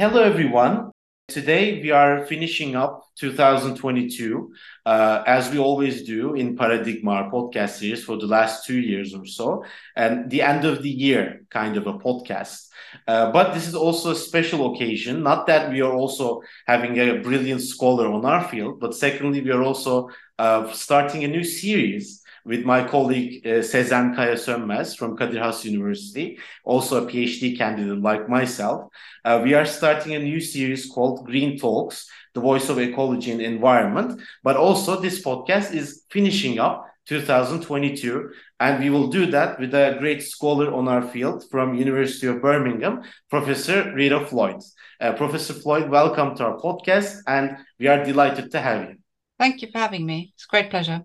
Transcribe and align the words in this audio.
Hello, 0.00 0.22
everyone. 0.22 0.92
Today 1.28 1.82
we 1.82 1.90
are 1.90 2.24
finishing 2.24 2.74
up 2.74 3.04
2022, 3.18 4.50
uh, 4.86 5.22
as 5.26 5.50
we 5.50 5.58
always 5.58 6.04
do 6.04 6.32
in 6.32 6.56
Paradigma, 6.56 7.28
podcast 7.30 7.80
series 7.80 8.02
for 8.02 8.16
the 8.16 8.24
last 8.24 8.64
two 8.64 8.80
years 8.80 9.12
or 9.12 9.26
so, 9.26 9.62
and 9.96 10.30
the 10.30 10.40
end 10.40 10.64
of 10.64 10.82
the 10.82 10.88
year 10.88 11.42
kind 11.50 11.76
of 11.76 11.86
a 11.86 11.98
podcast. 11.98 12.68
Uh, 13.06 13.30
but 13.30 13.52
this 13.52 13.68
is 13.68 13.74
also 13.74 14.12
a 14.12 14.16
special 14.16 14.74
occasion, 14.74 15.22
not 15.22 15.46
that 15.48 15.70
we 15.70 15.82
are 15.82 15.92
also 15.92 16.40
having 16.66 16.98
a 16.98 17.20
brilliant 17.20 17.60
scholar 17.60 18.10
on 18.10 18.24
our 18.24 18.48
field, 18.48 18.80
but 18.80 18.94
secondly, 18.94 19.42
we 19.42 19.50
are 19.50 19.62
also 19.62 20.08
uh, 20.38 20.72
starting 20.72 21.24
a 21.24 21.28
new 21.28 21.44
series 21.44 22.19
with 22.44 22.64
my 22.64 22.86
colleague 22.86 23.46
uh, 23.46 23.62
Sezen 23.62 24.14
Kaya 24.14 24.34
Sönmez 24.34 24.96
from 24.96 25.16
Kadir 25.16 25.42
Has 25.42 25.64
University, 25.64 26.38
also 26.64 27.04
a 27.04 27.10
PhD 27.10 27.56
candidate 27.56 28.00
like 28.00 28.28
myself. 28.28 28.90
Uh, 29.24 29.40
we 29.42 29.54
are 29.54 29.66
starting 29.66 30.14
a 30.14 30.18
new 30.18 30.40
series 30.40 30.86
called 30.86 31.26
Green 31.26 31.58
Talks, 31.58 32.08
the 32.34 32.40
voice 32.40 32.68
of 32.68 32.78
ecology 32.78 33.30
and 33.30 33.40
environment. 33.40 34.20
But 34.42 34.56
also, 34.56 35.00
this 35.00 35.22
podcast 35.22 35.74
is 35.74 36.04
finishing 36.10 36.58
up 36.58 36.86
2022 37.06 38.30
and 38.60 38.78
we 38.78 38.90
will 38.90 39.08
do 39.08 39.26
that 39.26 39.58
with 39.58 39.74
a 39.74 39.96
great 39.98 40.22
scholar 40.22 40.72
on 40.72 40.86
our 40.86 41.02
field 41.02 41.44
from 41.50 41.74
university 41.74 42.26
of 42.26 42.40
birmingham 42.40 43.02
professor 43.28 43.92
rita 43.94 44.24
floyd 44.26 44.60
uh, 45.00 45.12
professor 45.14 45.54
floyd 45.54 45.90
welcome 45.90 46.36
to 46.36 46.44
our 46.44 46.56
podcast 46.58 47.16
and 47.26 47.56
we 47.80 47.88
are 47.88 48.04
delighted 48.04 48.50
to 48.52 48.60
have 48.60 48.88
you 48.88 48.96
thank 49.38 49.60
you 49.60 49.68
for 49.72 49.78
having 49.78 50.06
me 50.06 50.30
it's 50.34 50.44
a 50.44 50.48
great 50.48 50.70
pleasure 50.70 51.02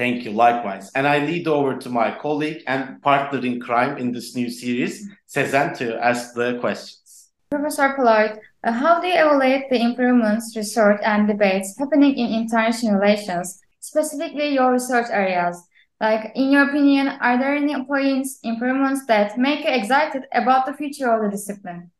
Thank 0.00 0.24
you, 0.24 0.30
likewise. 0.30 0.90
And 0.94 1.06
I 1.06 1.18
lead 1.18 1.46
over 1.46 1.76
to 1.76 1.90
my 1.90 2.10
colleague 2.10 2.62
and 2.66 3.02
partner 3.02 3.38
in 3.44 3.60
crime 3.60 3.98
in 3.98 4.12
this 4.12 4.34
new 4.34 4.48
series, 4.48 5.06
Sezen, 5.28 5.76
to 5.76 6.02
ask 6.02 6.32
the 6.32 6.58
questions. 6.58 7.28
Professor 7.50 7.94
Floyd, 7.94 8.40
uh, 8.64 8.72
how 8.72 8.98
do 8.98 9.08
you 9.08 9.12
evaluate 9.12 9.68
the 9.68 9.78
improvements, 9.78 10.56
research, 10.56 11.02
and 11.04 11.28
debates 11.28 11.78
happening 11.78 12.14
in 12.14 12.32
international 12.32 12.94
relations, 12.98 13.60
specifically 13.80 14.54
your 14.54 14.72
research 14.72 15.08
areas? 15.10 15.62
Like, 16.00 16.32
in 16.34 16.50
your 16.50 16.70
opinion, 16.70 17.08
are 17.20 17.38
there 17.38 17.54
any 17.54 17.84
points, 17.84 18.38
improvements 18.42 19.04
that 19.04 19.36
make 19.36 19.66
you 19.66 19.70
excited 19.70 20.22
about 20.32 20.64
the 20.64 20.72
future 20.72 21.12
of 21.12 21.24
the 21.24 21.30
discipline? 21.36 21.90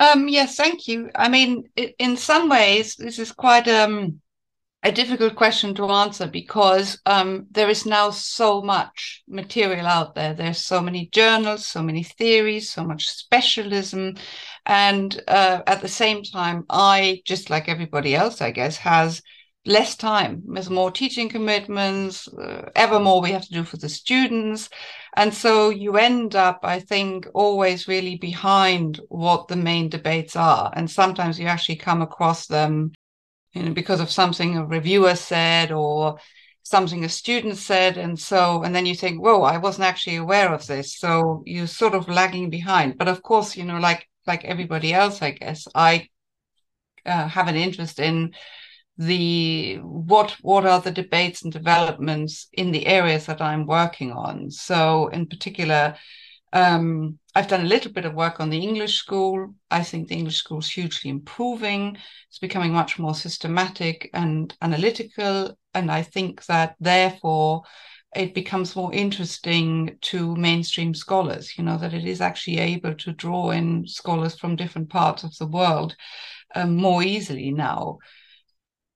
Um, 0.00 0.28
yes, 0.28 0.56
thank 0.56 0.88
you. 0.88 1.10
I 1.14 1.28
mean, 1.28 1.68
in 1.76 2.16
some 2.16 2.48
ways, 2.48 2.96
this 2.96 3.18
is 3.18 3.32
quite 3.32 3.68
um, 3.68 4.22
a 4.84 4.92
difficult 4.92 5.34
question 5.34 5.74
to 5.74 5.90
answer 5.90 6.26
because 6.26 7.00
um, 7.06 7.46
there 7.50 7.70
is 7.70 7.86
now 7.86 8.10
so 8.10 8.60
much 8.60 9.22
material 9.26 9.86
out 9.86 10.14
there. 10.14 10.34
There's 10.34 10.58
so 10.58 10.82
many 10.82 11.06
journals, 11.06 11.64
so 11.64 11.82
many 11.82 12.02
theories, 12.02 12.70
so 12.70 12.84
much 12.84 13.08
specialism. 13.08 14.16
And 14.66 15.18
uh, 15.26 15.62
at 15.66 15.80
the 15.80 15.88
same 15.88 16.22
time, 16.22 16.66
I, 16.68 17.22
just 17.24 17.48
like 17.48 17.66
everybody 17.66 18.14
else, 18.14 18.42
I 18.42 18.50
guess, 18.50 18.76
has 18.76 19.22
less 19.64 19.96
time. 19.96 20.42
There's 20.46 20.68
more 20.68 20.90
teaching 20.90 21.30
commitments, 21.30 22.28
uh, 22.28 22.70
ever 22.76 23.00
more 23.00 23.22
we 23.22 23.32
have 23.32 23.46
to 23.46 23.54
do 23.54 23.64
for 23.64 23.78
the 23.78 23.88
students. 23.88 24.68
And 25.16 25.32
so 25.32 25.70
you 25.70 25.96
end 25.96 26.36
up, 26.36 26.60
I 26.62 26.80
think, 26.80 27.26
always 27.32 27.88
really 27.88 28.16
behind 28.18 29.00
what 29.08 29.48
the 29.48 29.56
main 29.56 29.88
debates 29.88 30.36
are. 30.36 30.70
And 30.76 30.90
sometimes 30.90 31.38
you 31.38 31.46
actually 31.46 31.76
come 31.76 32.02
across 32.02 32.46
them 32.48 32.92
you 33.54 33.62
know, 33.62 33.72
because 33.72 34.00
of 34.00 34.10
something 34.10 34.56
a 34.56 34.66
reviewer 34.66 35.14
said 35.14 35.72
or 35.72 36.18
something 36.62 37.04
a 37.04 37.08
student 37.08 37.56
said. 37.56 37.96
And 37.96 38.18
so, 38.18 38.62
and 38.62 38.74
then 38.74 38.86
you 38.86 38.94
think, 38.94 39.22
whoa, 39.22 39.42
I 39.42 39.58
wasn't 39.58 39.86
actually 39.86 40.16
aware 40.16 40.52
of 40.52 40.66
this. 40.66 40.98
So 40.98 41.42
you're 41.46 41.66
sort 41.66 41.94
of 41.94 42.08
lagging 42.08 42.50
behind. 42.50 42.98
But 42.98 43.08
of 43.08 43.22
course, 43.22 43.56
you 43.56 43.64
know, 43.64 43.78
like, 43.78 44.08
like 44.26 44.44
everybody 44.44 44.92
else, 44.92 45.22
I 45.22 45.32
guess, 45.32 45.68
I 45.74 46.08
uh, 47.06 47.28
have 47.28 47.48
an 47.48 47.56
interest 47.56 48.00
in 48.00 48.34
the 48.96 49.76
what 49.82 50.36
what 50.42 50.64
are 50.64 50.80
the 50.80 50.90
debates 50.90 51.42
and 51.42 51.52
developments 51.52 52.46
in 52.52 52.70
the 52.70 52.86
areas 52.86 53.26
that 53.26 53.42
I'm 53.42 53.66
working 53.66 54.12
on. 54.12 54.50
So 54.50 55.08
in 55.08 55.26
particular, 55.26 55.96
um, 56.54 57.18
I've 57.34 57.48
done 57.48 57.62
a 57.62 57.68
little 57.68 57.92
bit 57.92 58.04
of 58.04 58.14
work 58.14 58.38
on 58.38 58.48
the 58.48 58.62
English 58.62 58.96
school. 58.96 59.54
I 59.72 59.82
think 59.82 60.06
the 60.06 60.14
English 60.14 60.36
school 60.36 60.60
is 60.60 60.70
hugely 60.70 61.10
improving. 61.10 61.98
It's 62.28 62.38
becoming 62.38 62.72
much 62.72 62.96
more 62.96 63.14
systematic 63.14 64.08
and 64.14 64.54
analytical. 64.62 65.58
And 65.74 65.90
I 65.90 66.02
think 66.02 66.46
that 66.46 66.76
therefore 66.78 67.64
it 68.14 68.34
becomes 68.34 68.76
more 68.76 68.94
interesting 68.94 69.98
to 70.02 70.36
mainstream 70.36 70.94
scholars, 70.94 71.58
you 71.58 71.64
know, 71.64 71.76
that 71.76 71.92
it 71.92 72.04
is 72.04 72.20
actually 72.20 72.58
able 72.58 72.94
to 72.94 73.12
draw 73.12 73.50
in 73.50 73.88
scholars 73.88 74.38
from 74.38 74.54
different 74.54 74.88
parts 74.90 75.24
of 75.24 75.36
the 75.38 75.48
world 75.48 75.96
um, 76.54 76.76
more 76.76 77.02
easily 77.02 77.50
now. 77.50 77.98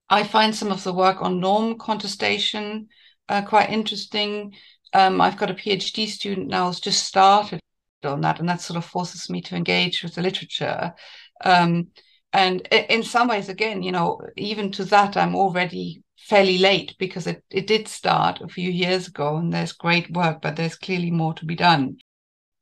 I 0.09 0.23
find 0.23 0.55
some 0.55 0.71
of 0.71 0.85
the 0.85 0.95
work 0.95 1.21
on 1.21 1.41
norm 1.41 1.77
contestation 1.77 2.89
uh, 3.29 3.43
quite 3.43 3.71
interesting. 3.71 4.55
Um, 4.93 5.21
I've 5.21 5.37
got 5.37 5.51
a 5.51 5.55
PhD 5.55 6.07
student 6.07 6.49
now 6.49 6.67
who's 6.67 6.81
just 6.81 7.05
started 7.05 7.61
on 8.05 8.21
that, 8.23 8.41
and 8.41 8.49
that 8.49 8.61
sort 8.61 8.77
of 8.77 8.85
forces 8.85 9.29
me 9.29 9.41
to 9.43 9.57
engage 9.57 10.03
with 10.03 10.15
the 10.15 10.23
literature. 10.23 10.95
Um, 11.45 11.89
and 12.33 12.61
in 12.73 13.03
some 13.03 13.29
ways, 13.29 13.49
again, 13.49 13.83
you 13.83 13.93
know, 13.93 14.21
even 14.37 14.71
to 14.73 14.85
that, 14.87 15.17
I'm 15.17 15.35
already 15.35 16.03
fairly 16.29 16.59
late 16.59 16.95
because 16.99 17.27
it, 17.27 17.43
it 17.51 17.67
did 17.67 17.89
start 17.89 18.41
a 18.43 18.49
few 18.49 18.71
years 18.71 19.09
ago 19.09 19.37
and 19.39 19.53
there's 19.53 19.73
great 19.73 20.11
work, 20.13 20.43
but 20.43 20.57
there's 20.57 20.77
clearly 20.77 21.11
more 21.11 21.33
to 21.35 21.47
be 21.47 21.55
done. 21.55 21.97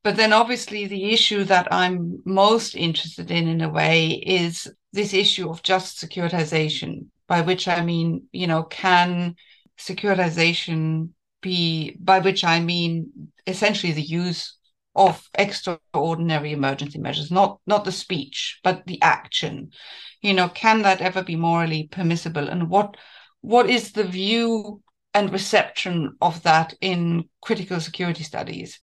But 0.04 0.14
then 0.14 0.32
obviously 0.32 0.86
the 0.86 1.10
issue 1.12 1.42
that 1.44 1.66
I'm 1.72 2.22
most 2.24 2.76
interested 2.76 3.28
in 3.32 3.48
in 3.48 3.60
a 3.60 3.68
way 3.68 4.10
is 4.10 4.70
this 4.92 5.12
issue 5.12 5.50
of 5.50 5.64
just 5.64 5.98
securitization, 5.98 7.06
by 7.26 7.40
which 7.40 7.66
I 7.66 7.84
mean, 7.84 8.28
you 8.30 8.46
know, 8.46 8.62
can 8.62 9.34
securitization 9.76 11.08
be, 11.46 11.96
by 12.00 12.18
which 12.18 12.42
I 12.42 12.58
mean 12.58 13.30
essentially 13.46 13.92
the 13.92 14.02
use 14.02 14.58
of 14.96 15.28
extraordinary 15.34 16.52
emergency 16.52 16.98
measures, 16.98 17.30
not 17.30 17.60
not 17.66 17.84
the 17.84 17.92
speech, 17.92 18.58
but 18.64 18.84
the 18.86 19.00
action. 19.00 19.70
You 20.22 20.34
know, 20.34 20.48
can 20.48 20.82
that 20.82 21.00
ever 21.00 21.22
be 21.22 21.36
morally 21.36 21.88
permissible? 21.92 22.48
And 22.48 22.68
what 22.68 22.96
what 23.42 23.70
is 23.70 23.92
the 23.92 24.04
view 24.04 24.82
and 25.14 25.32
reception 25.32 26.16
of 26.20 26.42
that 26.42 26.74
in 26.80 27.28
critical 27.40 27.80
security 27.80 28.24
studies? 28.24 28.80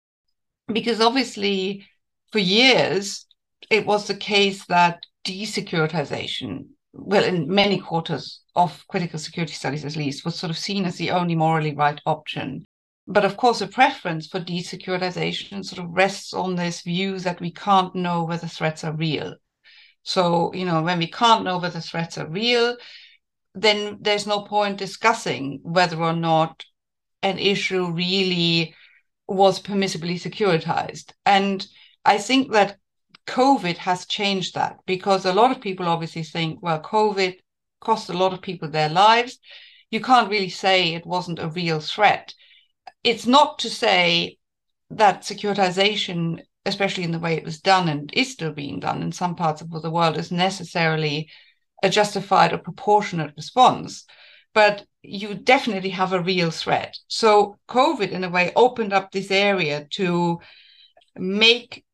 Because 0.67 0.99
obviously, 0.99 1.87
for 2.31 2.39
years, 2.39 3.25
it 3.69 3.85
was 3.85 4.07
the 4.07 4.17
case 4.33 4.65
that 4.65 4.99
desecuritization, 5.25 6.65
well, 6.93 7.23
in 7.23 7.47
many 7.47 7.79
quarters 7.79 8.41
of 8.55 8.85
critical 8.87 9.19
security 9.19 9.53
studies 9.53 9.85
at 9.85 9.95
least, 9.95 10.25
was 10.25 10.35
sort 10.35 10.49
of 10.49 10.57
seen 10.57 10.85
as 10.85 10.97
the 10.97 11.11
only 11.11 11.35
morally 11.35 11.75
right 11.75 11.99
option. 12.05 12.65
But 13.07 13.25
of 13.25 13.37
course, 13.37 13.61
a 13.61 13.67
preference 13.67 14.27
for 14.27 14.39
desecuritization 14.39 15.65
sort 15.65 15.83
of 15.83 15.91
rests 15.91 16.33
on 16.33 16.55
this 16.55 16.81
view 16.81 17.19
that 17.19 17.41
we 17.41 17.51
can't 17.51 17.95
know 17.95 18.23
whether 18.23 18.47
threats 18.47 18.83
are 18.83 18.95
real. 18.95 19.35
So, 20.03 20.53
you 20.53 20.65
know, 20.65 20.81
when 20.81 20.99
we 20.99 21.07
can't 21.07 21.43
know 21.43 21.57
whether 21.57 21.79
threats 21.79 22.17
are 22.17 22.27
real, 22.27 22.77
then 23.55 23.97
there's 23.99 24.27
no 24.27 24.41
point 24.41 24.77
discussing 24.77 25.59
whether 25.63 25.97
or 25.97 26.13
not 26.13 26.63
an 27.21 27.37
issue 27.37 27.91
really 27.91 28.75
was 29.27 29.59
permissibly 29.59 30.15
securitized. 30.15 31.11
And 31.25 31.65
I 32.05 32.17
think 32.17 32.51
that 32.53 32.77
COVID 33.29 33.77
has 33.77 34.05
changed 34.05 34.55
that 34.55 34.79
because 34.85 35.25
a 35.25 35.33
lot 35.33 35.51
of 35.51 35.61
people 35.61 35.87
obviously 35.87 36.23
think, 36.23 36.61
well, 36.61 36.81
COVID 36.81 37.35
cost 37.79 38.09
a 38.09 38.17
lot 38.17 38.33
of 38.33 38.41
people 38.41 38.69
their 38.69 38.89
lives. 38.89 39.39
You 39.91 40.01
can't 40.01 40.29
really 40.29 40.49
say 40.49 40.93
it 40.93 41.05
wasn't 41.05 41.39
a 41.39 41.49
real 41.49 41.79
threat 41.79 42.33
it's 43.03 43.25
not 43.25 43.59
to 43.59 43.69
say 43.69 44.37
that 44.89 45.21
securitization, 45.21 46.41
especially 46.65 47.03
in 47.03 47.11
the 47.11 47.19
way 47.19 47.35
it 47.35 47.45
was 47.45 47.61
done 47.61 47.87
and 47.87 48.09
is 48.13 48.31
still 48.31 48.51
being 48.51 48.79
done 48.79 49.01
in 49.01 49.11
some 49.11 49.35
parts 49.35 49.61
of 49.61 49.69
the 49.81 49.91
world, 49.91 50.17
is 50.17 50.31
necessarily 50.31 51.29
a 51.83 51.89
justified 51.89 52.51
or 52.51 52.57
proportionate 52.57 53.33
response. 53.37 54.05
But 54.53 54.85
you 55.01 55.35
definitely 55.35 55.91
have 55.91 56.11
a 56.11 56.21
real 56.21 56.51
threat. 56.51 56.97
So 57.07 57.57
COVID, 57.69 58.09
in 58.09 58.23
a 58.23 58.29
way, 58.29 58.51
opened 58.55 58.93
up 58.93 59.11
this 59.11 59.31
area 59.31 59.87
to 59.91 60.39
make 61.15 61.85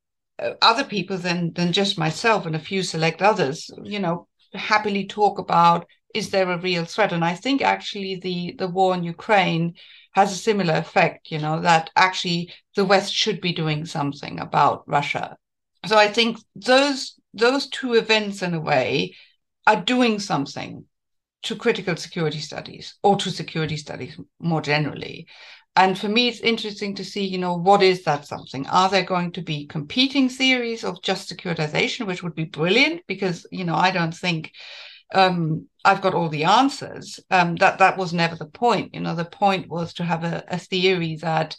other 0.62 0.84
people 0.84 1.18
than 1.18 1.54
than 1.54 1.72
just 1.72 1.98
myself 1.98 2.46
and 2.46 2.56
a 2.56 2.60
few 2.60 2.84
select 2.84 3.22
others, 3.22 3.70
you 3.84 4.00
know, 4.00 4.28
happily 4.54 5.06
talk 5.06 5.40
about 5.40 5.88
is 6.14 6.30
there 6.30 6.50
a 6.50 6.58
real 6.58 6.86
threat? 6.86 7.12
And 7.12 7.26
I 7.26 7.36
think 7.36 7.62
actually 7.62 8.16
the 8.16 8.56
the 8.58 8.68
war 8.68 8.94
in 8.94 9.04
Ukraine 9.04 9.74
has 10.12 10.32
a 10.32 10.38
similar 10.38 10.76
effect, 10.76 11.30
you 11.30 11.40
know, 11.40 11.60
that 11.62 11.90
actually 11.96 12.54
the 12.76 12.86
West 12.86 13.14
should 13.14 13.42
be 13.42 13.52
doing 13.52 13.86
something 13.86 14.40
about 14.40 14.88
Russia. 14.88 15.38
So 15.86 15.98
I 15.98 16.08
think 16.08 16.38
those 16.56 17.20
those 17.34 17.68
two 17.68 17.94
events 17.94 18.42
in 18.42 18.54
a 18.54 18.62
way 18.62 19.16
are 19.68 19.82
doing 19.82 20.20
something 20.20 20.86
to 21.44 21.56
critical 21.56 21.96
security 21.96 22.40
studies 22.40 22.96
or 23.04 23.18
to 23.18 23.30
security 23.30 23.78
studies 23.78 24.18
more 24.40 24.62
generally. 24.62 25.28
And 25.76 25.98
for 25.98 26.08
me, 26.08 26.30
it's 26.30 26.40
interesting 26.40 26.96
to 26.96 27.04
see, 27.04 27.26
you 27.26 27.38
know, 27.38 27.56
what 27.58 27.84
is 27.84 28.04
that 28.04 28.26
something? 28.26 28.66
Are 28.68 28.90
there 28.90 29.04
going 29.04 29.32
to 29.34 29.42
be 29.42 29.68
competing 29.68 30.30
theories 30.30 30.84
of 30.84 31.02
just 31.02 31.30
securitization, 31.30 32.08
which 32.08 32.24
would 32.24 32.36
be 32.36 32.46
brilliant? 32.46 33.02
Because, 33.08 33.46
you 33.52 33.66
know, 33.66 33.76
I 33.76 33.92
don't 33.92 34.14
think 34.14 34.52
um, 35.14 35.68
I've 35.84 36.02
got 36.02 36.14
all 36.14 36.30
the 36.30 36.46
answers. 36.46 37.20
Um, 37.30 37.56
that 37.58 37.80
that 37.80 37.98
was 37.98 38.14
never 38.14 38.36
the 38.36 38.46
point. 38.46 38.94
You 38.94 39.02
know, 39.02 39.16
the 39.16 39.26
point 39.26 39.68
was 39.68 39.94
to 39.96 40.04
have 40.04 40.24
a, 40.24 40.44
a 40.48 40.58
theory 40.58 41.18
that 41.18 41.58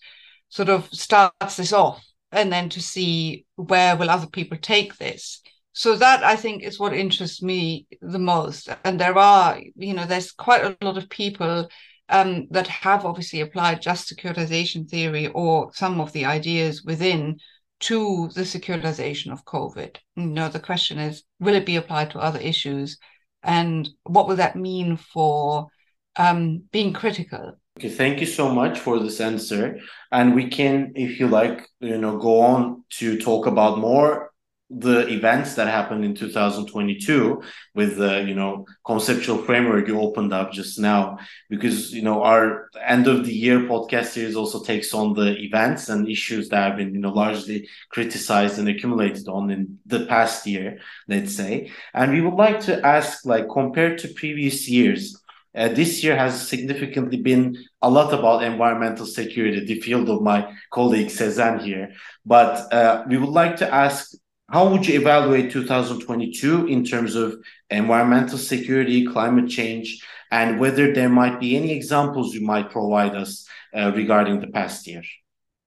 sort 0.48 0.70
of 0.70 0.88
starts 0.92 1.56
this 1.56 1.72
off, 1.72 2.02
and 2.32 2.50
then 2.50 2.70
to 2.70 2.80
see 2.80 3.44
where 3.56 3.96
will 3.96 4.10
other 4.10 4.28
people 4.28 4.56
take 4.56 4.96
this. 4.96 5.42
So 5.72 5.94
that 5.96 6.24
I 6.24 6.36
think 6.36 6.62
is 6.62 6.80
what 6.80 6.94
interests 6.94 7.42
me 7.42 7.86
the 8.00 8.18
most. 8.18 8.70
And 8.82 8.98
there 8.98 9.18
are, 9.18 9.60
you 9.74 9.92
know, 9.92 10.06
there's 10.06 10.32
quite 10.32 10.64
a 10.64 10.76
lot 10.82 10.96
of 10.96 11.10
people 11.10 11.68
um, 12.08 12.47
that 12.50 12.67
have 12.69 13.05
obviously 13.05 13.41
applied 13.41 13.82
just 13.82 14.14
securitization 14.14 14.88
theory 14.88 15.29
or 15.29 15.70
some 15.75 16.00
of 16.00 16.12
the 16.12 16.25
ideas 16.25 16.82
within 16.85 17.38
to 17.79 18.29
the 18.35 18.43
securitization 18.43 19.32
of 19.32 19.44
COVID. 19.44 19.97
You 20.17 20.26
know, 20.26 20.49
the 20.49 20.61
question 20.61 20.99
is, 20.99 21.25
will 21.41 21.55
it 21.55 21.67
be 21.67 21.76
applied 21.76 22.11
to 22.12 22.19
other 22.19 22.41
issues? 22.41 22.99
And 23.43 23.88
what 24.05 24.29
will 24.29 24.37
that 24.37 24.56
mean 24.56 24.97
for 24.97 25.69
um, 26.17 26.64
being 26.73 26.93
critical? 26.93 27.58
Okay, 27.79 27.91
thank 27.91 28.20
you 28.20 28.26
so 28.26 28.50
much 28.50 28.79
for 28.79 28.99
this 28.99 29.20
answer. 29.20 29.79
And 30.11 30.35
we 30.35 30.49
can, 30.49 30.93
if 30.94 31.20
you 31.20 31.29
like, 31.29 31.69
you 31.81 31.99
know, 31.99 32.17
go 32.17 32.41
on 32.41 32.85
to 32.99 33.19
talk 33.19 33.47
about 33.47 33.79
more 33.79 34.31
the 34.68 35.06
events 35.08 35.54
that 35.54 35.68
happened 35.68 36.04
in 36.04 36.12
2022 36.12 37.40
with 37.76 37.98
the 37.98 38.22
you 38.22 38.34
know 38.34 38.66
conceptual 38.84 39.38
framework 39.38 39.86
you 39.86 40.00
opened 40.00 40.32
up 40.32 40.50
just 40.50 40.80
now 40.80 41.16
because 41.48 41.92
you 41.92 42.02
know 42.02 42.24
our 42.24 42.68
end 42.84 43.06
of 43.06 43.24
the 43.24 43.32
year 43.32 43.60
podcast 43.60 44.06
series 44.06 44.34
also 44.34 44.60
takes 44.64 44.92
on 44.92 45.14
the 45.14 45.36
events 45.38 45.88
and 45.88 46.08
issues 46.08 46.48
that 46.48 46.68
have 46.68 46.76
been 46.76 46.92
you 46.92 47.00
know 47.00 47.12
largely 47.12 47.68
criticized 47.90 48.58
and 48.58 48.68
accumulated 48.68 49.28
on 49.28 49.50
in 49.50 49.78
the 49.86 50.04
past 50.06 50.44
year 50.48 50.80
let's 51.06 51.36
say 51.36 51.70
and 51.94 52.10
we 52.10 52.20
would 52.20 52.34
like 52.34 52.58
to 52.58 52.84
ask 52.84 53.24
like 53.24 53.48
compared 53.48 53.98
to 53.98 54.08
previous 54.14 54.68
years 54.68 55.22
uh, 55.54 55.68
this 55.68 56.04
year 56.04 56.16
has 56.16 56.48
significantly 56.48 57.16
been 57.16 57.56
a 57.80 57.88
lot 57.88 58.12
about 58.12 58.42
environmental 58.42 59.06
security, 59.06 59.64
the 59.64 59.80
field 59.80 60.10
of 60.10 60.20
my 60.20 60.52
colleague 60.70 61.06
Sezen 61.06 61.62
here. 61.62 61.94
But 62.26 62.70
uh, 62.70 63.04
we 63.08 63.16
would 63.16 63.30
like 63.30 63.56
to 63.56 63.74
ask 63.74 64.12
how 64.48 64.69
would 64.69 64.87
you 64.87 65.00
evaluate 65.00 65.50
2022 65.50 66.66
in 66.66 66.84
terms 66.84 67.14
of 67.14 67.37
environmental 67.70 68.38
security, 68.38 69.06
climate 69.06 69.48
change, 69.48 70.04
and 70.31 70.60
whether 70.60 70.93
there 70.93 71.08
might 71.08 71.40
be 71.40 71.56
any 71.56 71.72
examples 71.72 72.34
you 72.34 72.43
might 72.43 72.70
provide 72.70 73.14
us 73.14 73.46
uh, 73.75 73.93
regarding 73.94 74.40
the 74.40 74.46
past 74.46 74.87
year? 74.87 75.02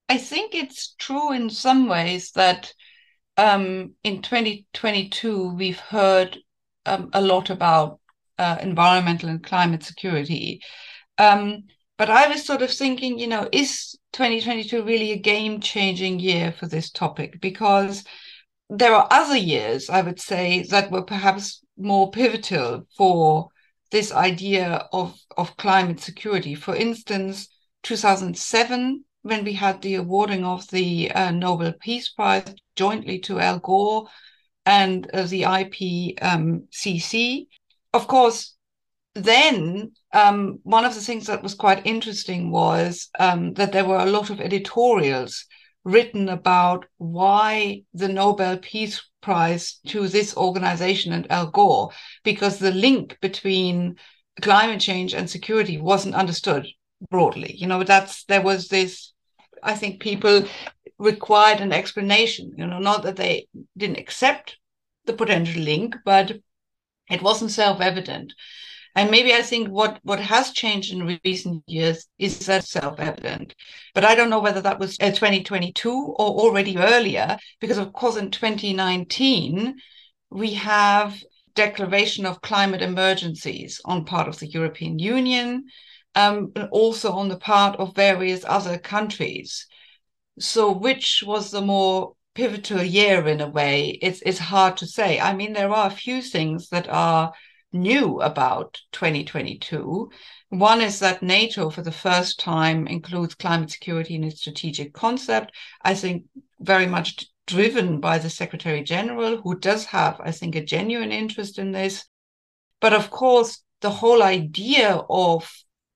I 0.07 0.17
think 0.17 0.55
it's 0.55 0.95
true 0.97 1.33
in 1.33 1.49
some 1.49 1.87
ways 1.87 2.31
that 2.31 2.73
um, 3.37 3.93
in 4.03 4.21
2022 4.21 5.53
we've 5.53 5.79
heard 5.79 6.37
um, 6.85 7.09
a 7.13 7.21
lot 7.21 7.49
about 7.49 7.99
uh, 8.37 8.57
environmental 8.61 9.29
and 9.29 9.43
climate 9.43 9.83
security. 9.83 10.61
Um, 11.17 11.63
but 11.97 12.09
I 12.09 12.29
was 12.29 12.45
sort 12.45 12.61
of 12.61 12.71
thinking, 12.71 13.19
you 13.19 13.27
know, 13.27 13.49
is 13.51 13.97
2022 14.13 14.83
really 14.83 15.11
a 15.11 15.19
game 15.19 15.59
changing 15.59 16.19
year 16.19 16.53
for 16.53 16.65
this 16.65 16.89
topic? 16.89 17.41
Because 17.41 18.05
there 18.69 18.93
are 18.93 19.07
other 19.09 19.37
years, 19.37 19.89
I 19.89 20.01
would 20.01 20.19
say, 20.19 20.63
that 20.69 20.91
were 20.91 21.01
perhaps 21.01 21.63
more 21.77 22.11
pivotal 22.11 22.85
for 22.95 23.49
this 23.91 24.11
idea 24.11 24.87
of, 24.93 25.19
of 25.37 25.57
climate 25.57 25.99
security. 25.99 26.53
For 26.53 26.75
instance, 26.75 27.47
2007, 27.83 29.03
when 29.23 29.43
we 29.43 29.53
had 29.53 29.81
the 29.81 29.95
awarding 29.95 30.45
of 30.45 30.69
the 30.69 31.11
uh, 31.11 31.31
Nobel 31.31 31.73
Peace 31.79 32.09
Prize 32.09 32.53
jointly 32.75 33.19
to 33.19 33.39
Al 33.39 33.59
Gore 33.59 34.07
and 34.65 35.09
uh, 35.13 35.23
the 35.23 35.43
IPCC. 35.43 37.39
Um, 37.39 37.47
of 37.93 38.07
course, 38.07 38.55
then 39.15 39.91
um, 40.13 40.59
one 40.63 40.85
of 40.85 40.93
the 40.93 41.01
things 41.01 41.25
that 41.25 41.41
was 41.41 41.55
quite 41.55 41.85
interesting 41.85 42.51
was 42.51 43.09
um, 43.19 43.53
that 43.55 43.71
there 43.71 43.85
were 43.85 43.97
a 43.97 44.05
lot 44.05 44.29
of 44.29 44.39
editorials 44.39 45.45
written 45.83 46.29
about 46.29 46.85
why 46.97 47.83
the 47.93 48.07
Nobel 48.07 48.57
Peace 48.57 49.01
Prize 49.21 49.79
to 49.87 50.07
this 50.07 50.35
organization 50.37 51.13
and 51.13 51.29
Al 51.31 51.47
Gore, 51.47 51.91
because 52.23 52.57
the 52.57 52.71
link 52.71 53.17
between 53.21 53.97
climate 54.41 54.79
change 54.79 55.13
and 55.13 55.29
security 55.29 55.77
wasn't 55.77 56.15
understood 56.15 56.67
broadly. 57.09 57.53
You 57.55 57.67
know, 57.67 57.83
that's 57.83 58.23
there 58.25 58.41
was 58.41 58.67
this, 58.67 59.13
I 59.61 59.73
think 59.73 59.99
people 59.99 60.45
required 60.97 61.61
an 61.61 61.73
explanation, 61.73 62.53
you 62.57 62.65
know, 62.65 62.79
not 62.79 63.03
that 63.03 63.15
they 63.15 63.47
didn't 63.77 63.99
accept 63.99 64.57
the 65.05 65.13
potential 65.13 65.61
link, 65.61 65.95
but 66.05 66.37
it 67.09 67.21
wasn't 67.21 67.51
self-evident. 67.51 68.33
And 68.99 69.11
maybe 69.11 69.33
I 69.33 69.43
think 69.43 69.69
what, 69.69 69.97
what 70.03 70.19
has 70.19 70.51
changed 70.51 70.91
in 70.91 71.17
recent 71.23 71.63
years 71.67 72.05
is 72.17 72.45
that 72.47 72.65
self-evident. 72.65 73.55
But 73.95 74.03
I 74.03 74.13
don't 74.13 74.29
know 74.29 74.41
whether 74.41 74.59
that 74.59 74.77
was 74.77 74.97
2022 74.97 75.89
or 75.89 76.15
already 76.17 76.77
earlier, 76.77 77.37
because 77.61 77.77
of 77.77 77.93
course 77.93 78.17
in 78.17 78.29
2019 78.29 79.77
we 80.31 80.51
have 80.55 81.17
declaration 81.55 82.25
of 82.25 82.41
climate 82.41 82.81
emergencies 82.81 83.79
on 83.85 84.03
part 84.03 84.27
of 84.27 84.37
the 84.39 84.47
European 84.47 84.99
Union, 84.99 85.63
um, 86.15 86.51
and 86.57 86.67
also 86.69 87.13
on 87.13 87.29
the 87.29 87.37
part 87.37 87.77
of 87.77 87.95
various 87.95 88.43
other 88.45 88.77
countries. 88.77 89.65
So 90.39 90.73
which 90.73 91.23
was 91.25 91.51
the 91.51 91.61
more 91.61 92.15
pivotal 92.35 92.83
year 92.83 93.25
in 93.29 93.39
a 93.39 93.47
way? 93.47 93.97
It's 94.01 94.21
it's 94.25 94.39
hard 94.39 94.75
to 94.77 94.87
say. 94.87 95.21
I 95.21 95.33
mean, 95.33 95.53
there 95.53 95.71
are 95.71 95.87
a 95.87 96.01
few 96.05 96.21
things 96.21 96.67
that 96.71 96.89
are 96.89 97.31
new 97.71 98.21
about 98.21 98.81
2022. 98.91 100.09
One 100.49 100.81
is 100.81 100.99
that 100.99 101.21
NATO, 101.21 101.69
for 101.69 101.81
the 101.81 101.91
first 101.91 102.39
time, 102.39 102.87
includes 102.87 103.35
climate 103.35 103.71
security 103.71 104.15
in 104.15 104.23
its 104.23 104.41
strategic 104.41 104.93
concept. 104.93 105.55
I 105.81 105.93
think 105.93 106.25
very 106.59 106.87
much 106.87 107.27
driven 107.45 107.99
by 107.99 108.17
the 108.17 108.29
Secretary 108.29 108.83
General, 108.83 109.41
who 109.41 109.57
does 109.57 109.85
have, 109.85 110.19
I 110.21 110.31
think, 110.31 110.55
a 110.55 110.63
genuine 110.63 111.11
interest 111.11 111.59
in 111.59 111.71
this. 111.71 112.05
But 112.79 112.93
of 112.93 113.09
course, 113.09 113.63
the 113.81 113.89
whole 113.89 114.23
idea 114.23 115.01
of 115.09 115.51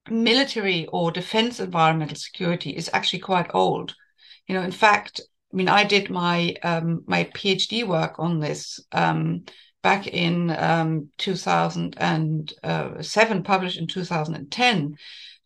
military 0.10 0.86
or 0.88 1.12
defense 1.12 1.60
environmental 1.60 2.16
security 2.16 2.72
is 2.72 2.90
actually 2.94 3.20
quite 3.20 3.54
old. 3.54 3.96
You 4.48 4.56
know, 4.56 4.64
in 4.64 4.72
fact, 4.72 5.22
I 5.54 5.56
mean, 5.56 5.70
I 5.70 5.84
did 5.84 6.10
my 6.10 6.56
um, 6.64 7.04
my 7.08 7.26
PhD 7.26 7.88
work 7.88 8.16
on 8.20 8.40
this 8.40 8.80
um, 8.92 9.44
back 9.84 10.08
in 10.08 10.50
um, 10.52 11.10
2007, 11.18 13.44
published 13.44 13.78
in 13.78 13.86
2010, 13.86 14.96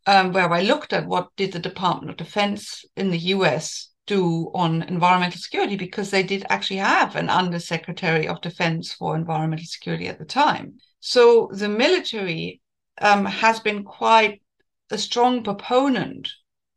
um, 0.06 0.32
where 0.32 0.54
I 0.54 0.62
looked 0.62 0.94
at 0.94 1.08
what 1.08 1.36
did 1.36 1.52
the 1.52 1.60
Department 1.60 2.12
of 2.12 2.18
Defense 2.18 2.86
in 2.96 3.10
the 3.10 3.18
US 3.36 3.90
do 4.06 4.52
on 4.54 4.84
environmental 4.84 5.42
security, 5.42 5.76
because 5.76 6.12
they 6.12 6.24
did 6.24 6.46
actually 6.50 6.78
have 6.78 7.18
an 7.18 7.30
Undersecretary 7.30 8.26
of 8.28 8.40
Defense 8.40 8.94
for 8.94 9.16
Environmental 9.16 9.66
Security 9.66 10.08
at 10.08 10.20
the 10.20 10.26
time. 10.26 10.76
So 11.02 11.50
the 11.52 11.68
military 11.68 12.62
um, 13.02 13.26
has 13.26 13.60
been 13.60 13.84
quite 13.84 14.42
a 14.90 14.98
strong 14.98 15.44
proponent 15.44 16.30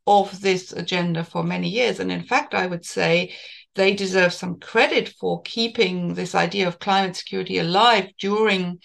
of 0.06 0.40
this 0.40 0.72
agenda 0.72 1.22
for 1.22 1.44
many 1.44 1.68
years. 1.68 2.00
And 2.00 2.10
in 2.10 2.24
fact, 2.24 2.54
I 2.54 2.66
would 2.66 2.84
say 2.84 3.32
they 3.74 3.94
deserve 3.94 4.32
some 4.32 4.58
credit 4.58 5.08
for 5.08 5.42
keeping 5.42 6.14
this 6.14 6.34
idea 6.34 6.66
of 6.66 6.78
climate 6.78 7.16
security 7.16 7.58
alive 7.58 8.08
during 8.18 8.78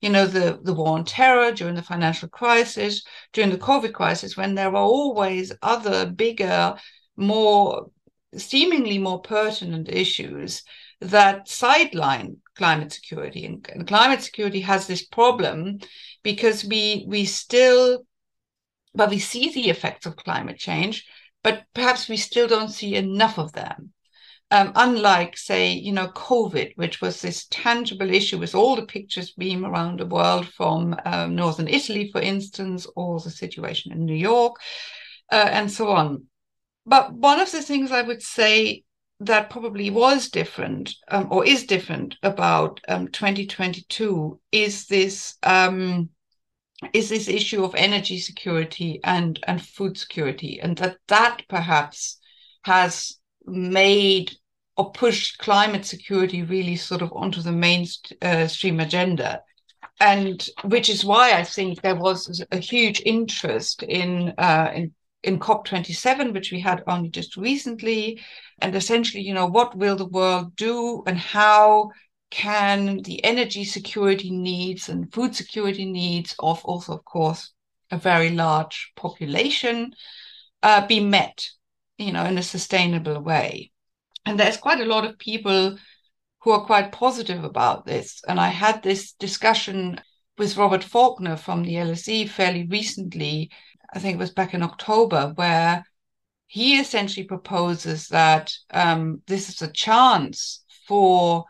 you 0.00 0.10
know 0.10 0.26
the 0.26 0.58
the 0.62 0.74
war 0.74 0.98
on 0.98 1.04
terror 1.04 1.52
during 1.52 1.74
the 1.74 1.82
financial 1.82 2.28
crisis 2.28 3.02
during 3.32 3.50
the 3.50 3.58
covid 3.58 3.92
crisis 3.92 4.36
when 4.36 4.54
there 4.54 4.68
are 4.68 4.76
always 4.76 5.52
other 5.62 6.06
bigger 6.06 6.74
more 7.16 7.86
seemingly 8.36 8.98
more 8.98 9.20
pertinent 9.20 9.88
issues 9.88 10.62
that 11.00 11.48
sideline 11.48 12.36
climate 12.54 12.92
security. 12.92 13.44
And, 13.44 13.66
and 13.72 13.86
climate 13.86 14.22
security 14.22 14.60
has 14.60 14.86
this 14.86 15.04
problem 15.04 15.78
because 16.22 16.64
we 16.64 17.04
we 17.08 17.24
still 17.24 18.04
but 18.94 19.10
we 19.10 19.18
see 19.18 19.52
the 19.52 19.70
effects 19.70 20.06
of 20.06 20.16
climate 20.16 20.58
change 20.58 21.06
but 21.42 21.64
perhaps 21.74 22.08
we 22.08 22.16
still 22.16 22.46
don't 22.46 22.70
see 22.70 22.94
enough 22.94 23.38
of 23.38 23.52
them 23.52 23.92
um, 24.50 24.72
unlike, 24.74 25.36
say, 25.36 25.72
you 25.72 25.92
know, 25.92 26.08
COVID, 26.08 26.72
which 26.76 27.00
was 27.00 27.20
this 27.20 27.46
tangible 27.50 28.10
issue 28.10 28.38
with 28.38 28.54
all 28.54 28.76
the 28.76 28.86
pictures 28.86 29.32
being 29.32 29.64
around 29.64 30.00
the 30.00 30.06
world 30.06 30.48
from 30.48 30.96
um, 31.04 31.34
northern 31.34 31.68
Italy, 31.68 32.10
for 32.12 32.20
instance, 32.20 32.86
or 32.94 33.18
the 33.20 33.30
situation 33.30 33.92
in 33.92 34.04
New 34.04 34.14
York, 34.14 34.56
uh, 35.32 35.48
and 35.50 35.70
so 35.70 35.88
on. 35.88 36.24
But 36.86 37.12
one 37.14 37.40
of 37.40 37.50
the 37.50 37.62
things 37.62 37.90
I 37.90 38.02
would 38.02 38.22
say 38.22 38.84
that 39.20 39.50
probably 39.50 39.90
was 39.90 40.28
different 40.28 40.94
um, 41.08 41.28
or 41.30 41.46
is 41.46 41.64
different 41.64 42.16
about 42.22 42.80
um, 42.88 43.08
2022 43.08 44.40
is 44.52 44.86
this 44.86 45.36
um, 45.42 46.10
is 46.92 47.08
this 47.08 47.28
issue 47.28 47.64
of 47.64 47.74
energy 47.74 48.18
security 48.18 49.00
and 49.04 49.38
and 49.46 49.62
food 49.62 49.96
security, 49.96 50.60
and 50.60 50.76
that 50.78 50.98
that 51.08 51.42
perhaps 51.48 52.18
has 52.64 53.18
made 53.46 54.32
or 54.76 54.90
pushed 54.90 55.38
climate 55.38 55.84
security 55.84 56.42
really 56.42 56.76
sort 56.76 57.02
of 57.02 57.12
onto 57.12 57.40
the 57.40 57.52
mainstream 57.52 58.80
agenda. 58.80 59.42
And 60.00 60.44
which 60.64 60.88
is 60.90 61.04
why 61.04 61.32
I 61.32 61.44
think 61.44 61.80
there 61.80 61.94
was 61.94 62.44
a 62.50 62.58
huge 62.58 63.00
interest 63.04 63.82
in 63.82 64.34
uh, 64.38 64.72
in 64.74 64.92
in 65.22 65.38
COP27, 65.38 66.34
which 66.34 66.52
we 66.52 66.60
had 66.60 66.82
only 66.86 67.08
just 67.08 67.36
recently, 67.36 68.20
and 68.60 68.74
essentially, 68.74 69.22
you 69.22 69.32
know, 69.32 69.46
what 69.46 69.76
will 69.76 69.96
the 69.96 70.06
world 70.06 70.54
do, 70.56 71.02
and 71.06 71.18
how 71.18 71.90
can 72.30 73.00
the 73.02 73.24
energy 73.24 73.64
security 73.64 74.30
needs 74.30 74.88
and 74.88 75.12
food 75.12 75.34
security 75.34 75.84
needs 75.84 76.34
of 76.40 76.64
also, 76.64 76.94
of 76.94 77.04
course, 77.04 77.52
a 77.90 77.96
very 77.96 78.30
large 78.30 78.92
population 78.96 79.94
uh, 80.62 80.86
be 80.86 81.00
met, 81.00 81.48
you 81.98 82.12
know, 82.12 82.24
in 82.24 82.38
a 82.38 82.42
sustainable 82.42 83.20
way. 83.20 83.70
And 84.26 84.38
there's 84.38 84.56
quite 84.56 84.80
a 84.80 84.86
lot 84.86 85.04
of 85.04 85.18
people 85.18 85.76
who 86.40 86.50
are 86.50 86.64
quite 86.64 86.92
positive 86.92 87.44
about 87.44 87.86
this. 87.86 88.20
And 88.26 88.38
I 88.38 88.48
had 88.48 88.82
this 88.82 89.12
discussion 89.12 90.00
with 90.36 90.56
Robert 90.56 90.82
Falkner 90.84 91.36
from 91.36 91.62
the 91.62 91.74
LSE 91.74 92.28
fairly 92.28 92.66
recently, 92.66 93.50
I 93.92 93.98
think 93.98 94.14
it 94.14 94.18
was 94.18 94.32
back 94.32 94.54
in 94.54 94.62
October, 94.62 95.32
where 95.36 95.84
he 96.46 96.78
essentially 96.78 97.26
proposes 97.26 98.08
that 98.08 98.52
um, 98.70 99.22
this 99.26 99.48
is 99.48 99.62
a 99.62 99.72
chance 99.72 100.64
for 100.86 101.44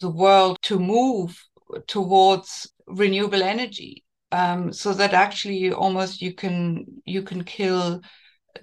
the 0.00 0.10
world 0.10 0.58
to 0.62 0.78
move 0.78 1.42
towards 1.86 2.70
renewable 2.86 3.42
energy 3.42 4.04
um, 4.32 4.72
so 4.72 4.92
that 4.94 5.12
actually 5.12 5.72
almost 5.72 6.22
you 6.22 6.34
can 6.34 6.84
you 7.04 7.22
can 7.22 7.44
kill 7.44 8.00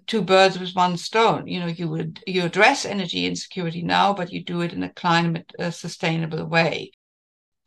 two 0.08 0.22
birds 0.22 0.60
with 0.60 0.76
one 0.76 0.98
stone. 0.98 1.48
You 1.48 1.60
know, 1.62 1.68
you 1.68 1.90
would 1.90 2.22
you 2.28 2.46
address 2.46 2.86
energy 2.86 3.26
insecurity 3.26 3.82
now, 3.82 4.14
but 4.14 4.32
you 4.32 4.44
do 4.44 4.62
it 4.62 4.74
in 4.74 4.84
a 4.84 4.94
climate 4.94 5.52
uh, 5.60 5.72
sustainable 5.72 6.46
way. 6.46 6.92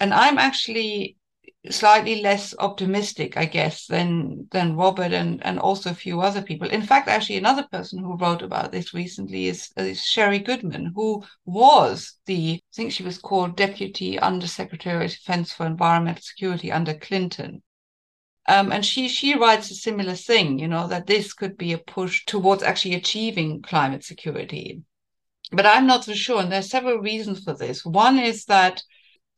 And 0.00 0.12
I'm 0.12 0.38
actually 0.38 1.16
slightly 1.70 2.20
less 2.20 2.54
optimistic, 2.58 3.36
I 3.36 3.44
guess, 3.44 3.86
than 3.86 4.48
than 4.50 4.76
Robert 4.76 5.12
and 5.12 5.44
and 5.44 5.58
also 5.58 5.90
a 5.90 5.94
few 5.94 6.20
other 6.20 6.42
people. 6.42 6.68
In 6.68 6.82
fact, 6.82 7.08
actually, 7.08 7.36
another 7.36 7.66
person 7.70 7.98
who 8.02 8.16
wrote 8.16 8.42
about 8.42 8.72
this 8.72 8.92
recently 8.94 9.46
is, 9.46 9.70
is 9.76 10.04
Sherri 10.04 10.40
Goodman, 10.40 10.92
who 10.94 11.24
was 11.44 12.18
the 12.26 12.54
I 12.54 12.74
think 12.74 12.92
she 12.92 13.04
was 13.04 13.18
called 13.18 13.56
Deputy 13.56 14.18
Undersecretary 14.18 15.04
of 15.04 15.10
Defense 15.12 15.52
for 15.52 15.66
Environmental 15.66 16.22
Security 16.22 16.72
under 16.72 16.94
Clinton. 16.94 17.62
Um, 18.48 18.72
and 18.72 18.84
she 18.84 19.08
she 19.08 19.34
writes 19.36 19.70
a 19.70 19.74
similar 19.74 20.14
thing, 20.14 20.58
you 20.58 20.66
know, 20.66 20.88
that 20.88 21.06
this 21.06 21.32
could 21.32 21.56
be 21.56 21.72
a 21.72 21.78
push 21.78 22.24
towards 22.24 22.62
actually 22.62 22.94
achieving 22.94 23.62
climate 23.62 24.04
security. 24.04 24.82
But 25.52 25.66
I'm 25.66 25.86
not 25.86 26.04
so 26.04 26.14
sure, 26.14 26.40
and 26.40 26.50
there's 26.50 26.70
several 26.70 26.98
reasons 26.98 27.44
for 27.44 27.54
this. 27.54 27.84
One 27.84 28.18
is 28.18 28.46
that 28.46 28.82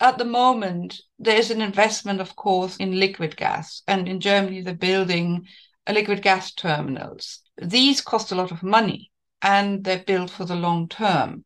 at 0.01 0.17
the 0.17 0.25
moment 0.25 1.01
there's 1.19 1.51
an 1.51 1.61
investment, 1.61 2.21
of 2.21 2.35
course, 2.37 2.77
in 2.77 2.99
liquid 2.99 3.37
gas, 3.37 3.83
and 3.87 4.09
in 4.09 4.21
Germany 4.21 4.63
they're 4.63 4.75
building 4.75 5.47
liquid 5.89 6.23
gas 6.23 6.53
terminals. 6.53 7.41
These 7.61 8.01
cost 8.01 8.33
a 8.33 8.35
lot 8.35 8.53
of 8.53 8.63
money, 8.63 9.11
and 9.43 9.85
they're 9.85 10.05
built 10.05 10.31
for 10.31 10.47
the 10.47 10.57
long 10.57 10.89
term. 10.89 11.45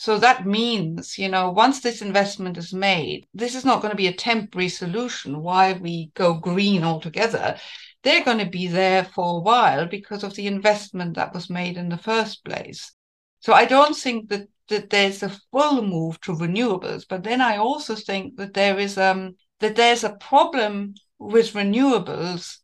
So 0.00 0.16
that 0.20 0.46
means, 0.46 1.18
you 1.18 1.28
know, 1.28 1.50
once 1.50 1.80
this 1.80 2.02
investment 2.02 2.56
is 2.56 2.72
made, 2.72 3.26
this 3.34 3.56
is 3.56 3.64
not 3.64 3.82
going 3.82 3.90
to 3.90 3.96
be 3.96 4.06
a 4.06 4.12
temporary 4.12 4.68
solution 4.68 5.42
why 5.42 5.72
we 5.72 6.12
go 6.14 6.34
green 6.34 6.84
altogether. 6.84 7.58
They're 8.04 8.24
going 8.24 8.38
to 8.38 8.46
be 8.46 8.68
there 8.68 9.02
for 9.02 9.38
a 9.38 9.40
while 9.40 9.86
because 9.86 10.22
of 10.22 10.36
the 10.36 10.46
investment 10.46 11.16
that 11.16 11.34
was 11.34 11.50
made 11.50 11.76
in 11.76 11.88
the 11.88 11.98
first 11.98 12.44
place. 12.44 12.94
So 13.40 13.54
I 13.54 13.64
don't 13.64 13.96
think 13.96 14.28
that, 14.28 14.46
that 14.68 14.90
there's 14.90 15.24
a 15.24 15.36
full 15.50 15.82
move 15.82 16.20
to 16.20 16.32
renewables, 16.32 17.04
but 17.08 17.24
then 17.24 17.40
I 17.40 17.56
also 17.56 17.96
think 17.96 18.36
that 18.36 18.54
there 18.54 18.78
is 18.78 18.98
um 18.98 19.34
that 19.58 19.74
there's 19.74 20.04
a 20.04 20.14
problem 20.20 20.94
with 21.18 21.54
renewables 21.54 22.58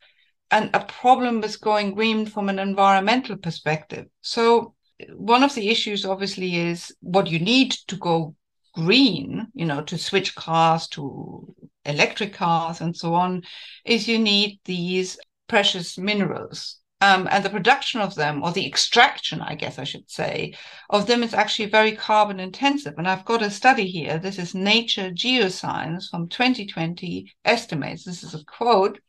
and 0.52 0.70
a 0.72 0.84
problem 0.84 1.40
with 1.40 1.60
going 1.60 1.94
green 1.96 2.26
from 2.26 2.48
an 2.48 2.60
environmental 2.60 3.36
perspective. 3.36 4.06
So 4.20 4.76
one 5.14 5.42
of 5.42 5.54
the 5.54 5.68
issues 5.68 6.04
obviously 6.04 6.56
is 6.56 6.94
what 7.00 7.26
you 7.26 7.38
need 7.38 7.72
to 7.88 7.96
go 7.96 8.34
green, 8.74 9.48
you 9.54 9.66
know, 9.66 9.82
to 9.82 9.98
switch 9.98 10.34
cars 10.34 10.88
to 10.88 11.54
electric 11.84 12.32
cars 12.32 12.80
and 12.80 12.96
so 12.96 13.14
on, 13.14 13.42
is 13.84 14.08
you 14.08 14.18
need 14.18 14.58
these 14.64 15.18
precious 15.48 15.98
minerals. 15.98 16.78
Um, 17.00 17.28
and 17.30 17.44
the 17.44 17.50
production 17.50 18.00
of 18.00 18.14
them, 18.14 18.42
or 18.42 18.52
the 18.52 18.66
extraction, 18.66 19.42
I 19.42 19.56
guess 19.56 19.78
I 19.78 19.84
should 19.84 20.08
say, 20.08 20.54
of 20.88 21.06
them 21.06 21.22
is 21.22 21.34
actually 21.34 21.68
very 21.68 21.92
carbon 21.92 22.40
intensive. 22.40 22.94
And 22.96 23.06
I've 23.06 23.26
got 23.26 23.42
a 23.42 23.50
study 23.50 23.86
here. 23.86 24.18
This 24.18 24.38
is 24.38 24.54
Nature 24.54 25.10
Geoscience 25.10 26.08
from 26.10 26.28
2020 26.28 27.30
estimates. 27.44 28.04
This 28.04 28.22
is 28.22 28.34
a 28.34 28.44
quote 28.44 29.00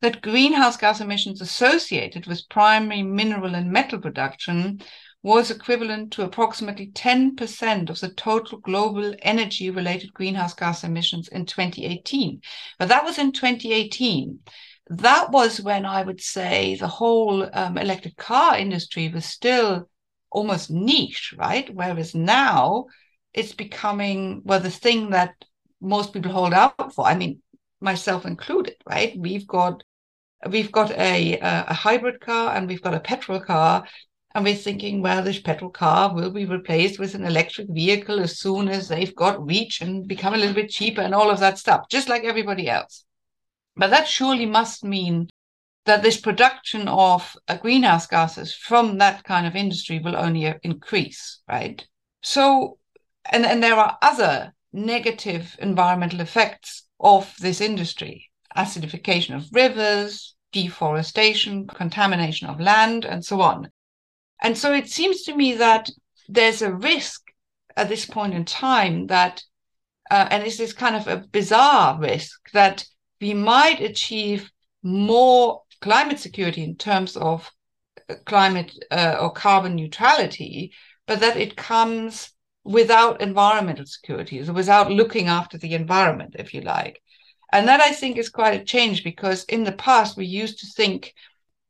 that 0.00 0.22
greenhouse 0.22 0.76
gas 0.76 1.00
emissions 1.00 1.40
associated 1.40 2.26
with 2.26 2.48
primary 2.50 3.02
mineral 3.02 3.54
and 3.54 3.72
metal 3.72 3.98
production 3.98 4.80
was 5.24 5.50
equivalent 5.50 6.12
to 6.12 6.22
approximately 6.22 6.88
10% 6.88 7.88
of 7.88 7.98
the 7.98 8.10
total 8.10 8.58
global 8.58 9.14
energy 9.22 9.70
related 9.70 10.12
greenhouse 10.12 10.52
gas 10.52 10.84
emissions 10.84 11.28
in 11.28 11.46
2018. 11.46 12.42
But 12.78 12.90
that 12.90 13.04
was 13.04 13.18
in 13.18 13.32
2018. 13.32 14.40
That 14.90 15.30
was 15.30 15.62
when 15.62 15.86
I 15.86 16.02
would 16.02 16.20
say 16.20 16.76
the 16.76 16.88
whole 16.88 17.48
um, 17.56 17.78
electric 17.78 18.18
car 18.18 18.58
industry 18.58 19.08
was 19.08 19.24
still 19.24 19.88
almost 20.30 20.70
niche, 20.70 21.34
right? 21.38 21.74
Whereas 21.74 22.14
now 22.14 22.84
it's 23.32 23.54
becoming, 23.54 24.42
well, 24.44 24.60
the 24.60 24.70
thing 24.70 25.08
that 25.10 25.34
most 25.80 26.12
people 26.12 26.32
hold 26.32 26.52
out 26.52 26.94
for. 26.94 27.06
I 27.06 27.14
mean, 27.14 27.40
myself 27.80 28.26
included, 28.26 28.76
right? 28.86 29.14
We've 29.16 29.46
got 29.46 29.84
we've 30.50 30.70
got 30.70 30.90
a, 30.90 31.38
a 31.38 31.72
hybrid 31.72 32.20
car 32.20 32.54
and 32.54 32.68
we've 32.68 32.82
got 32.82 32.92
a 32.92 33.00
petrol 33.00 33.40
car 33.40 33.86
and 34.34 34.44
we're 34.44 34.54
thinking, 34.54 35.00
well, 35.00 35.22
this 35.22 35.40
petrol 35.40 35.70
car 35.70 36.12
will 36.12 36.30
be 36.30 36.44
replaced 36.44 36.98
with 36.98 37.14
an 37.14 37.24
electric 37.24 37.68
vehicle 37.70 38.18
as 38.18 38.38
soon 38.38 38.68
as 38.68 38.88
they've 38.88 39.14
got 39.14 39.44
reach 39.46 39.80
and 39.80 40.08
become 40.08 40.34
a 40.34 40.36
little 40.36 40.54
bit 40.54 40.70
cheaper 40.70 41.02
and 41.02 41.14
all 41.14 41.30
of 41.30 41.38
that 41.40 41.58
stuff, 41.58 41.88
just 41.88 42.08
like 42.08 42.24
everybody 42.24 42.68
else. 42.68 43.04
But 43.76 43.90
that 43.90 44.08
surely 44.08 44.46
must 44.46 44.84
mean 44.84 45.28
that 45.84 46.02
this 46.02 46.20
production 46.20 46.88
of 46.88 47.36
uh, 47.46 47.56
greenhouse 47.56 48.06
gases 48.06 48.54
from 48.54 48.98
that 48.98 49.22
kind 49.22 49.46
of 49.46 49.54
industry 49.54 50.00
will 50.00 50.16
only 50.16 50.46
uh, 50.46 50.54
increase, 50.62 51.40
right? 51.48 51.86
So, 52.22 52.78
and, 53.30 53.44
and 53.46 53.62
there 53.62 53.74
are 53.74 53.98
other 54.02 54.52
negative 54.72 55.56
environmental 55.60 56.20
effects 56.20 56.86
of 56.98 57.32
this 57.40 57.60
industry 57.60 58.30
acidification 58.56 59.36
of 59.36 59.48
rivers, 59.52 60.34
deforestation, 60.52 61.66
contamination 61.66 62.48
of 62.48 62.60
land, 62.60 63.04
and 63.04 63.24
so 63.24 63.40
on. 63.40 63.68
And 64.42 64.56
so 64.56 64.72
it 64.72 64.88
seems 64.88 65.22
to 65.22 65.34
me 65.34 65.54
that 65.54 65.88
there's 66.28 66.62
a 66.62 66.72
risk 66.72 67.22
at 67.76 67.88
this 67.88 68.04
point 68.04 68.34
in 68.34 68.44
time 68.44 69.06
that, 69.06 69.42
uh, 70.10 70.28
and 70.30 70.44
this 70.44 70.72
kind 70.72 70.96
of 70.96 71.08
a 71.08 71.24
bizarre 71.32 71.98
risk 71.98 72.50
that 72.52 72.84
we 73.20 73.34
might 73.34 73.80
achieve 73.80 74.50
more 74.82 75.62
climate 75.80 76.18
security 76.18 76.62
in 76.62 76.76
terms 76.76 77.16
of 77.16 77.50
uh, 78.08 78.14
climate 78.26 78.72
uh, 78.90 79.16
or 79.20 79.32
carbon 79.32 79.74
neutrality, 79.74 80.72
but 81.06 81.20
that 81.20 81.36
it 81.36 81.56
comes 81.56 82.30
without 82.64 83.20
environmental 83.20 83.86
security, 83.86 84.42
so 84.42 84.52
without 84.52 84.90
looking 84.90 85.28
after 85.28 85.58
the 85.58 85.74
environment, 85.74 86.34
if 86.38 86.54
you 86.54 86.60
like. 86.62 87.00
And 87.52 87.68
that 87.68 87.80
I 87.80 87.92
think 87.92 88.16
is 88.16 88.30
quite 88.30 88.60
a 88.60 88.64
change 88.64 89.04
because 89.04 89.44
in 89.44 89.64
the 89.64 89.72
past 89.72 90.16
we 90.16 90.26
used 90.26 90.58
to 90.60 90.66
think 90.66 91.12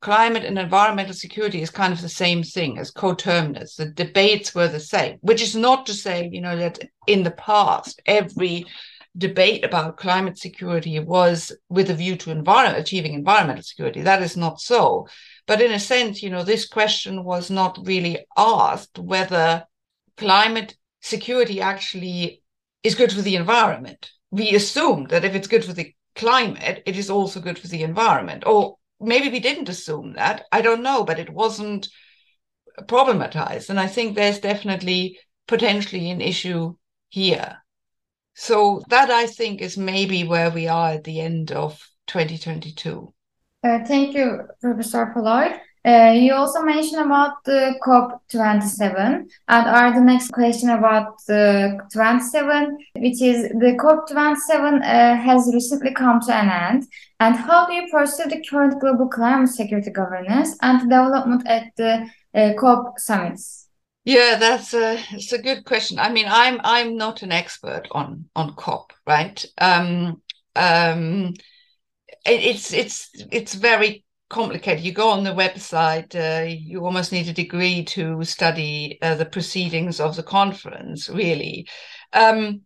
climate 0.04 0.44
and 0.44 0.58
environmental 0.58 1.14
security 1.14 1.62
is 1.62 1.70
kind 1.70 1.90
of 1.90 2.02
the 2.02 2.11
same 2.11 2.42
thing 2.42 2.78
as 2.78 2.90
coterminous. 2.90 3.76
The 3.76 3.87
debates 3.87 4.54
were 4.54 4.68
the 4.68 4.78
same, 4.78 5.16
which 5.23 5.40
is 5.40 5.56
not 5.56 5.87
to 5.87 5.94
say, 5.94 6.28
you 6.30 6.42
know, 6.42 6.56
that 6.58 6.78
in 7.06 7.23
the 7.23 7.30
past, 7.30 8.02
every 8.04 8.66
debate 9.16 9.64
about 9.64 9.96
climate 9.96 10.37
security 10.37 10.99
was 11.00 11.56
with 11.70 11.88
a 11.88 11.94
view 11.94 12.16
to 12.16 12.30
environment, 12.30 12.82
achieving 12.82 13.14
environmental 13.14 13.62
security. 13.62 14.02
That 14.02 14.23
is 14.23 14.37
not 14.37 14.61
so. 14.61 15.08
But 15.46 15.62
in 15.62 15.73
a 15.73 15.80
sense, 15.80 16.23
you 16.23 16.28
know, 16.28 16.44
this 16.44 16.68
question 16.68 17.25
was 17.25 17.50
not 17.50 17.78
really 17.87 18.26
asked 18.37 18.99
whether 18.99 19.64
climate 20.18 20.76
security 21.00 21.62
actually 21.62 22.42
is 22.82 22.94
good 22.94 23.11
for 23.11 23.23
the 23.23 23.37
environment. 23.37 24.11
We 24.30 24.54
assume 24.54 25.06
that 25.08 25.25
if 25.25 25.34
it's 25.34 25.49
good 25.49 25.64
for 25.64 25.73
the 25.73 25.94
climate, 26.14 26.82
it 26.84 26.96
is 26.99 27.08
also 27.08 27.40
good 27.40 27.58
for 27.58 27.68
the 27.68 27.82
environment, 27.82 28.44
or 28.46 28.76
maybe 29.04 29.30
we 29.30 29.40
didn't 29.40 29.68
assume 29.68 30.14
that. 30.14 30.44
I 30.50 30.62
don't 30.62 30.82
know, 30.82 31.04
but 31.04 31.18
it 31.18 31.30
wasn't 31.30 31.88
problematized. 32.82 33.70
And 33.70 33.78
I 33.78 33.87
think 33.87 34.14
there's 34.14 34.40
definitely 34.40 35.18
potentially 35.46 36.11
an 36.11 36.20
issue 36.20 36.75
here. 37.08 37.58
So 38.34 38.82
that 38.88 39.11
I 39.11 39.26
think 39.26 39.61
is 39.61 39.78
maybe 39.78 40.25
where 40.25 40.50
we 40.50 40.66
are 40.66 40.90
at 40.90 41.04
the 41.04 41.20
end 41.20 41.52
of 41.52 41.80
2022. 42.08 43.12
Uh, 43.62 43.84
thank 43.84 44.14
you, 44.14 44.40
Professor 44.61 45.11
Floyd. 45.12 45.61
Uh, 45.86 46.12
you 46.16 46.32
also 46.32 46.62
mentioned 46.62 47.02
about 47.02 47.44
the 47.44 47.74
COP27 47.84 49.28
and 49.48 49.66
our 49.66 49.92
the 49.92 50.00
next 50.00 50.30
question 50.30 50.70
about 50.70 51.22
the 51.26 51.78
27, 51.92 52.78
which 52.96 53.20
is 53.20 53.42
the 53.50 53.76
COP27 53.78 54.80
uh, 54.80 55.16
has 55.16 55.50
recently 55.52 55.92
come 55.92 56.20
to 56.20 56.34
an 56.34 56.48
end. 56.48 56.86
And 57.20 57.36
how 57.36 57.66
do 57.66 57.74
you 57.74 57.86
perceive 57.90 58.30
the 58.30 58.42
current 58.48 58.80
global 58.80 59.08
climate 59.08 59.50
security 59.50 59.90
governance 59.90 60.56
and 60.62 60.80
development 60.80 61.46
at 61.46 61.64
the 61.76 62.08
uh, 62.34 62.52
COP 62.58 62.98
summits? 62.98 63.68
Yeah, 64.04 64.36
that's 64.38 64.74
a 64.74 64.98
it's 65.12 65.32
a 65.32 65.40
good 65.40 65.64
question. 65.64 65.98
I 65.98 66.10
mean, 66.10 66.26
I'm 66.28 66.60
I'm 66.62 66.96
not 66.96 67.22
an 67.22 67.32
expert 67.32 67.88
on 67.90 68.26
on 68.36 68.54
COP, 68.54 68.92
right? 69.06 69.44
Um, 69.58 70.22
um, 70.56 71.34
it, 72.26 72.40
it's 72.42 72.72
it's 72.72 73.10
it's 73.32 73.54
very 73.54 74.03
complicated. 74.34 74.84
You 74.84 74.92
go 74.92 75.10
on 75.10 75.22
the 75.22 75.30
website, 75.30 76.14
uh, 76.16 76.44
you 76.44 76.84
almost 76.84 77.12
need 77.12 77.28
a 77.28 77.32
degree 77.32 77.84
to 77.84 78.24
study 78.24 78.98
uh, 79.00 79.14
the 79.14 79.24
proceedings 79.24 80.00
of 80.00 80.16
the 80.16 80.24
conference, 80.24 81.08
really. 81.08 81.68
Um, 82.12 82.62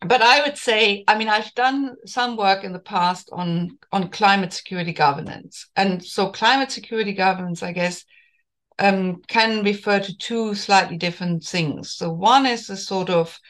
but 0.00 0.20
I 0.20 0.42
would 0.42 0.58
say, 0.58 1.04
I 1.08 1.16
mean, 1.16 1.28
I've 1.28 1.54
done 1.54 1.96
some 2.04 2.36
work 2.36 2.64
in 2.64 2.74
the 2.74 2.86
past 2.94 3.30
on 3.32 3.78
on 3.92 4.10
climate 4.10 4.52
security 4.52 4.92
governance, 4.92 5.66
and 5.74 6.04
so 6.04 6.28
climate 6.28 6.70
security 6.70 7.14
governance, 7.14 7.62
I 7.62 7.72
guess, 7.72 8.04
um, 8.78 9.22
can 9.26 9.64
refer 9.64 10.00
to 10.00 10.16
two 10.18 10.54
slightly 10.54 10.98
different 10.98 11.44
things. 11.44 11.92
So 11.92 12.12
one 12.12 12.44
is 12.44 12.66
the 12.66 12.76
sort 12.76 13.08
of 13.08 13.40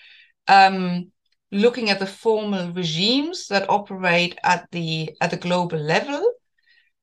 um, 0.46 1.11
looking 1.50 1.90
at 1.90 1.99
the 1.99 2.06
formal 2.06 2.73
regimes 2.73 3.49
that 3.49 3.68
operate 3.68 4.38
at 4.44 4.70
the 4.70 5.11
at 5.20 5.30
the 5.32 5.42
global 5.49 5.80
level 5.80 6.23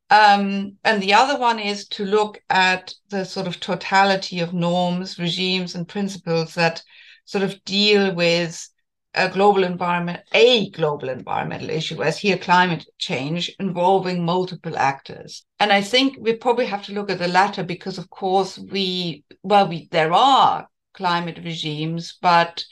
um, 0.10 0.78
and 0.84 1.02
the 1.02 1.14
other 1.14 1.40
one 1.40 1.60
is 1.60 1.88
to 1.90 2.06
look 2.06 2.42
at 2.50 2.94
the 3.10 3.26
sort 3.26 3.48
of 3.48 3.60
totality 3.60 4.40
of 4.40 4.54
norms, 4.54 5.18
regimes, 5.18 5.76
and 5.76 5.88
principles 5.88 6.54
that 6.56 6.84
sort 7.26 7.44
of 7.44 7.64
deal 7.64 8.14
with 8.14 8.70
a 9.16 9.30
global 9.30 9.64
environment, 9.64 10.22
a 10.34 10.70
global 10.72 11.10
environmental 11.10 11.70
issue, 11.70 12.02
as 12.02 12.18
here 12.18 12.38
climate 12.38 12.86
change, 12.98 13.52
involving 13.60 14.26
multiple 14.26 14.78
actors. 14.78 15.46
And 15.60 15.72
I 15.72 15.82
think 15.82 16.18
we 16.20 16.36
probably 16.36 16.66
have 16.66 16.84
to 16.86 16.94
look 16.94 17.12
at 17.12 17.20
the 17.20 17.28
latter 17.28 17.64
because, 17.64 17.98
of 17.98 18.10
course, 18.10 18.58
we, 18.58 19.24
well, 19.44 19.68
we, 19.68 19.88
there 19.92 20.14
are 20.14 20.68
climate 20.94 21.40
regimes, 21.44 22.18
but 22.22 22.64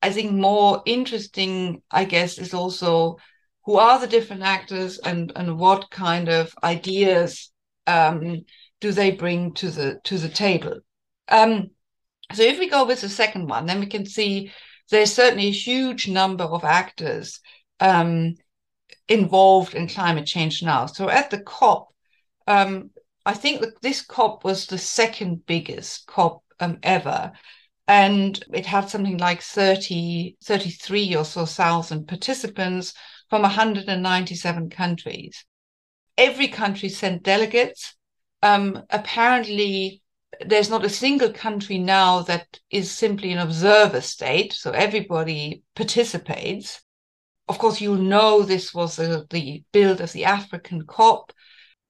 I 0.00 0.10
think 0.10 0.32
more 0.32 0.82
interesting, 0.86 1.82
I 1.90 2.04
guess, 2.04 2.38
is 2.38 2.54
also 2.54 3.18
who 3.64 3.76
are 3.76 3.98
the 4.00 4.06
different 4.06 4.42
actors 4.42 4.98
and 4.98 5.32
and 5.36 5.58
what 5.58 5.90
kind 5.90 6.28
of 6.28 6.54
ideas 6.64 7.50
um, 7.86 8.42
do 8.80 8.92
they 8.92 9.10
bring 9.10 9.54
to 9.54 9.70
the 9.70 10.00
to 10.04 10.18
the 10.18 10.28
table? 10.28 10.80
Um, 11.28 11.70
so 12.32 12.42
if 12.42 12.58
we 12.58 12.68
go 12.68 12.84
with 12.86 13.00
the 13.00 13.08
second 13.08 13.48
one 13.48 13.66
then 13.66 13.80
we 13.80 13.86
can 13.86 14.06
see 14.06 14.50
there's 14.90 15.12
certainly 15.12 15.46
a 15.46 15.52
huge 15.52 16.08
number 16.08 16.44
of 16.44 16.64
actors 16.64 17.40
um, 17.80 18.34
involved 19.08 19.74
in 19.74 19.88
climate 19.88 20.26
change 20.26 20.62
now. 20.62 20.86
So 20.86 21.08
at 21.08 21.30
the 21.30 21.40
cop 21.40 21.88
um, 22.46 22.90
i 23.24 23.32
think 23.32 23.60
that 23.60 23.80
this 23.82 24.02
cop 24.02 24.44
was 24.44 24.66
the 24.66 24.78
second 24.78 25.46
biggest 25.46 26.06
cop 26.06 26.42
um, 26.60 26.78
ever. 26.82 27.32
And 27.88 28.42
it 28.52 28.64
had 28.64 28.88
something 28.88 29.18
like 29.18 29.42
30 29.42 30.36
33 30.44 31.16
or 31.16 31.24
so 31.24 31.44
thousand 31.44 32.06
participants 32.06 32.94
from 33.32 33.40
197 33.40 34.68
countries. 34.68 35.46
Every 36.18 36.48
country 36.48 36.90
sent 36.90 37.22
delegates. 37.22 37.94
Um, 38.42 38.82
apparently, 38.90 40.02
there's 40.44 40.68
not 40.68 40.84
a 40.84 40.90
single 40.90 41.32
country 41.32 41.78
now 41.78 42.20
that 42.24 42.60
is 42.68 42.90
simply 42.90 43.32
an 43.32 43.38
observer 43.38 44.02
state, 44.02 44.52
so 44.52 44.72
everybody 44.72 45.62
participates. 45.74 46.82
Of 47.48 47.56
course, 47.56 47.80
you 47.80 47.96
know 47.96 48.42
this 48.42 48.74
was 48.74 48.96
the, 48.96 49.64
build 49.72 50.02
of 50.02 50.12
the 50.12 50.26
African 50.26 50.84
COP. 50.84 51.32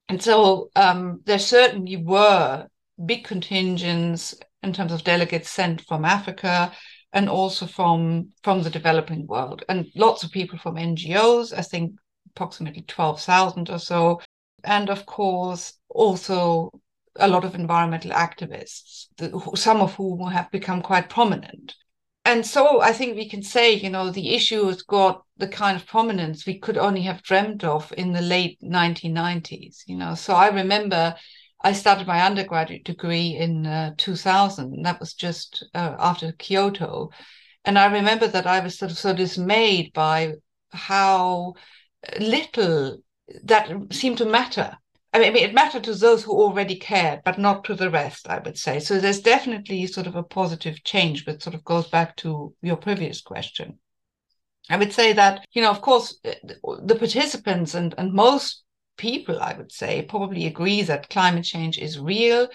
And 0.08 0.22
so 0.22 0.70
um, 0.76 1.22
there 1.24 1.40
certainly 1.40 1.96
were 1.96 2.68
big 3.04 3.24
contingents 3.24 4.36
in 4.62 4.72
terms 4.72 4.92
of 4.92 5.02
delegates 5.02 5.50
sent 5.50 5.80
from 5.88 6.04
Africa 6.04 6.70
and 7.12 7.28
also 7.28 7.66
from 7.66 8.30
from 8.42 8.62
the 8.62 8.70
developing 8.70 9.26
world. 9.26 9.64
And 9.68 9.86
lots 9.94 10.22
of 10.24 10.30
people 10.30 10.58
from 10.58 10.76
ngos 10.76 11.52
i 11.56 11.62
think 11.62 11.94
approximately 12.30 12.82
12000 12.82 13.70
or 13.70 13.78
so. 13.78 14.20
And 14.64 14.88
of 14.90 15.06
course 15.06 15.74
also 15.88 16.70
a 17.16 17.28
lot 17.28 17.44
of 17.44 17.54
environmental 17.54 18.10
activists 18.12 19.06
some 19.54 19.82
of 19.82 19.94
whom 19.94 20.26
have 20.30 20.50
become 20.50 20.80
quite 20.80 21.10
prominent. 21.10 21.74
And 22.24 22.46
so 22.46 22.80
i 22.80 22.92
think 22.92 23.16
we 23.16 23.28
can 23.28 23.42
say 23.42 23.72
you 23.74 23.90
know 23.90 24.10
the 24.10 24.34
issue 24.34 24.64
has 24.66 24.82
got 24.82 25.24
the 25.36 25.48
kind 25.48 25.76
of 25.76 25.86
prominence 25.86 26.46
we 26.46 26.58
could 26.58 26.78
only 26.78 27.02
have 27.02 27.22
dreamt 27.22 27.64
of 27.64 27.92
in 27.96 28.12
the 28.12 28.22
late 28.22 28.58
1990s 28.62 29.82
you 29.86 29.96
know. 29.96 30.14
So 30.14 30.34
i 30.34 30.48
remember 30.48 31.14
I 31.62 31.72
started 31.72 32.06
my 32.06 32.24
undergraduate 32.24 32.84
degree 32.84 33.36
in 33.36 33.66
uh, 33.66 33.94
2000. 33.96 34.82
That 34.82 35.00
was 35.00 35.14
just 35.14 35.64
uh, 35.74 35.96
after 35.98 36.32
Kyoto. 36.32 37.10
And 37.64 37.78
I 37.78 37.86
remember 37.86 38.26
that 38.26 38.46
I 38.46 38.60
was 38.60 38.78
sort 38.78 38.90
of 38.90 38.98
so 38.98 39.14
dismayed 39.14 39.92
by 39.92 40.34
how 40.72 41.54
little 42.18 42.98
that 43.44 43.70
seemed 43.92 44.18
to 44.18 44.24
matter. 44.24 44.76
I 45.12 45.18
mean, 45.18 45.36
it 45.36 45.54
mattered 45.54 45.84
to 45.84 45.94
those 45.94 46.24
who 46.24 46.32
already 46.32 46.76
cared, 46.76 47.20
but 47.24 47.38
not 47.38 47.64
to 47.64 47.74
the 47.74 47.90
rest, 47.90 48.28
I 48.28 48.38
would 48.38 48.58
say. 48.58 48.80
So 48.80 48.98
there's 48.98 49.20
definitely 49.20 49.86
sort 49.86 50.06
of 50.06 50.16
a 50.16 50.22
positive 50.22 50.82
change, 50.84 51.26
but 51.26 51.42
sort 51.42 51.54
of 51.54 51.64
goes 51.64 51.86
back 51.88 52.16
to 52.18 52.54
your 52.62 52.76
previous 52.76 53.20
question. 53.20 53.78
I 54.70 54.78
would 54.78 54.92
say 54.92 55.12
that, 55.12 55.44
you 55.52 55.60
know, 55.60 55.70
of 55.70 55.82
course, 55.82 56.18
the 56.22 56.96
participants 56.98 57.74
and, 57.74 57.94
and 57.98 58.12
most 58.12 58.64
people, 59.02 59.40
I 59.40 59.54
would 59.58 59.72
say, 59.72 60.02
probably 60.02 60.46
agree 60.46 60.82
that 60.82 61.10
climate 61.10 61.44
change 61.44 61.76
is 61.76 61.98
real 61.98 62.48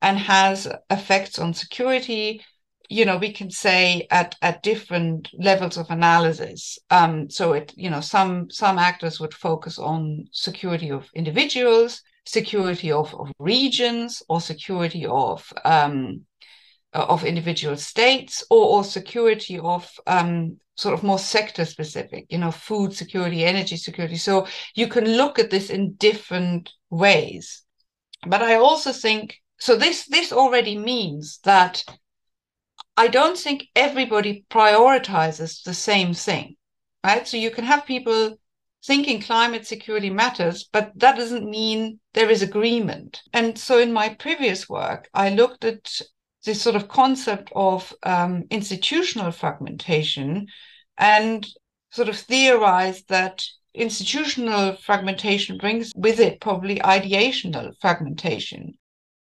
and 0.00 0.18
has 0.18 0.66
effects 0.90 1.38
on 1.38 1.52
security. 1.54 2.42
You 2.88 3.04
know, 3.04 3.18
we 3.18 3.32
can 3.32 3.50
say 3.50 4.06
at 4.10 4.34
at 4.40 4.62
different 4.62 5.28
levels 5.48 5.76
of 5.76 5.90
analysis. 5.90 6.78
Um, 6.90 7.28
so 7.30 7.52
it, 7.52 7.72
you 7.76 7.90
know, 7.90 8.00
some 8.00 8.50
some 8.50 8.78
actors 8.78 9.20
would 9.20 9.34
focus 9.34 9.78
on 9.78 10.24
security 10.32 10.90
of 10.90 11.08
individuals, 11.14 12.02
security 12.24 12.90
of, 12.90 13.14
of 13.14 13.30
regions, 13.38 14.22
or 14.28 14.40
security 14.40 15.04
of 15.06 15.52
um, 15.64 16.22
of 16.92 17.24
individual 17.24 17.76
states, 17.76 18.44
or, 18.50 18.64
or 18.74 18.84
security 18.84 19.58
of 19.58 19.90
um, 20.06 20.58
sort 20.82 20.94
of 20.94 21.02
more 21.02 21.18
sector 21.18 21.64
specific, 21.64 22.26
you 22.28 22.38
know, 22.38 22.50
food 22.50 22.92
security, 22.92 23.44
energy 23.44 23.76
security. 23.76 24.16
So 24.16 24.46
you 24.74 24.88
can 24.88 25.16
look 25.16 25.38
at 25.38 25.50
this 25.50 25.70
in 25.70 25.94
different 25.94 26.70
ways. 26.90 27.62
But 28.26 28.42
I 28.42 28.56
also 28.56 28.92
think 28.92 29.36
so 29.58 29.76
this 29.76 30.06
this 30.06 30.32
already 30.32 30.76
means 30.76 31.38
that 31.44 31.84
I 32.96 33.08
don't 33.08 33.38
think 33.38 33.68
everybody 33.74 34.44
prioritizes 34.50 35.62
the 35.62 35.74
same 35.74 36.14
thing. 36.14 36.56
Right. 37.04 37.26
So 37.26 37.36
you 37.36 37.50
can 37.50 37.64
have 37.64 37.86
people 37.86 38.36
thinking 38.84 39.22
climate 39.22 39.66
security 39.66 40.10
matters, 40.10 40.68
but 40.72 40.92
that 40.96 41.16
doesn't 41.16 41.48
mean 41.48 42.00
there 42.14 42.30
is 42.30 42.42
agreement. 42.42 43.22
And 43.32 43.56
so 43.56 43.78
in 43.78 43.92
my 43.92 44.08
previous 44.10 44.68
work, 44.68 45.08
I 45.14 45.30
looked 45.30 45.64
at 45.64 46.00
this 46.44 46.60
sort 46.60 46.76
of 46.76 46.88
concept 46.88 47.52
of 47.54 47.92
um, 48.02 48.44
institutional 48.50 49.30
fragmentation 49.30 50.48
and 51.02 51.48
sort 51.90 52.08
of 52.08 52.16
theorized 52.16 53.08
that 53.08 53.44
institutional 53.74 54.76
fragmentation 54.76 55.58
brings 55.58 55.92
with 55.96 56.20
it 56.20 56.40
probably 56.40 56.76
ideational 56.78 57.72
fragmentation, 57.80 58.74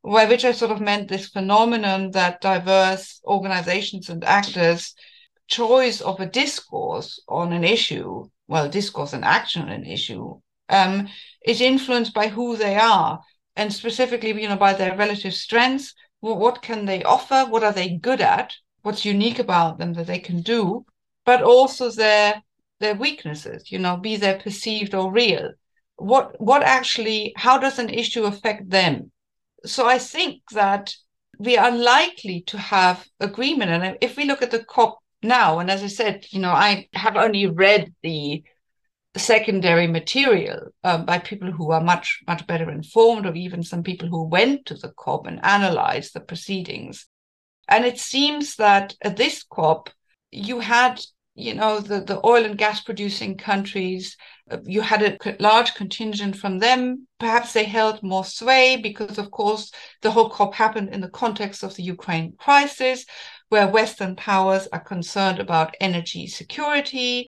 by 0.02 0.24
which 0.24 0.46
I 0.46 0.52
sort 0.52 0.70
of 0.70 0.80
meant 0.80 1.08
this 1.08 1.28
phenomenon 1.28 2.12
that 2.12 2.40
diverse 2.40 3.20
organizations 3.24 4.08
and 4.08 4.24
actors' 4.24 4.94
choice 5.46 6.00
of 6.00 6.18
a 6.20 6.26
discourse 6.26 7.20
on 7.28 7.52
an 7.52 7.64
issue, 7.64 8.28
well, 8.46 8.70
discourse 8.70 9.12
and 9.12 9.24
action 9.24 9.60
on 9.62 9.68
an 9.68 9.84
issue, 9.84 10.40
um, 10.70 11.08
is 11.44 11.60
influenced 11.60 12.14
by 12.14 12.28
who 12.28 12.56
they 12.56 12.76
are 12.76 13.20
and 13.56 13.70
specifically, 13.72 14.40
you 14.40 14.48
know, 14.48 14.56
by 14.56 14.72
their 14.72 14.96
relative 14.96 15.34
strengths 15.34 15.94
what 16.20 16.62
can 16.62 16.86
they 16.86 17.02
offer? 17.04 17.44
What 17.48 17.62
are 17.62 17.72
they 17.72 17.90
good 17.90 18.20
at? 18.20 18.54
What's 18.82 19.04
unique 19.04 19.38
about 19.38 19.78
them 19.78 19.92
that 19.92 20.06
they 20.08 20.18
can 20.18 20.40
do? 20.40 20.84
But 21.28 21.42
also 21.42 21.90
their 21.90 22.42
their 22.80 22.94
weaknesses, 22.94 23.70
you 23.70 23.78
know, 23.78 23.98
be 23.98 24.16
they 24.16 24.40
perceived 24.42 24.94
or 24.94 25.12
real. 25.12 25.52
What 25.96 26.40
what 26.40 26.62
actually 26.62 27.34
how 27.36 27.58
does 27.58 27.78
an 27.78 27.90
issue 27.90 28.24
affect 28.24 28.70
them? 28.70 29.12
So 29.66 29.86
I 29.86 29.98
think 29.98 30.34
that 30.52 30.94
we 31.38 31.58
are 31.58 31.70
likely 31.70 32.40
to 32.50 32.56
have 32.56 33.06
agreement. 33.20 33.70
And 33.70 33.98
if 34.00 34.16
we 34.16 34.24
look 34.24 34.40
at 34.40 34.50
the 34.50 34.64
COP 34.64 35.00
now, 35.22 35.58
and 35.58 35.70
as 35.70 35.82
I 35.82 35.88
said, 35.88 36.24
you 36.30 36.40
know, 36.40 36.54
I 36.68 36.88
have 36.94 37.16
only 37.16 37.46
read 37.46 37.92
the 38.02 38.42
secondary 39.16 39.86
material 39.86 40.60
uh, 40.82 40.98
by 41.10 41.18
people 41.18 41.50
who 41.50 41.72
are 41.72 41.84
much 41.92 42.22
much 42.26 42.46
better 42.46 42.70
informed 42.70 43.26
or 43.26 43.34
even 43.34 43.62
some 43.62 43.82
people 43.82 44.08
who 44.08 44.24
went 44.36 44.64
to 44.64 44.74
the 44.76 44.92
cop 44.96 45.26
and 45.26 45.44
analyzed 45.44 46.14
the 46.14 46.20
proceedings 46.20 47.06
and 47.68 47.84
it 47.84 47.98
seems 47.98 48.56
that 48.56 48.94
at 49.02 49.16
this 49.16 49.42
cop 49.42 49.90
you 50.30 50.60
had 50.60 51.00
you 51.38 51.54
know 51.54 51.78
the, 51.78 52.00
the 52.00 52.20
oil 52.26 52.44
and 52.44 52.58
gas 52.58 52.80
producing 52.80 53.36
countries 53.36 54.16
uh, 54.50 54.58
you 54.64 54.80
had 54.80 55.02
a 55.02 55.36
large 55.40 55.74
contingent 55.74 56.36
from 56.36 56.58
them. 56.58 57.06
Perhaps 57.20 57.52
they 57.52 57.64
held 57.64 58.02
more 58.02 58.24
sway 58.24 58.76
because 58.76 59.18
of 59.18 59.30
course 59.30 59.70
the 60.02 60.10
whole 60.10 60.30
cop 60.30 60.54
happened 60.54 60.88
in 60.92 61.00
the 61.00 61.10
context 61.10 61.62
of 61.62 61.76
the 61.76 61.82
ukraine 61.82 62.32
crisis 62.38 63.04
where 63.50 63.68
western 63.68 64.16
powers 64.16 64.66
are 64.72 64.80
concerned 64.80 65.38
about 65.38 65.76
energy 65.80 66.26
security. 66.26 67.30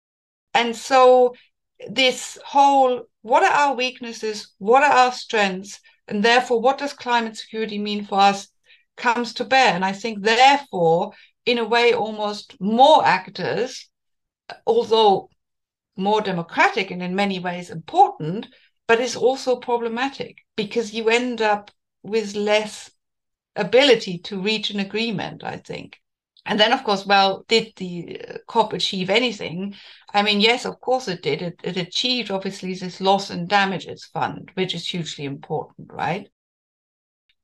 And 0.53 0.75
so 0.75 1.35
this 1.89 2.37
whole 2.45 3.03
what 3.23 3.43
are 3.43 3.51
our 3.51 3.75
weaknesses? 3.75 4.53
What 4.57 4.83
are 4.83 4.91
our 4.91 5.11
strengths? 5.11 5.81
And 6.07 6.23
therefore 6.23 6.61
what 6.61 6.77
does 6.77 6.93
climate 6.93 7.35
security 7.35 7.77
mean 7.77 8.05
for 8.05 8.19
us 8.19 8.47
comes 8.95 9.33
to 9.35 9.43
bear. 9.43 9.73
And 9.73 9.83
i 9.83 9.91
think 9.91 10.23
therefore 10.23 11.11
in 11.45 11.57
a 11.57 11.65
way 11.65 11.93
almost 11.93 12.55
more 12.59 13.05
actors 13.05 13.89
although 14.65 15.29
more 15.95 16.21
democratic 16.21 16.91
and 16.91 17.01
in 17.01 17.15
many 17.15 17.39
ways 17.39 17.69
important, 17.69 18.47
but 18.87 18.99
is 19.01 19.15
also 19.15 19.57
problematic 19.57 20.37
because 20.55 20.93
you 20.93 21.09
end 21.09 21.41
up 21.41 21.71
with 22.03 22.35
less 22.35 22.91
ability 23.55 24.19
to 24.19 24.39
reach 24.41 24.69
an 24.69 24.79
agreement, 24.79 25.43
I 25.43 25.57
think. 25.57 25.99
And 26.45 26.57
then, 26.57 26.71
of 26.71 26.83
course, 26.85 27.05
well, 27.05 27.43
did 27.49 27.73
the 27.75 28.21
uh, 28.21 28.37
COP 28.47 28.71
achieve 28.71 29.09
anything? 29.09 29.75
I 30.13 30.21
mean, 30.21 30.39
yes, 30.39 30.65
of 30.65 30.79
course 30.79 31.09
it 31.09 31.21
did. 31.21 31.41
It, 31.41 31.59
it 31.61 31.75
achieved, 31.75 32.31
obviously, 32.31 32.73
this 32.73 33.01
loss 33.01 33.29
and 33.29 33.49
damages 33.49 34.05
fund, 34.05 34.51
which 34.53 34.73
is 34.73 34.87
hugely 34.87 35.25
important, 35.25 35.91
right? 35.91 36.29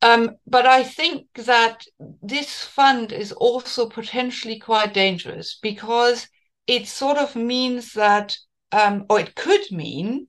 Um, 0.02 0.38
but 0.48 0.66
I 0.66 0.84
think 0.84 1.28
that 1.34 1.86
this 2.22 2.63
fund 2.63 3.12
is 3.12 3.34
also 3.34 3.89
potentially 3.89 4.60
quite 4.60 4.94
dangerous 4.94 5.60
because 5.62 6.28
it 6.67 6.88
sort 6.88 7.17
of 7.17 7.36
means 7.36 7.93
that, 7.93 8.38
um, 8.71 9.06
or 9.10 9.19
it 9.19 9.36
could 9.36 9.71
mean 9.71 10.28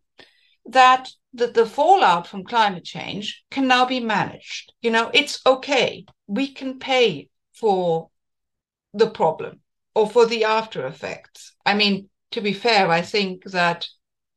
that 0.67 1.11
the, 1.33 1.49
the 1.49 1.67
fallout 1.67 2.27
from 2.27 2.45
climate 2.45 2.85
change 2.85 3.43
can 3.51 3.67
now 3.67 3.85
be 3.85 4.01
managed. 4.01 4.73
You 4.81 4.91
know, 4.91 5.11
it's 5.13 5.41
okay. 5.47 6.05
We 6.27 6.53
can 6.53 6.79
pay 6.79 7.29
for 7.53 8.11
the 8.93 9.11
problem 9.11 9.61
or 9.95 10.09
for 10.09 10.27
the 10.27 10.45
after 10.45 10.87
effects. 10.87 11.53
I 11.67 11.75
mean, 11.75 12.09
to 12.33 12.41
be 12.41 12.53
fair, 12.53 12.91
I 12.91 13.03
think 13.03 13.45
that 13.45 13.87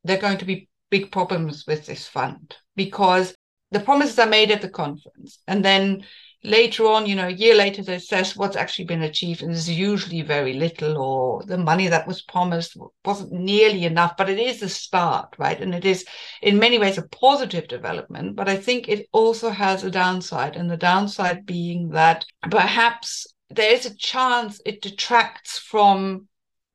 there 0.04 0.18
are 0.18 0.20
going 0.20 0.38
to 0.38 0.44
be 0.44 0.68
big 0.90 1.10
problems 1.12 1.64
with 1.66 1.86
this 1.86 2.06
fund 2.06 2.56
because 2.76 3.34
the 3.70 3.80
promises 3.80 4.18
are 4.18 4.26
made 4.26 4.50
at 4.50 4.62
the 4.62 4.68
conference 4.68 5.38
and 5.46 5.64
then 5.64 6.04
later 6.44 6.86
on, 6.86 7.06
you 7.06 7.16
know, 7.16 7.28
a 7.28 7.32
year 7.32 7.54
later, 7.54 7.82
they 7.82 7.94
assess 7.94 8.36
what's 8.36 8.56
actually 8.56 8.84
been 8.84 9.02
achieved, 9.02 9.42
and 9.42 9.52
there's 9.52 9.68
usually 9.68 10.22
very 10.22 10.54
little, 10.54 10.96
or 10.96 11.42
the 11.44 11.58
money 11.58 11.88
that 11.88 12.06
was 12.06 12.22
promised 12.22 12.76
wasn't 13.04 13.32
nearly 13.32 13.84
enough. 13.84 14.16
But 14.16 14.30
it 14.30 14.38
is 14.38 14.62
a 14.62 14.68
start, 14.68 15.34
right? 15.38 15.60
And 15.60 15.74
it 15.74 15.84
is, 15.84 16.04
in 16.42 16.58
many 16.58 16.78
ways, 16.78 16.98
a 16.98 17.08
positive 17.08 17.68
development. 17.68 18.36
But 18.36 18.48
I 18.48 18.56
think 18.56 18.88
it 18.88 19.08
also 19.12 19.50
has 19.50 19.84
a 19.84 19.90
downside, 19.90 20.56
and 20.56 20.70
the 20.70 20.76
downside 20.76 21.44
being 21.44 21.90
that 21.90 22.24
perhaps 22.50 23.26
there 23.50 23.72
is 23.72 23.86
a 23.86 23.96
chance 23.96 24.60
it 24.64 24.82
detracts 24.82 25.58
from 25.58 26.28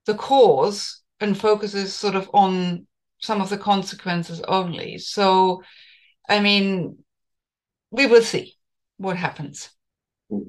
the 0.05 0.15
cause 0.15 1.01
and 1.19 1.37
focuses 1.37 1.93
sort 1.93 2.15
of 2.15 2.29
on 2.33 2.87
some 3.19 3.39
of 3.39 3.49
the 3.49 3.57
consequences 3.57 4.41
only. 4.41 4.97
So, 4.97 5.63
I 6.27 6.41
mean, 6.41 6.97
we 7.91 8.07
will 8.07 8.23
see 8.23 8.57
what 9.03 9.17
happens. 9.17 9.69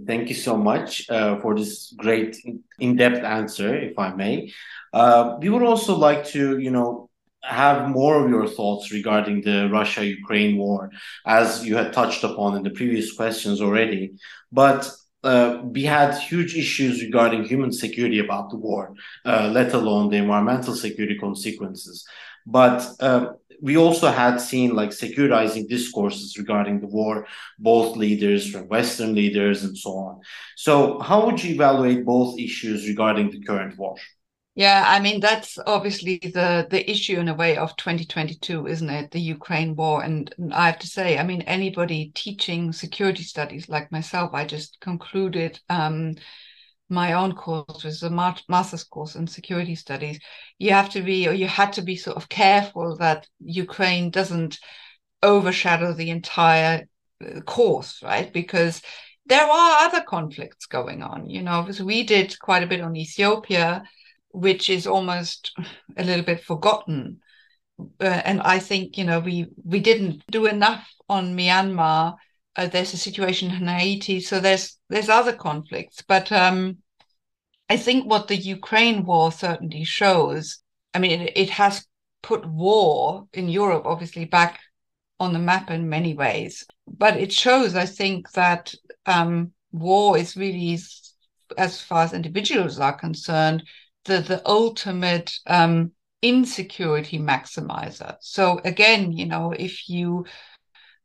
Thank 0.07 0.29
you 0.31 0.35
so 0.35 0.57
much 0.57 1.11
uh, 1.11 1.40
for 1.40 1.55
this 1.55 1.93
great 1.97 2.37
in-depth 2.79 3.23
answer, 3.23 3.75
if 3.77 3.99
I 3.99 4.14
may. 4.14 4.53
Uh, 4.93 5.37
we 5.40 5.49
would 5.51 5.62
also 5.62 5.97
like 5.97 6.25
to, 6.29 6.59
you 6.59 6.71
know, 6.71 7.11
have 7.43 7.90
more 7.90 8.25
of 8.25 8.31
your 8.31 8.47
thoughts 8.47 8.93
regarding 8.93 9.43
the 9.43 9.69
Russia-Ukraine 9.71 10.57
war, 10.57 10.90
as 11.27 11.67
you 11.67 11.77
had 11.77 11.93
touched 11.93 12.25
upon 12.25 12.57
in 12.57 12.62
the 12.62 12.71
previous 12.71 13.12
questions 13.12 13.61
already. 13.61 14.12
But 14.51 14.90
uh, 15.23 15.61
we 15.62 15.83
had 15.83 16.17
huge 16.17 16.57
issues 16.57 17.03
regarding 17.03 17.45
human 17.45 17.73
security 17.73 18.21
about 18.21 18.51
the 18.51 18.57
war, 18.57 18.95
uh, 19.27 19.51
let 19.53 19.75
alone 19.75 20.09
the 20.09 20.17
environmental 20.17 20.75
security 20.75 21.19
consequences. 21.19 22.07
But 22.47 22.87
uh, 23.01 23.33
we 23.64 23.79
also 23.79 24.11
had 24.11 24.37
seen 24.37 24.74
like 24.74 24.90
securitizing 24.90 25.66
discourses 25.66 26.37
regarding 26.37 26.81
the 26.81 26.87
war, 26.87 27.27
both 27.59 27.96
leaders 27.96 28.50
from 28.50 28.68
Western 28.68 29.14
leaders 29.14 29.64
and 29.64 29.77
so 29.77 29.90
on. 29.96 30.20
So, 30.55 31.00
how 31.00 31.24
would 31.24 31.42
you 31.42 31.55
evaluate 31.55 32.05
both 32.05 32.38
issues 32.38 32.87
regarding 32.87 33.31
the 33.31 33.42
current 33.42 33.79
war? 33.79 33.96
Yeah, 34.55 34.85
I 34.87 35.00
mean 35.00 35.18
that's 35.18 35.59
obviously 35.66 36.18
the 36.18 36.66
the 36.70 36.88
issue 36.88 37.18
in 37.18 37.29
a 37.29 37.35
way 37.35 37.57
of 37.57 37.74
2022, 37.77 38.66
isn't 38.66 38.90
it? 38.90 39.11
The 39.11 39.20
Ukraine 39.20 39.74
war, 39.74 40.05
and, 40.05 40.33
I 40.53 40.66
have 40.66 40.79
to 40.81 40.87
say, 40.87 41.18
I 41.18 41.24
mean, 41.24 41.40
anybody 41.42 42.12
teaching 42.14 42.70
security 42.72 43.22
studies 43.22 43.70
like 43.70 43.90
myself, 43.90 44.35
I 44.35 44.44
just 44.44 44.79
concluded 44.81 45.59
um, 45.70 46.16
my 46.88 47.14
own 47.14 47.35
course, 47.35 47.85
is 47.85 48.03
a 48.03 48.11
master's 48.11 48.85
course 48.85 49.14
in 49.16 49.27
security 49.27 49.75
studies, 49.75 50.20
you 50.59 50.70
have 50.70 50.90
to 50.90 51.03
be, 51.03 51.27
or 51.29 51.33
you 51.33 51.47
had 51.47 51.73
to 51.75 51.83
be 51.83 51.97
sort 51.97 52.16
of 52.16 52.29
careful 52.29 52.97
that 52.99 53.27
Ukraine 53.40 54.11
doesn't 54.11 54.59
overshadow 55.23 55.94
the 55.94 56.11
entire 56.11 56.87
uh, 57.25 57.40
course, 57.40 58.03
right? 58.03 58.33
Because 58.33 58.83
there 59.27 59.44
are 59.44 59.87
other 59.87 60.03
conflicts 60.03 60.66
going 60.66 61.03
on, 61.03 61.31
you 61.31 61.42
know, 61.42 61.62
because 61.62 61.83
we 61.83 62.03
did 62.03 62.38
quite 62.38 62.62
a 62.62 62.66
bit 62.66 62.83
on 62.83 62.97
Ethiopia, 62.97 63.85
which 64.31 64.68
is 64.68 64.87
almost 64.87 65.53
a 65.97 66.05
little 66.05 66.25
bit 66.25 66.44
forgotten. 66.44 67.20
Uh, 67.79 68.05
and 68.05 68.42
I 68.42 68.59
think, 68.59 68.99
you 68.99 69.05
know, 69.05 69.20
we, 69.20 69.47
we 69.64 69.81
didn't 69.81 70.23
do 70.31 70.47
enough 70.47 70.87
on 71.09 71.37
Myanmar 71.37 72.16
uh, 72.57 72.67
there's 72.69 72.95
a 72.95 72.99
situation 72.99 73.51
in 73.51 73.67
Haiti, 73.67 74.21
so 74.21 74.40
there's 74.40 74.79
there's 74.88 75.09
other 75.09 75.33
conflicts. 75.33 76.03
But 76.03 76.31
um, 76.31 76.79
I 77.69 77.77
think 77.77 78.09
what 78.09 78.29
the 78.29 78.37
Ukraine 78.37 79.05
war 79.05 79.33
certainly 79.33 79.85
shows, 79.85 80.61
I 80.93 80.99
mean, 80.99 81.21
it, 81.21 81.33
it 81.37 81.51
has 81.51 81.87
put 82.23 82.47
war 82.47 83.27
in 83.33 83.49
Europe 83.49 83.85
obviously 83.87 84.25
back 84.25 84.61
on 85.21 85.33
the 85.33 85.38
map 85.38 85.71
in 85.71 85.88
many 85.88 86.14
ways. 86.14 86.67
But 86.87 87.17
it 87.17 87.33
shows, 87.33 87.75
I 87.75 87.87
think, 87.87 88.31
that 88.33 88.75
um, 89.07 89.53
war 89.73 90.17
is 90.19 90.37
really, 90.37 90.79
as 91.59 91.81
far 91.81 92.05
as 92.05 92.12
individuals 92.12 92.79
are 92.79 92.97
concerned, 92.97 93.64
the 94.05 94.21
the 94.21 94.43
ultimate 94.47 95.33
um, 95.47 95.93
insecurity 96.23 97.19
maximizer. 97.19 98.17
So 98.21 98.61
again, 98.64 99.12
you 99.12 99.27
know, 99.27 99.53
if 99.53 99.88
you 99.88 100.27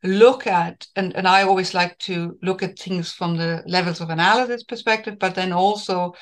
look 0.04 0.48
at 0.48 0.88
and, 0.96 1.16
and 1.16 1.28
i 1.28 1.44
always 1.44 1.74
like 1.74 1.98
to 2.00 2.38
look 2.42 2.64
at 2.64 2.80
things 2.80 3.12
from 3.12 3.36
the 3.36 3.62
levels 3.66 4.00
of 4.00 4.10
analysis 4.10 4.64
perspective 4.64 5.18
but 5.20 5.36
then 5.36 5.52
also 5.52 6.14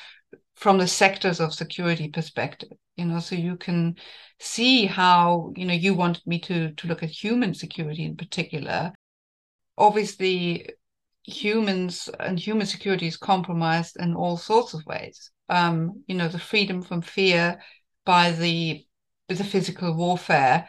from 0.56 0.78
the 0.78 0.86
sectors 0.88 1.40
of 1.40 1.54
security 1.54 2.08
perspective 2.08 2.70
you 2.96 3.04
know 3.04 3.20
so 3.20 3.36
you 3.36 3.56
can 3.56 3.94
see 4.40 4.86
how 4.86 5.52
you 5.56 5.66
know 5.66 5.74
you 5.74 5.94
wanted 5.94 6.26
me 6.26 6.38
to 6.38 6.72
to 6.72 6.86
look 6.86 7.02
at 7.02 7.10
human 7.10 7.54
security 7.54 8.04
in 8.04 8.16
particular. 8.16 8.92
Obviously 9.76 10.68
humans 11.24 12.08
and 12.20 12.38
human 12.38 12.66
security 12.66 13.06
is 13.06 13.16
compromised 13.16 13.96
in 14.00 14.14
all 14.14 14.36
sorts 14.36 14.74
of 14.74 14.84
ways. 14.86 15.30
Um 15.48 16.04
you 16.06 16.14
know 16.14 16.28
the 16.28 16.38
freedom 16.38 16.82
from 16.82 17.02
fear 17.02 17.60
by 18.04 18.32
the 18.32 18.84
the 19.28 19.44
physical 19.44 19.94
warfare 19.94 20.68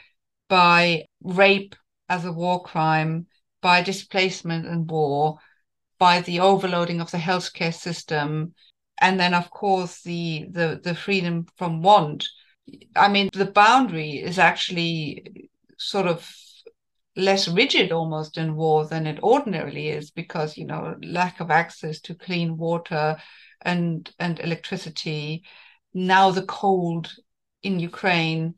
by 0.49 1.05
rape 1.21 1.75
as 2.09 2.25
a 2.25 2.31
war 2.31 2.61
crime 2.63 3.27
by 3.61 3.81
displacement 3.81 4.65
and 4.65 4.89
war, 4.89 5.37
by 5.99 6.21
the 6.21 6.39
overloading 6.39 7.01
of 7.01 7.11
the 7.11 7.17
healthcare 7.17 7.73
system, 7.73 8.53
and 8.99 9.19
then 9.19 9.33
of 9.33 9.49
course 9.51 10.01
the 10.01 10.47
the 10.51 10.79
the 10.83 10.95
freedom 10.95 11.45
from 11.57 11.81
want. 11.81 12.27
I 12.95 13.07
mean, 13.07 13.29
the 13.33 13.45
boundary 13.51 14.19
is 14.19 14.39
actually 14.39 15.49
sort 15.77 16.07
of 16.07 16.29
less 17.15 17.47
rigid 17.47 17.91
almost 17.91 18.37
in 18.37 18.55
war 18.55 18.85
than 18.85 19.07
it 19.07 19.21
ordinarily 19.21 19.89
is 19.89 20.11
because 20.11 20.57
you 20.57 20.65
know 20.65 20.95
lack 21.03 21.39
of 21.39 21.51
access 21.51 21.99
to 22.01 22.15
clean 22.15 22.57
water 22.57 23.17
and 23.61 24.11
and 24.19 24.39
electricity. 24.39 25.43
Now 25.93 26.31
the 26.31 26.43
cold 26.43 27.13
in 27.63 27.79
ukraine 27.79 28.55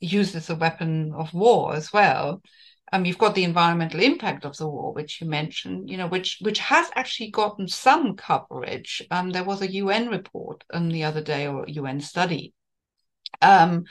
uses 0.00 0.50
a 0.50 0.54
weapon 0.56 1.12
of 1.14 1.32
war 1.34 1.74
as 1.74 1.92
well 1.92 2.42
um, 2.92 3.04
you've 3.04 3.18
got 3.18 3.34
the 3.34 3.44
environmental 3.44 4.00
impact 4.00 4.44
of 4.44 4.56
the 4.56 4.68
war, 4.68 4.92
which 4.92 5.20
you 5.20 5.28
mentioned, 5.28 5.88
you 5.88 5.96
know, 5.96 6.08
which 6.08 6.38
which 6.40 6.58
has 6.58 6.90
actually 6.94 7.30
gotten 7.30 7.68
some 7.68 8.16
coverage. 8.16 9.02
Um, 9.10 9.30
there 9.30 9.44
was 9.44 9.62
a 9.62 9.72
UN 9.72 10.08
report 10.08 10.64
um, 10.72 10.90
the 10.90 11.04
other 11.04 11.22
day 11.22 11.46
or 11.46 11.64
a 11.64 11.70
UN 11.70 12.00
study. 12.00 12.52
Um, 13.42 13.84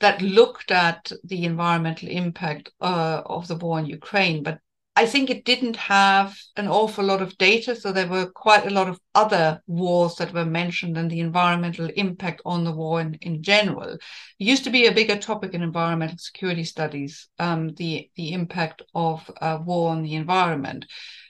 that 0.00 0.20
looked 0.20 0.70
at 0.70 1.10
the 1.24 1.44
environmental 1.44 2.08
impact 2.08 2.70
uh, 2.80 3.22
of 3.24 3.48
the 3.48 3.56
war 3.56 3.78
in 3.78 3.86
Ukraine, 3.86 4.42
but 4.42 4.58
I 4.98 5.04
think 5.04 5.28
it 5.28 5.44
didn't 5.44 5.76
have 5.76 6.38
an 6.56 6.68
awful 6.68 7.04
lot 7.04 7.20
of 7.20 7.36
data. 7.36 7.76
So 7.76 7.92
there 7.92 8.08
were 8.08 8.30
quite 8.30 8.66
a 8.66 8.70
lot 8.70 8.88
of 8.88 8.98
other 9.14 9.60
wars 9.66 10.14
that 10.16 10.32
were 10.32 10.46
mentioned 10.46 10.96
and 10.96 11.10
the 11.10 11.20
environmental 11.20 11.90
impact 11.96 12.40
on 12.46 12.64
the 12.64 12.72
war 12.72 13.02
in, 13.02 13.14
in 13.20 13.42
general. 13.42 13.90
It 13.90 14.00
used 14.38 14.64
to 14.64 14.70
be 14.70 14.86
a 14.86 14.94
bigger 14.94 15.18
topic 15.18 15.52
in 15.52 15.62
environmental 15.62 16.16
security 16.16 16.64
studies, 16.64 17.28
um, 17.38 17.74
the, 17.74 18.10
the 18.16 18.32
impact 18.32 18.80
of 18.94 19.30
uh, 19.42 19.58
war 19.62 19.90
on 19.90 20.02
the 20.02 20.14
environment. 20.14 20.86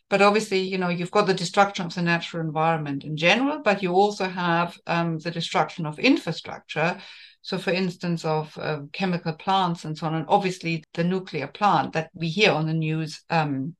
But 0.09 0.22
obviously, 0.22 0.61
you 0.61 0.79
know, 0.79 0.88
you've 0.88 1.11
got 1.11 1.26
the 1.26 1.35
destruction 1.35 1.87
of 1.87 1.94
the 1.94 2.02
natural 2.02 2.46
environment 2.46 3.02
in 3.02 3.16
general, 3.16 3.62
but 3.64 3.83
you 3.83 3.92
also 3.92 4.29
have 4.29 4.79
um, 4.87 5.18
the 5.18 5.33
destruction 5.33 5.85
of 5.85 5.98
infrastructure, 5.98 7.00
so, 7.46 7.59
for 7.59 7.70
instance, 7.70 8.24
of 8.24 8.59
uh, 8.59 8.80
chemical 8.92 9.32
plants 9.32 9.85
and 9.85 9.96
so 9.96 10.09
on, 10.09 10.14
and 10.16 10.26
obviously 10.28 10.82
the 10.94 11.04
nuclear 11.04 11.46
plant 11.46 11.92
that 11.92 12.11
we 12.12 12.28
hear 12.28 12.50
on 12.50 12.66
the 12.66 12.74
news 12.74 13.22
um, 13.30 13.76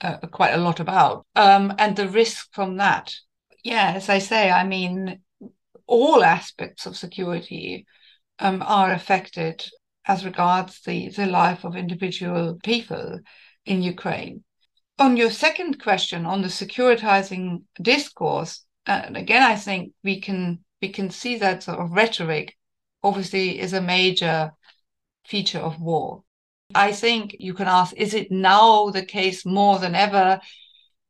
uh, 0.00 0.18
quite 0.30 0.52
a 0.52 0.62
lot 0.62 0.78
about, 0.78 1.26
um, 1.34 1.74
and 1.76 1.96
the 1.96 2.08
risk 2.08 2.46
from 2.52 2.76
that. 2.76 3.12
Yeah, 3.64 3.94
as 3.96 4.08
I 4.08 4.20
say, 4.20 4.48
I 4.48 4.62
mean, 4.62 5.22
all 5.88 6.22
aspects 6.22 6.86
of 6.86 6.96
security 6.96 7.84
um, 8.38 8.62
are 8.64 8.92
affected 8.92 9.68
as 10.06 10.24
regards 10.24 10.80
the, 10.82 11.08
the 11.08 11.26
life 11.26 11.64
of 11.64 11.74
individual 11.74 12.60
people 12.62 13.18
in 13.66 13.82
Ukraine. 13.82 14.44
On 15.00 15.16
your 15.16 15.30
second 15.30 15.82
question 15.82 16.26
on 16.26 16.42
the 16.42 16.48
securitizing 16.48 17.64
discourse, 17.82 18.64
uh, 18.86 19.02
and 19.06 19.16
again, 19.16 19.42
I 19.42 19.56
think 19.56 19.94
we 20.04 20.20
can 20.20 20.60
we 20.80 20.90
can 20.90 21.10
see 21.10 21.38
that 21.38 21.64
sort 21.64 21.80
of 21.80 21.90
rhetoric 21.90 22.54
obviously 23.02 23.58
is 23.58 23.72
a 23.72 23.80
major 23.80 24.52
feature 25.26 25.58
of 25.58 25.80
war. 25.80 26.22
I 26.74 26.92
think 26.92 27.36
you 27.38 27.54
can 27.54 27.66
ask, 27.66 27.94
is 27.96 28.14
it 28.14 28.30
now 28.30 28.90
the 28.90 29.04
case 29.04 29.44
more 29.44 29.78
than 29.78 29.94
ever, 29.94 30.40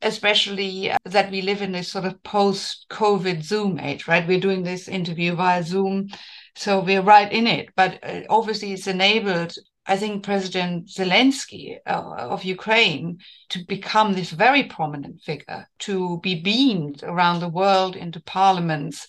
especially 0.02 0.92
that 1.04 1.30
we 1.30 1.42
live 1.42 1.60
in 1.60 1.72
this 1.72 1.90
sort 1.90 2.06
of 2.06 2.22
post 2.22 2.86
COVID 2.90 3.42
Zoom 3.42 3.78
age, 3.78 4.08
right? 4.08 4.26
We're 4.26 4.40
doing 4.40 4.62
this 4.62 4.88
interview 4.88 5.34
via 5.34 5.62
Zoom. 5.62 6.08
So 6.56 6.80
we're 6.80 7.02
right 7.02 7.30
in 7.30 7.46
it. 7.46 7.68
But 7.76 7.98
uh, 8.02 8.22
obviously, 8.30 8.72
it's 8.72 8.86
enabled, 8.86 9.54
I 9.86 9.96
think, 9.96 10.24
President 10.24 10.88
Zelensky 10.88 11.76
uh, 11.86 12.14
of 12.16 12.44
Ukraine 12.44 13.18
to 13.50 13.64
become 13.66 14.14
this 14.14 14.30
very 14.30 14.64
prominent 14.64 15.20
figure, 15.20 15.68
to 15.80 16.20
be 16.22 16.40
beamed 16.40 17.02
around 17.02 17.40
the 17.40 17.48
world 17.48 17.96
into 17.96 18.20
parliaments 18.22 19.06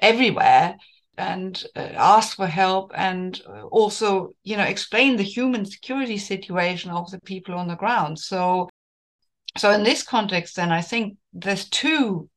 everywhere 0.00 0.76
and 1.18 1.64
uh, 1.76 1.80
ask 1.94 2.36
for 2.36 2.46
help 2.46 2.92
and 2.94 3.42
uh, 3.46 3.62
also 3.64 4.34
you 4.44 4.56
know 4.56 4.64
explain 4.64 5.16
the 5.16 5.22
human 5.22 5.64
security 5.64 6.16
situation 6.16 6.90
of 6.90 7.10
the 7.10 7.20
people 7.20 7.54
on 7.54 7.68
the 7.68 7.76
ground. 7.76 8.18
So 8.18 8.68
so 9.56 9.70
in 9.70 9.82
this 9.82 10.02
context 10.02 10.56
then 10.56 10.72
i 10.72 10.80
think 10.80 11.18
there's 11.34 11.68
two 11.68 12.28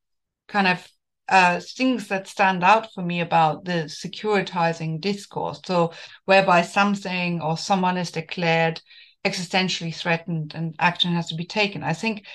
kind 0.49 0.67
of 0.67 0.85
uh, 1.27 1.59
things 1.59 2.07
that 2.09 2.27
stand 2.27 2.63
out 2.63 2.93
for 2.93 3.01
me 3.01 3.19
about 3.19 3.65
the 3.65 3.85
securitizing 3.87 5.01
discourse. 5.01 5.59
So 5.65 5.91
whereby 6.25 6.61
something 6.61 7.41
or 7.41 7.57
someone 7.57 7.97
is 7.97 8.11
declared 8.11 8.79
existentially 9.25 9.95
threatened 9.95 10.53
and 10.53 10.75
action 10.77 11.13
has 11.13 11.27
to 11.29 11.35
be 11.35 11.47
taken. 11.47 11.81
I 11.81 11.93
think 11.93 12.27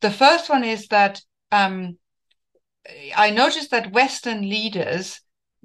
the 0.00 0.12
first 0.12 0.48
one 0.48 0.62
is 0.62 0.86
that 0.88 1.20
um, 1.50 1.98
i 3.16 3.30
noticed 3.30 3.70
that 3.70 3.92
western 3.92 4.42
leaders 4.42 5.20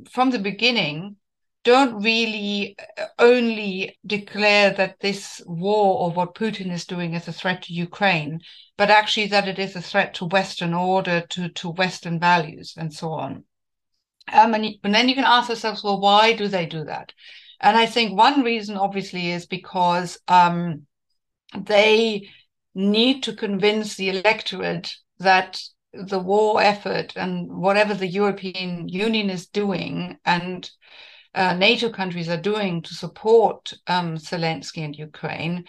from 0.09 0.31
the 0.31 0.39
beginning 0.39 1.17
don't 1.63 2.01
really 2.03 2.75
uh, 2.97 3.05
only 3.19 3.97
declare 4.05 4.71
that 4.71 4.99
this 4.99 5.41
war 5.45 5.99
or 5.99 6.11
what 6.11 6.33
Putin 6.35 6.71
is 6.71 6.85
doing 6.85 7.13
is 7.13 7.27
a 7.27 7.33
threat 7.33 7.63
to 7.63 7.73
Ukraine, 7.73 8.41
but 8.77 8.89
actually 8.89 9.27
that 9.27 9.47
it 9.47 9.59
is 9.59 9.75
a 9.75 9.81
threat 9.81 10.13
to 10.15 10.25
Western 10.25 10.73
order, 10.73 11.21
to, 11.29 11.49
to 11.49 11.69
Western 11.69 12.19
values, 12.19 12.73
and 12.77 12.91
so 12.93 13.11
on. 13.11 13.43
Um, 14.31 14.53
and, 14.55 14.65
and 14.83 14.93
then 14.93 15.09
you 15.09 15.15
can 15.15 15.23
ask 15.23 15.49
yourselves, 15.49 15.83
well, 15.83 15.99
why 15.99 16.33
do 16.33 16.47
they 16.47 16.65
do 16.65 16.83
that? 16.85 17.11
And 17.59 17.77
I 17.77 17.85
think 17.85 18.17
one 18.17 18.41
reason, 18.41 18.75
obviously, 18.75 19.31
is 19.31 19.45
because 19.45 20.17
um, 20.27 20.87
they 21.55 22.29
need 22.73 23.23
to 23.23 23.33
convince 23.33 23.95
the 23.95 24.09
electorate 24.09 24.95
that 25.19 25.61
the 25.93 26.19
war 26.19 26.61
effort 26.61 27.13
and 27.15 27.51
whatever 27.51 27.93
the 27.93 28.07
European 28.07 28.87
Union 28.87 29.29
is 29.29 29.47
doing 29.47 30.17
and 30.25 30.69
uh, 31.33 31.53
NATO 31.53 31.89
countries 31.89 32.29
are 32.29 32.41
doing 32.41 32.81
to 32.83 32.93
support 32.93 33.73
um, 33.87 34.17
Zelensky 34.17 34.83
and 34.83 34.95
Ukraine 34.95 35.65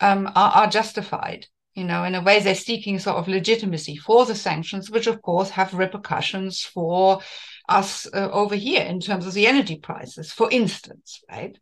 um, 0.00 0.26
are, 0.34 0.52
are, 0.52 0.66
justified. 0.66 1.46
You 1.74 1.84
know, 1.84 2.04
in 2.04 2.14
a 2.14 2.22
way, 2.22 2.40
they're 2.40 2.54
seeking 2.54 2.98
sort 2.98 3.16
of 3.16 3.28
legitimacy 3.28 3.96
for 3.96 4.24
the 4.26 4.34
sanctions, 4.34 4.90
which 4.90 5.06
of 5.06 5.22
course 5.22 5.50
have 5.50 5.74
repercussions 5.74 6.62
for 6.62 7.20
us 7.68 8.06
uh, 8.12 8.30
over 8.30 8.56
here 8.56 8.82
in 8.82 9.00
terms 9.00 9.26
of 9.26 9.34
the 9.34 9.46
energy 9.46 9.76
prices, 9.76 10.32
for 10.32 10.50
instance, 10.50 11.22
right? 11.30 11.56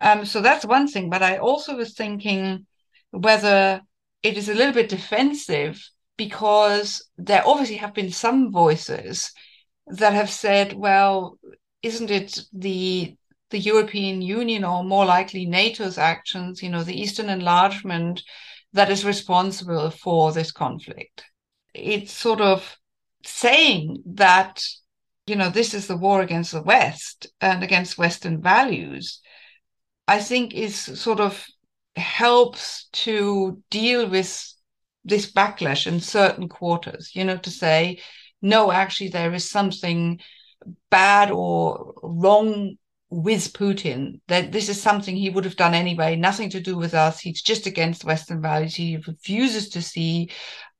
Um, 0.00 0.24
so 0.24 0.40
that's 0.40 0.64
one 0.64 0.86
thing. 0.86 1.10
But 1.10 1.22
I 1.22 1.38
also 1.38 1.76
was 1.76 1.94
thinking 1.94 2.66
whether 3.10 3.80
it 4.22 4.36
is 4.36 4.48
a 4.48 4.54
little 4.54 4.74
bit 4.74 4.88
defensive 4.88 5.82
because 6.16 7.08
there 7.18 7.46
obviously 7.46 7.76
have 7.76 7.94
been 7.94 8.10
some 8.10 8.52
voices 8.52 9.32
that 9.86 10.12
have 10.12 10.30
said, 10.30 10.72
well, 10.72 11.38
isn't 11.82 12.10
it 12.10 12.38
the 12.52 13.16
the 13.50 13.58
European 13.58 14.20
Union 14.20 14.64
or 14.64 14.82
more 14.82 15.04
likely 15.04 15.46
NATO's 15.46 15.98
actions, 15.98 16.62
you 16.62 16.70
know, 16.70 16.82
the 16.82 16.98
Eastern 17.00 17.28
enlargement 17.28 18.22
that 18.72 18.90
is 18.90 19.04
responsible 19.04 19.90
for 19.90 20.32
this 20.32 20.50
conflict? 20.50 21.22
It's 21.74 22.12
sort 22.12 22.40
of 22.40 22.76
saying 23.24 24.02
that, 24.06 24.64
you 25.26 25.36
know, 25.36 25.50
this 25.50 25.74
is 25.74 25.86
the 25.86 25.96
war 25.96 26.20
against 26.20 26.52
the 26.52 26.62
West 26.62 27.26
and 27.40 27.62
against 27.62 27.98
Western 27.98 28.42
values, 28.42 29.20
I 30.08 30.20
think 30.20 30.54
is 30.54 30.76
sort 30.76 31.20
of 31.20 31.46
helps 31.96 32.88
to 32.92 33.62
deal 33.70 34.08
with 34.08 34.53
this 35.04 35.30
backlash 35.30 35.86
in 35.86 36.00
certain 36.00 36.48
quarters, 36.48 37.10
you 37.14 37.24
know, 37.24 37.36
to 37.38 37.50
say, 37.50 38.00
no, 38.40 38.72
actually, 38.72 39.08
there 39.08 39.34
is 39.34 39.48
something 39.48 40.20
bad 40.90 41.30
or 41.30 41.94
wrong 42.02 42.76
with 43.10 43.52
Putin, 43.52 44.20
that 44.28 44.50
this 44.50 44.68
is 44.68 44.80
something 44.80 45.14
he 45.14 45.30
would 45.30 45.44
have 45.44 45.56
done 45.56 45.74
anyway, 45.74 46.16
nothing 46.16 46.50
to 46.50 46.60
do 46.60 46.76
with 46.76 46.94
us. 46.94 47.20
He's 47.20 47.42
just 47.42 47.66
against 47.66 48.04
Western 48.04 48.42
values. 48.42 48.74
He 48.74 48.98
refuses 49.06 49.68
to 49.70 49.82
see 49.82 50.30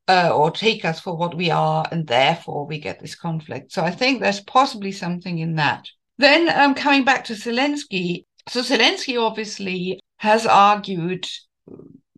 uh, 0.08 0.30
or 0.34 0.50
take 0.50 0.84
us 0.84 1.00
for 1.00 1.16
what 1.16 1.36
we 1.36 1.50
are, 1.50 1.86
and 1.90 2.06
therefore 2.06 2.66
we 2.66 2.78
get 2.78 3.00
this 3.00 3.14
conflict. 3.14 3.72
So 3.72 3.82
I 3.82 3.90
think 3.90 4.20
there's 4.20 4.40
possibly 4.40 4.92
something 4.92 5.38
in 5.38 5.54
that. 5.56 5.86
Then 6.18 6.48
um, 6.48 6.74
coming 6.74 7.04
back 7.04 7.24
to 7.24 7.34
Zelensky, 7.34 8.24
so 8.48 8.60
Zelensky 8.60 9.20
obviously 9.20 10.00
has 10.18 10.46
argued, 10.46 11.26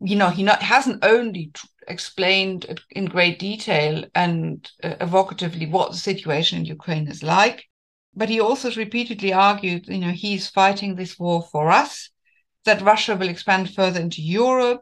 you 0.01 0.17
know, 0.17 0.31
he 0.31 0.43
not, 0.43 0.63
hasn't 0.63 1.05
only 1.05 1.53
explained 1.89 2.81
in 2.91 3.07
great 3.07 3.39
detail 3.39 4.05
and 4.15 4.71
uh, 4.83 4.95
evocatively 5.01 5.71
what 5.71 5.93
the 5.93 5.99
situation 5.99 6.59
in 6.59 6.65
Ukraine 6.65 7.09
is 7.09 7.23
like. 7.23 7.65
But 8.15 8.29
he 8.29 8.41
also 8.41 8.71
repeatedly 8.73 9.33
argued, 9.33 9.89
you 9.89 9.99
know, 9.99 10.11
he's 10.13 10.49
fighting 10.49 10.95
this 10.95 11.19
war 11.19 11.47
for 11.53 11.71
us, 11.71 12.11
that 12.65 12.83
Russia 12.83 13.15
will 13.15 13.29
expand 13.29 13.75
further 13.75 14.01
into 14.01 14.23
Europe, 14.23 14.81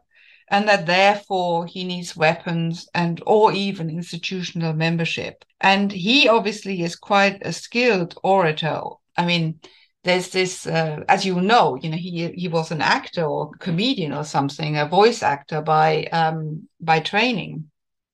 and 0.49 0.67
that 0.67 0.85
therefore 0.85 1.65
he 1.65 1.83
needs 1.83 2.15
weapons 2.15 2.87
and 2.93 3.21
or 3.25 3.51
even 3.51 3.89
institutional 3.89 4.73
membership. 4.73 5.43
And 5.59 5.91
he 5.91 6.29
obviously 6.29 6.81
is 6.81 6.95
quite 6.95 7.39
a 7.41 7.51
skilled 7.51 8.17
orator. 8.23 8.81
I 9.17 9.25
mean, 9.25 9.59
there's 10.05 10.29
this, 10.29 10.67
uh, 10.67 11.03
as 11.09 11.25
you 11.25 11.41
know, 11.41 11.75
you 11.81 11.89
know, 11.89 11.97
he 11.97 12.31
he 12.31 12.47
was 12.47 12.71
an 12.71 12.81
actor 12.81 13.25
or 13.25 13.51
comedian 13.59 14.13
or 14.13 14.23
something, 14.23 14.77
a 14.77 14.87
voice 14.87 15.23
actor 15.23 15.61
by 15.61 16.05
um, 16.05 16.69
by 16.79 16.99
training. 16.99 17.65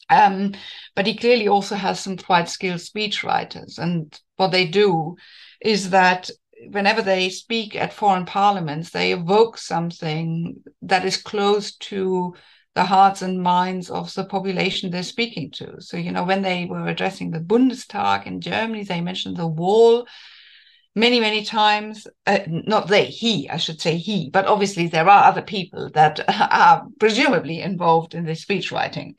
Um, 0.10 0.54
but 0.96 1.06
he 1.06 1.16
clearly 1.16 1.48
also 1.48 1.76
has 1.76 2.00
some 2.00 2.18
quite 2.18 2.50
skilled 2.50 2.82
speech 2.82 3.24
writers, 3.24 3.78
and 3.78 4.18
what 4.38 4.52
they 4.52 4.66
do 4.68 5.16
is 5.62 5.90
that 5.92 6.30
whenever 6.70 7.02
they 7.02 7.30
speak 7.30 7.76
at 7.76 7.94
foreign 7.94 8.26
parliaments, 8.26 8.92
they 8.92 9.12
evoke 9.12 9.58
something 9.58 10.64
that 10.82 11.06
is 11.06 11.18
close 11.18 11.76
to 11.76 12.36
the 12.74 12.86
hearts 12.86 13.22
and 13.22 13.44
minds 13.44 13.90
of 13.90 14.14
the 14.14 14.24
population 14.24 14.92
they're 14.92 15.04
speaking 15.04 15.52
to. 15.52 15.76
So, 15.80 15.98
you 15.98 16.12
know, 16.12 16.24
when 16.24 16.42
they 16.42 16.66
were 16.66 16.88
addressing 16.88 17.32
the 17.32 17.40
Bundestag 17.40 18.28
in 18.28 18.40
Germany, 18.40 18.84
they 18.84 19.02
mentioned 19.02 19.36
the 19.36 19.48
wall 19.48 20.08
many, 20.96 21.20
many 21.20 21.44
times. 21.44 22.08
Uh, 22.26 22.40
not 22.48 22.88
they, 22.88 23.06
he, 23.06 23.50
I 23.50 23.58
should 23.58 23.82
say 23.82 23.98
he, 23.98 24.30
but 24.30 24.46
obviously 24.46 24.88
there 24.88 25.08
are 25.08 25.24
other 25.26 25.42
people 25.42 25.90
that 25.94 26.20
are 26.52 26.88
presumably 27.00 27.62
involved 27.62 28.14
in 28.14 28.26
the 28.26 28.36
speech 28.36 28.72
writing. 28.72 29.16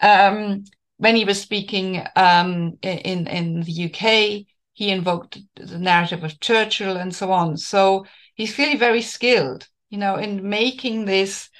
Um, 0.00 0.64
when 0.98 1.16
he 1.16 1.24
was 1.24 1.40
speaking 1.40 2.04
um, 2.16 2.78
in, 2.82 3.26
in 3.26 3.62
the 3.62 3.84
UK, 3.86 4.46
he 4.72 4.90
invoked 4.90 5.38
the 5.56 5.78
narrative 5.78 6.24
of 6.24 6.40
Churchill 6.40 6.96
and 6.96 7.14
so 7.14 7.32
on. 7.32 7.56
So 7.56 8.06
he's 8.34 8.54
clearly 8.54 8.76
very 8.76 9.02
skilled, 9.02 9.68
you 9.90 9.98
know, 9.98 10.16
in 10.16 10.48
making 10.48 11.04
this 11.04 11.50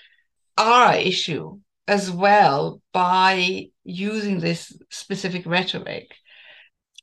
our 0.57 0.95
issue 0.95 1.59
as 1.87 2.11
well 2.11 2.83
by 2.93 3.71
using 3.85 4.41
this 4.41 4.77
specific 4.91 5.47
rhetoric. 5.47 6.15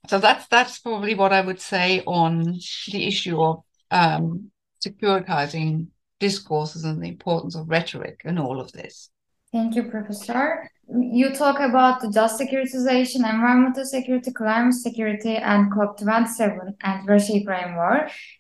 So 0.07 0.19
that's 0.19 0.47
that's 0.47 0.79
probably 0.79 1.15
what 1.15 1.33
I 1.33 1.41
would 1.41 1.61
say 1.61 2.03
on 2.05 2.59
the 2.91 3.07
issue 3.07 3.41
of 3.41 3.63
um, 3.91 4.51
securitizing 4.85 5.87
discourses 6.19 6.83
and 6.83 7.01
the 7.01 7.07
importance 7.07 7.55
of 7.55 7.69
rhetoric 7.69 8.21
and 8.25 8.39
all 8.39 8.59
of 8.59 8.71
this. 8.71 9.09
Thank 9.51 9.75
you, 9.75 9.83
Professor. 9.83 10.69
You 10.87 11.33
talk 11.33 11.59
about 11.59 12.01
the 12.01 12.11
just 12.11 12.39
securitization, 12.39 13.17
environmental 13.17 13.85
security, 13.85 14.31
climate 14.31 14.73
security, 14.73 15.37
and 15.37 15.71
COP27 15.71 16.73
and 16.83 17.29
Ukraine. 17.29 17.75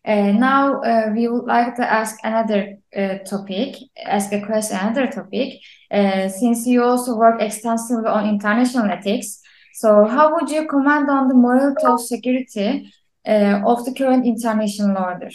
Uh, 0.05 0.31
now, 0.33 0.81
uh, 0.81 1.11
we 1.15 1.27
would 1.27 1.45
like 1.45 1.75
to 1.77 1.91
ask 1.99 2.17
another 2.23 2.75
uh, 2.95 3.17
topic, 3.19 3.77
ask 4.05 4.31
a 4.33 4.45
question, 4.45 4.77
another 4.77 5.07
topic. 5.07 5.59
Uh, 5.89 6.27
since 6.27 6.67
you 6.67 6.83
also 6.83 7.15
work 7.15 7.41
extensively 7.41 8.07
on 8.07 8.27
international 8.27 8.91
ethics, 8.91 9.41
so 9.75 10.05
how 10.05 10.33
would 10.33 10.49
you 10.49 10.65
comment 10.67 11.09
on 11.09 11.27
the 11.27 11.33
morality 11.33 11.85
of 11.85 11.99
security 11.99 12.93
uh, 13.27 13.59
of 13.65 13.83
the 13.83 13.93
current 13.93 14.25
international 14.25 14.97
order? 14.97 15.29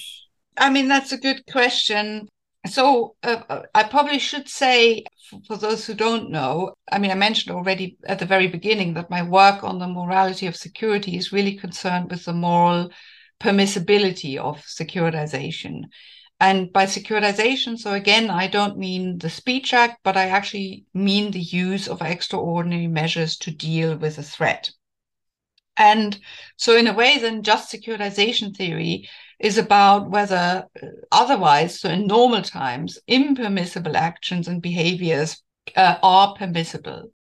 I 0.56 0.70
mean, 0.70 0.88
that's 0.88 1.12
a 1.12 1.18
good 1.18 1.44
question. 1.52 2.26
So 2.66 3.16
uh, 3.22 3.62
I 3.74 3.84
probably 3.84 4.18
should 4.18 4.48
say, 4.48 5.04
for 5.46 5.58
those 5.58 5.86
who 5.86 5.92
don't 5.92 6.30
know, 6.30 6.72
I 6.90 6.98
mean, 6.98 7.10
I 7.10 7.16
mentioned 7.16 7.54
already 7.54 7.98
at 8.06 8.18
the 8.18 8.24
very 8.24 8.46
beginning 8.46 8.94
that 8.94 9.10
my 9.10 9.22
work 9.22 9.62
on 9.62 9.78
the 9.78 9.86
morality 9.86 10.46
of 10.46 10.56
security 10.56 11.18
is 11.18 11.32
really 11.32 11.56
concerned 11.58 12.10
with 12.10 12.24
the 12.24 12.32
moral 12.32 12.90
permissibility 13.40 14.38
of 14.38 14.62
securitization. 14.62 15.84
And 16.40 16.72
by 16.72 16.86
securitization, 16.86 17.78
so 17.78 17.92
again, 17.92 18.30
I 18.30 18.46
don't 18.46 18.78
mean 18.78 19.18
the 19.18 19.28
Speech 19.28 19.74
Act, 19.74 19.98
but 20.02 20.16
I 20.16 20.28
actually 20.28 20.86
mean 20.94 21.30
the 21.30 21.40
use 21.40 21.86
of 21.86 22.00
extraordinary 22.00 22.86
measures 22.86 23.36
to 23.38 23.50
deal 23.50 23.96
with 23.98 24.16
a 24.16 24.22
threat. 24.22 24.70
And 25.76 26.18
so, 26.56 26.76
in 26.76 26.86
a 26.86 26.94
way, 26.94 27.18
then 27.18 27.42
just 27.42 27.72
securitization 27.72 28.56
theory 28.56 29.08
is 29.38 29.58
about 29.58 30.10
whether 30.10 30.66
uh, 30.82 30.86
otherwise, 31.12 31.78
so 31.78 31.90
in 31.90 32.06
normal 32.06 32.42
times, 32.42 32.98
impermissible 33.06 33.96
actions 33.96 34.48
and 34.48 34.62
behaviors 34.62 35.42
uh, 35.76 35.96
are 36.02 36.34
permissible. 36.34 37.12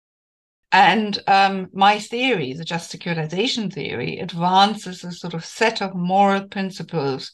And 0.71 1.19
um, 1.27 1.69
my 1.73 1.99
theory, 1.99 2.53
the 2.53 2.65
just 2.65 2.93
securitization 2.93 3.73
theory, 3.73 4.19
advances 4.19 5.03
a 5.03 5.11
sort 5.13 5.35
of 5.35 5.45
set 5.45 5.83
of 5.83 5.95
moral 5.95 6.47
principles 6.47 7.33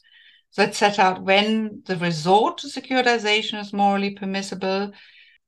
that 0.55 0.75
set 0.75 0.99
out 0.99 1.23
when 1.23 1.83
the 1.85 1.97
resort 1.97 2.59
to 2.59 2.67
securitization 2.67 3.59
is 3.59 3.73
morally 3.73 4.11
permissible, 4.11 4.91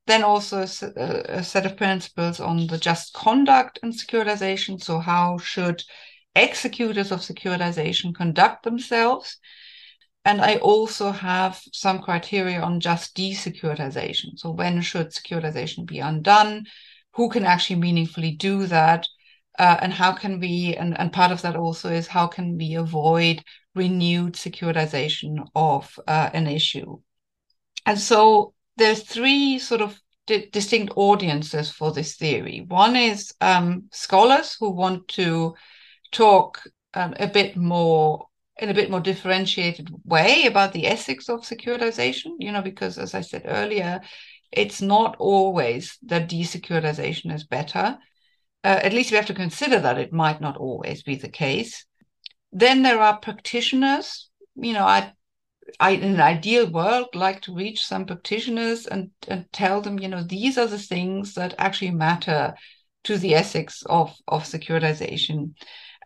then 0.06 0.24
also 0.24 0.62
a, 0.62 1.44
set 1.44 1.66
of 1.66 1.78
principles 1.78 2.40
on 2.40 2.68
the 2.68 2.78
just 2.78 3.14
conduct 3.14 3.80
in 3.84 3.92
securitization. 3.92 4.82
So, 4.82 5.00
how 5.00 5.38
should 5.38 5.84
executors 6.38 7.12
of 7.12 7.20
securitization 7.20 8.14
conduct 8.16 8.64
themselves. 8.64 9.38
And 10.24 10.42
I 10.42 10.58
also 10.58 11.12
have 11.12 11.62
some 11.74 12.02
criteria 12.02 12.62
on 12.62 12.80
just 12.80 13.16
desecuritization. 13.16 14.38
So, 14.38 14.52
when 14.52 14.82
should 14.82 15.08
securitization 15.08 15.86
be 15.86 16.00
undone? 16.00 16.66
Who 17.14 17.30
can 17.30 17.46
actually 17.46 17.80
meaningfully 17.80 18.32
do 18.32 18.68
that? 18.68 19.08
Uh, 19.58 19.78
and 19.82 19.92
how 19.92 20.12
can 20.12 20.40
we, 20.40 20.76
and, 20.76 21.00
and 21.00 21.12
part 21.12 21.32
of 21.32 21.42
that 21.42 21.56
also 21.56 21.90
is 21.90 22.08
how 22.08 22.28
can 22.28 22.58
we 22.58 22.76
avoid 22.76 23.44
renewed 23.78 24.34
securitization 24.34 25.48
of 25.56 25.98
uh, 26.08 26.30
an 26.34 26.48
issue? 26.48 27.00
And 27.86 28.00
so 28.00 28.54
there's 28.76 29.04
three 29.04 29.60
sort 29.60 29.82
of 29.82 30.00
di- 30.26 30.50
distinct 30.52 30.94
audiences 30.96 31.72
for 31.72 31.92
this 31.92 32.16
theory. 32.16 32.66
One 32.68 32.96
is 32.96 33.34
um, 33.42 33.86
scholars 33.92 34.58
who 34.60 34.72
want 34.72 35.08
to 35.10 35.56
talk 36.12 36.62
um, 36.94 37.14
a 37.20 37.28
bit 37.28 37.56
more 37.56 38.28
in 38.60 38.70
a 38.70 38.74
bit 38.74 38.90
more 38.90 39.00
differentiated 39.00 39.90
way 40.04 40.46
about 40.46 40.74
the 40.74 40.88
ethics 40.88 41.30
of 41.30 41.42
securitization, 41.42 42.32
you 42.40 42.52
know, 42.52 42.62
because 42.62 42.98
as 42.98 43.14
I 43.14 43.22
said 43.22 43.44
earlier, 43.46 44.02
it's 44.52 44.82
not 44.82 45.16
always 45.20 45.98
that 46.04 46.30
desecuritization 46.30 47.32
is 47.34 47.46
better. 47.46 47.98
Uh, 48.64 48.80
at 48.82 48.94
least 48.94 49.12
we 49.12 49.18
have 49.18 49.28
to 49.28 49.34
consider 49.34 49.80
that 49.80 50.00
it 50.00 50.12
might 50.12 50.42
not 50.42 50.58
always 50.58 51.04
be 51.04 51.16
the 51.16 51.30
case. 51.30 51.86
Then 52.58 52.82
there 52.82 53.00
are 53.00 53.20
practitioners. 53.20 54.30
You 54.56 54.74
know, 54.74 54.86
I, 54.86 55.14
I 55.80 55.92
in 55.92 56.16
an 56.16 56.22
ideal 56.22 56.72
world 56.72 57.10
like 57.14 57.42
to 57.42 57.54
reach 57.54 57.86
some 57.86 58.08
practitioners 58.08 58.88
and 58.88 59.12
and 59.28 59.46
tell 59.54 59.82
them, 59.82 60.00
you 60.00 60.08
know, 60.08 60.24
these 60.24 60.58
are 60.58 60.66
the 60.66 60.80
things 60.80 61.36
that 61.36 61.54
actually 61.60 61.92
matter 61.92 62.56
to 63.04 63.18
the 63.20 63.36
ethics 63.36 63.84
of 63.86 64.16
of 64.28 64.44
securitization. 64.44 65.54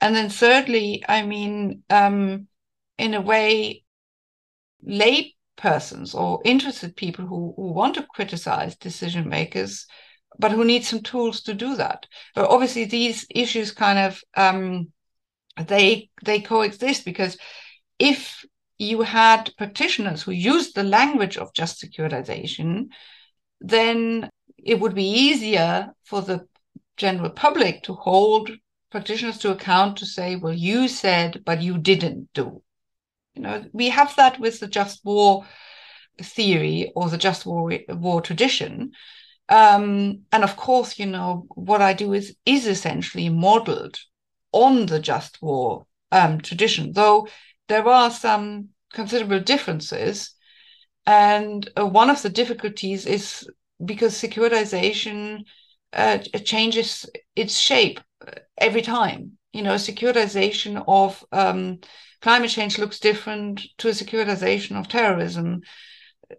And 0.01 0.13
then 0.13 0.29
thirdly, 0.29 1.05
I 1.07 1.21
mean, 1.23 1.83
um, 1.89 2.47
in 2.97 3.13
a 3.13 3.21
way, 3.21 3.83
lay 4.83 5.35
persons 5.55 6.13
or 6.13 6.41
interested 6.43 6.97
people 6.97 7.25
who, 7.25 7.53
who 7.55 7.71
want 7.71 7.95
to 7.95 8.07
criticize 8.13 8.75
decision 8.75 9.29
makers, 9.29 9.85
but 10.37 10.51
who 10.51 10.65
need 10.65 10.83
some 10.83 11.01
tools 11.01 11.43
to 11.43 11.53
do 11.53 11.77
that. 11.77 12.07
But 12.35 12.49
obviously, 12.49 12.83
these 12.85 13.25
issues 13.29 13.71
kind 13.71 13.99
of 13.99 14.21
um, 14.35 14.91
they 15.57 16.09
they 16.23 16.39
coexist 16.41 17.05
because 17.05 17.37
if 17.99 18.45
you 18.77 19.01
had 19.01 19.51
practitioners 19.57 20.23
who 20.23 20.31
used 20.31 20.73
the 20.73 20.83
language 20.83 21.37
of 21.37 21.53
just 21.53 21.83
securitization, 21.83 22.87
then 23.59 24.29
it 24.57 24.79
would 24.79 24.95
be 24.95 25.07
easier 25.07 25.91
for 26.03 26.21
the 26.21 26.47
general 26.97 27.29
public 27.29 27.83
to 27.83 27.93
hold 27.93 28.51
practitioners 28.91 29.37
to 29.39 29.51
account 29.51 29.97
to 29.97 30.05
say, 30.05 30.35
well, 30.35 30.53
you 30.53 30.87
said, 30.87 31.43
but 31.45 31.61
you 31.61 31.77
didn't 31.77 32.29
do. 32.33 32.61
You 33.35 33.41
know, 33.43 33.65
we 33.71 33.89
have 33.89 34.15
that 34.17 34.39
with 34.39 34.59
the 34.59 34.67
just 34.67 35.05
war 35.05 35.45
theory 36.21 36.91
or 36.95 37.09
the 37.09 37.17
just 37.17 37.45
war, 37.45 37.71
war 37.89 38.21
tradition. 38.21 38.91
Um, 39.47 40.23
and 40.31 40.43
of 40.43 40.55
course, 40.55 40.99
you 40.99 41.05
know, 41.05 41.45
what 41.55 41.81
I 41.81 41.93
do 41.93 42.13
is 42.13 42.35
is 42.45 42.67
essentially 42.67 43.29
modeled 43.29 43.99
on 44.51 44.85
the 44.85 44.99
just 44.99 45.41
war 45.41 45.85
um, 46.11 46.39
tradition, 46.41 46.93
though 46.93 47.27
there 47.67 47.87
are 47.87 48.11
some 48.11 48.69
considerable 48.93 49.39
differences. 49.39 50.35
And 51.05 51.69
uh, 51.77 51.85
one 51.85 52.09
of 52.09 52.21
the 52.21 52.29
difficulties 52.29 53.05
is 53.05 53.49
because 53.83 54.13
securitization 54.13 55.45
uh, 55.93 56.19
changes 56.43 57.05
its 57.35 57.57
shape 57.57 57.99
every 58.57 58.81
time. 58.81 59.37
You 59.53 59.63
know, 59.63 59.75
securitization 59.75 60.83
of 60.87 61.25
um, 61.31 61.79
climate 62.21 62.51
change 62.51 62.77
looks 62.77 62.99
different 62.99 63.61
to 63.79 63.89
a 63.89 63.91
securitization 63.91 64.79
of 64.79 64.87
terrorism 64.87 65.61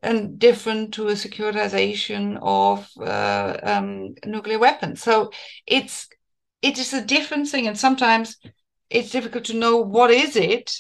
and 0.03 0.38
different 0.38 0.94
to 0.94 1.09
a 1.09 1.12
securitization 1.12 2.38
of 2.40 2.88
uh, 3.01 3.59
um, 3.62 4.14
nuclear 4.25 4.59
weapons. 4.59 5.03
So 5.03 5.31
it's 5.66 6.09
it 6.62 6.79
is 6.79 6.94
a 6.94 7.05
different 7.05 7.48
thing, 7.48 7.66
and 7.66 7.79
sometimes 7.79 8.37
it's 8.88 9.11
difficult 9.11 9.44
to 9.46 9.57
know 9.57 9.77
what 9.77 10.11
is 10.11 10.37
it 10.37 10.75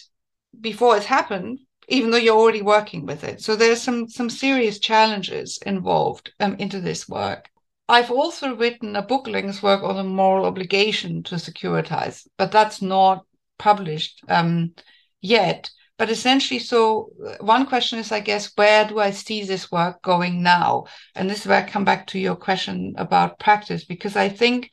before 0.60 0.96
it's 0.96 1.06
happened, 1.06 1.58
even 1.88 2.10
though 2.10 2.18
you're 2.18 2.38
already 2.38 2.62
working 2.62 3.06
with 3.06 3.24
it. 3.24 3.40
So 3.42 3.56
there's 3.56 3.82
some 3.82 4.08
some 4.08 4.30
serious 4.30 4.78
challenges 4.78 5.58
involved 5.66 6.32
um, 6.40 6.54
into 6.58 6.80
this 6.80 7.08
work. 7.08 7.48
I've 7.88 8.10
also 8.10 8.54
written 8.54 8.96
a 8.96 9.02
book 9.02 9.26
length 9.26 9.62
work 9.62 9.82
on 9.82 9.96
the 9.96 10.04
moral 10.04 10.46
obligation 10.46 11.22
to 11.24 11.34
securitize, 11.34 12.26
but 12.38 12.52
that's 12.52 12.80
not 12.80 13.26
published 13.58 14.22
um, 14.28 14.74
yet. 15.20 15.70
But 15.98 16.10
essentially, 16.10 16.58
so 16.58 17.10
uh, 17.24 17.44
one 17.44 17.66
question 17.66 17.98
is, 17.98 18.10
I 18.10 18.20
guess, 18.20 18.50
where 18.56 18.86
do 18.86 18.98
I 18.98 19.10
see 19.10 19.44
this 19.44 19.70
work 19.70 20.02
going 20.02 20.42
now? 20.42 20.84
And 21.14 21.28
this 21.28 21.40
is 21.40 21.46
where 21.46 21.62
I 21.62 21.68
come 21.68 21.84
back 21.84 22.06
to 22.08 22.18
your 22.18 22.36
question 22.36 22.94
about 22.96 23.38
practice, 23.38 23.84
because 23.84 24.16
I 24.16 24.28
think, 24.28 24.70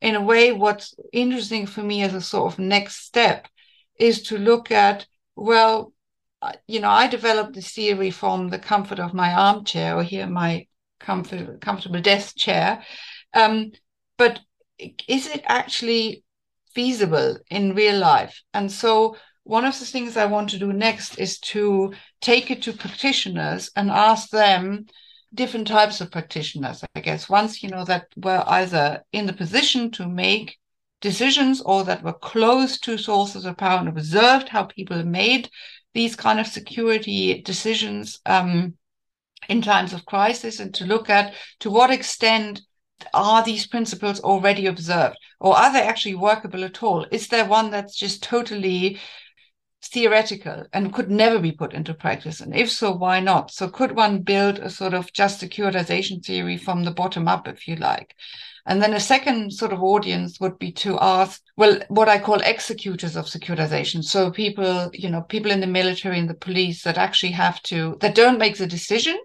in 0.00 0.14
a 0.14 0.22
way, 0.22 0.52
what's 0.52 0.94
interesting 1.12 1.66
for 1.66 1.82
me 1.82 2.02
as 2.02 2.14
a 2.14 2.20
sort 2.20 2.52
of 2.52 2.58
next 2.58 3.04
step 3.06 3.48
is 3.98 4.22
to 4.24 4.38
look 4.38 4.70
at, 4.70 5.06
well, 5.34 5.92
you 6.66 6.80
know, 6.80 6.90
I 6.90 7.08
developed 7.08 7.54
this 7.54 7.72
theory 7.72 8.10
from 8.10 8.48
the 8.50 8.58
comfort 8.58 9.00
of 9.00 9.14
my 9.14 9.32
armchair, 9.32 9.96
or 9.96 10.02
here 10.02 10.26
my 10.26 10.66
comfort, 11.00 11.60
comfortable 11.60 12.00
desk 12.00 12.36
chair. 12.36 12.84
Um, 13.34 13.72
but 14.18 14.40
is 14.78 15.26
it 15.26 15.42
actually 15.46 16.24
feasible 16.74 17.38
in 17.50 17.74
real 17.74 17.98
life? 17.98 18.42
And 18.52 18.70
so 18.70 19.16
one 19.44 19.64
of 19.64 19.78
the 19.78 19.86
things 19.86 20.16
I 20.16 20.26
want 20.26 20.50
to 20.50 20.58
do 20.58 20.72
next 20.72 21.18
is 21.18 21.38
to 21.38 21.94
take 22.20 22.50
it 22.50 22.62
to 22.62 22.72
practitioners 22.72 23.70
and 23.76 23.90
ask 23.90 24.30
them 24.30 24.86
different 25.34 25.66
types 25.66 26.00
of 26.00 26.10
practitioners, 26.10 26.84
I 26.94 27.00
guess, 27.00 27.28
once, 27.28 27.62
you 27.62 27.68
know, 27.68 27.84
that 27.84 28.06
were 28.16 28.42
either 28.46 29.02
in 29.12 29.26
the 29.26 29.32
position 29.32 29.90
to 29.92 30.08
make 30.08 30.56
decisions 31.00 31.60
or 31.60 31.84
that 31.84 32.02
were 32.02 32.12
close 32.12 32.78
to 32.80 32.96
sources 32.96 33.44
of 33.44 33.56
power 33.56 33.78
and 33.78 33.88
observed 33.88 34.48
how 34.48 34.64
people 34.64 35.04
made 35.04 35.50
these 35.94 36.16
kind 36.16 36.40
of 36.40 36.46
security 36.46 37.42
decisions 37.42 38.20
um, 38.26 38.74
in 39.48 39.62
times 39.62 39.92
of 39.92 40.06
crisis 40.06 40.60
and 40.60 40.74
to 40.74 40.84
look 40.84 41.08
at 41.10 41.34
to 41.60 41.70
what 41.70 41.90
extent 41.90 42.62
are 43.12 43.44
these 43.44 43.66
principles 43.66 44.20
already 44.20 44.66
observed 44.66 45.16
or 45.40 45.56
are 45.56 45.72
they 45.72 45.82
actually 45.82 46.14
workable 46.14 46.64
at 46.64 46.82
all? 46.82 47.06
Is 47.10 47.28
there 47.28 47.44
one 47.44 47.70
that's 47.70 47.94
just 47.94 48.22
totally 48.22 48.98
theoretical 49.82 50.66
and 50.72 50.92
could 50.92 51.10
never 51.10 51.38
be 51.38 51.52
put 51.52 51.72
into 51.72 51.94
practice? 51.94 52.40
And 52.40 52.54
if 52.54 52.70
so, 52.70 52.92
why 52.92 53.20
not? 53.20 53.50
So 53.50 53.68
could 53.68 53.92
one 53.94 54.22
build 54.22 54.58
a 54.58 54.70
sort 54.70 54.94
of 54.94 55.12
just 55.12 55.40
securitization 55.40 56.24
theory 56.24 56.56
from 56.56 56.84
the 56.84 56.90
bottom 56.90 57.28
up, 57.28 57.48
if 57.48 57.68
you 57.68 57.76
like? 57.76 58.14
And 58.66 58.82
then 58.82 58.94
a 58.94 59.00
second 59.00 59.52
sort 59.52 59.72
of 59.72 59.82
audience 59.82 60.40
would 60.40 60.58
be 60.58 60.72
to 60.72 60.98
ask, 61.00 61.40
well, 61.56 61.78
what 61.88 62.08
I 62.08 62.18
call 62.18 62.40
executors 62.40 63.14
of 63.14 63.26
securitization. 63.26 64.02
So 64.02 64.30
people, 64.32 64.90
you 64.92 65.08
know, 65.08 65.22
people 65.22 65.52
in 65.52 65.60
the 65.60 65.68
military 65.68 66.18
and 66.18 66.28
the 66.28 66.34
police 66.34 66.82
that 66.82 66.98
actually 66.98 67.32
have 67.32 67.62
to, 67.64 67.96
that 68.00 68.16
don't 68.16 68.38
make 68.38 68.56
the 68.56 68.66
decision 68.66 69.18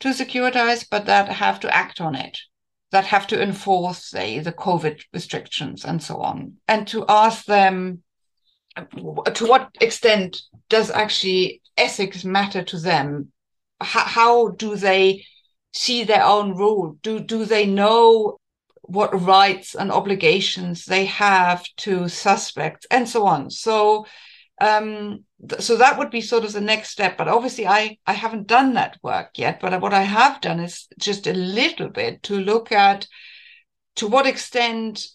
to 0.00 0.08
securitize, 0.08 0.84
but 0.90 1.06
that 1.06 1.28
have 1.28 1.60
to 1.60 1.74
act 1.74 2.00
on 2.00 2.16
it, 2.16 2.36
that 2.90 3.04
have 3.06 3.28
to 3.28 3.40
enforce, 3.40 4.10
say, 4.10 4.40
the 4.40 4.52
COVID 4.52 5.00
restrictions 5.12 5.84
and 5.84 6.02
so 6.02 6.16
on. 6.16 6.54
And 6.66 6.88
to 6.88 7.04
ask 7.08 7.44
them, 7.44 8.02
to 8.76 9.46
what 9.46 9.70
extent 9.80 10.42
does 10.68 10.90
actually 10.90 11.62
ethics 11.76 12.24
matter 12.24 12.62
to 12.64 12.78
them? 12.78 13.32
How, 13.80 14.04
how 14.04 14.48
do 14.48 14.76
they 14.76 15.24
see 15.72 16.04
their 16.04 16.24
own 16.24 16.56
role? 16.56 16.96
Do 17.02 17.20
do 17.20 17.44
they 17.44 17.66
know 17.66 18.38
what 18.86 19.22
rights 19.22 19.74
and 19.74 19.90
obligations 19.90 20.84
they 20.84 21.06
have 21.06 21.66
to 21.76 22.08
suspects 22.08 22.86
and 22.90 23.08
so 23.08 23.26
on 23.26 23.50
so 23.50 24.04
um 24.60 25.24
so 25.58 25.76
that 25.76 25.98
would 25.98 26.10
be 26.10 26.20
sort 26.20 26.44
of 26.44 26.52
the 26.52 26.60
next 26.60 26.90
step 26.90 27.16
but 27.16 27.28
obviously 27.28 27.66
i 27.66 27.96
i 28.06 28.12
haven't 28.12 28.46
done 28.46 28.74
that 28.74 28.98
work 29.02 29.30
yet 29.36 29.58
but 29.60 29.80
what 29.80 29.94
i 29.94 30.02
have 30.02 30.40
done 30.40 30.60
is 30.60 30.86
just 30.98 31.26
a 31.26 31.32
little 31.32 31.88
bit 31.88 32.22
to 32.22 32.38
look 32.38 32.70
at 32.72 33.06
to 33.96 34.06
what 34.06 34.26
extent 34.26 35.06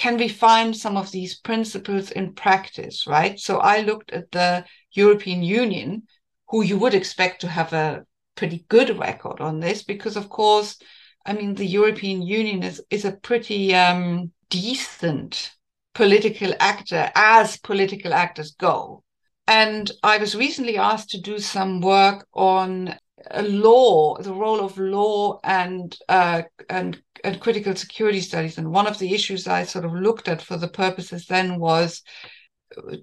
can 0.00 0.16
we 0.16 0.28
find 0.28 0.76
some 0.76 0.96
of 0.96 1.10
these 1.10 1.38
principles 1.38 2.10
in 2.10 2.32
practice 2.32 3.06
right 3.06 3.38
so 3.38 3.58
i 3.58 3.80
looked 3.82 4.10
at 4.12 4.30
the 4.30 4.64
european 4.92 5.42
union 5.42 6.02
who 6.48 6.62
you 6.62 6.78
would 6.78 6.94
expect 6.94 7.40
to 7.40 7.48
have 7.48 7.72
a 7.72 8.04
pretty 8.34 8.64
good 8.68 8.98
record 8.98 9.40
on 9.40 9.60
this 9.60 9.82
because 9.82 10.16
of 10.16 10.28
course 10.28 10.78
I 11.26 11.34
mean, 11.34 11.54
the 11.54 11.66
European 11.66 12.22
Union 12.22 12.62
is, 12.62 12.82
is 12.90 13.04
a 13.04 13.12
pretty 13.12 13.74
um, 13.74 14.32
decent 14.48 15.52
political 15.94 16.54
actor 16.58 17.10
as 17.14 17.58
political 17.58 18.14
actors 18.14 18.52
go. 18.52 19.04
And 19.46 19.90
I 20.02 20.18
was 20.18 20.34
recently 20.34 20.78
asked 20.78 21.10
to 21.10 21.20
do 21.20 21.38
some 21.38 21.80
work 21.80 22.26
on 22.32 22.96
law, 23.42 24.16
the 24.18 24.32
role 24.32 24.60
of 24.60 24.78
law 24.78 25.40
and, 25.44 25.96
uh, 26.08 26.42
and 26.68 27.02
and 27.22 27.40
critical 27.40 27.76
security 27.76 28.20
studies. 28.20 28.56
And 28.56 28.72
one 28.72 28.86
of 28.86 28.98
the 28.98 29.12
issues 29.12 29.46
I 29.46 29.64
sort 29.64 29.84
of 29.84 29.92
looked 29.92 30.26
at 30.26 30.40
for 30.40 30.56
the 30.56 30.68
purposes 30.68 31.26
then 31.26 31.58
was 31.58 32.02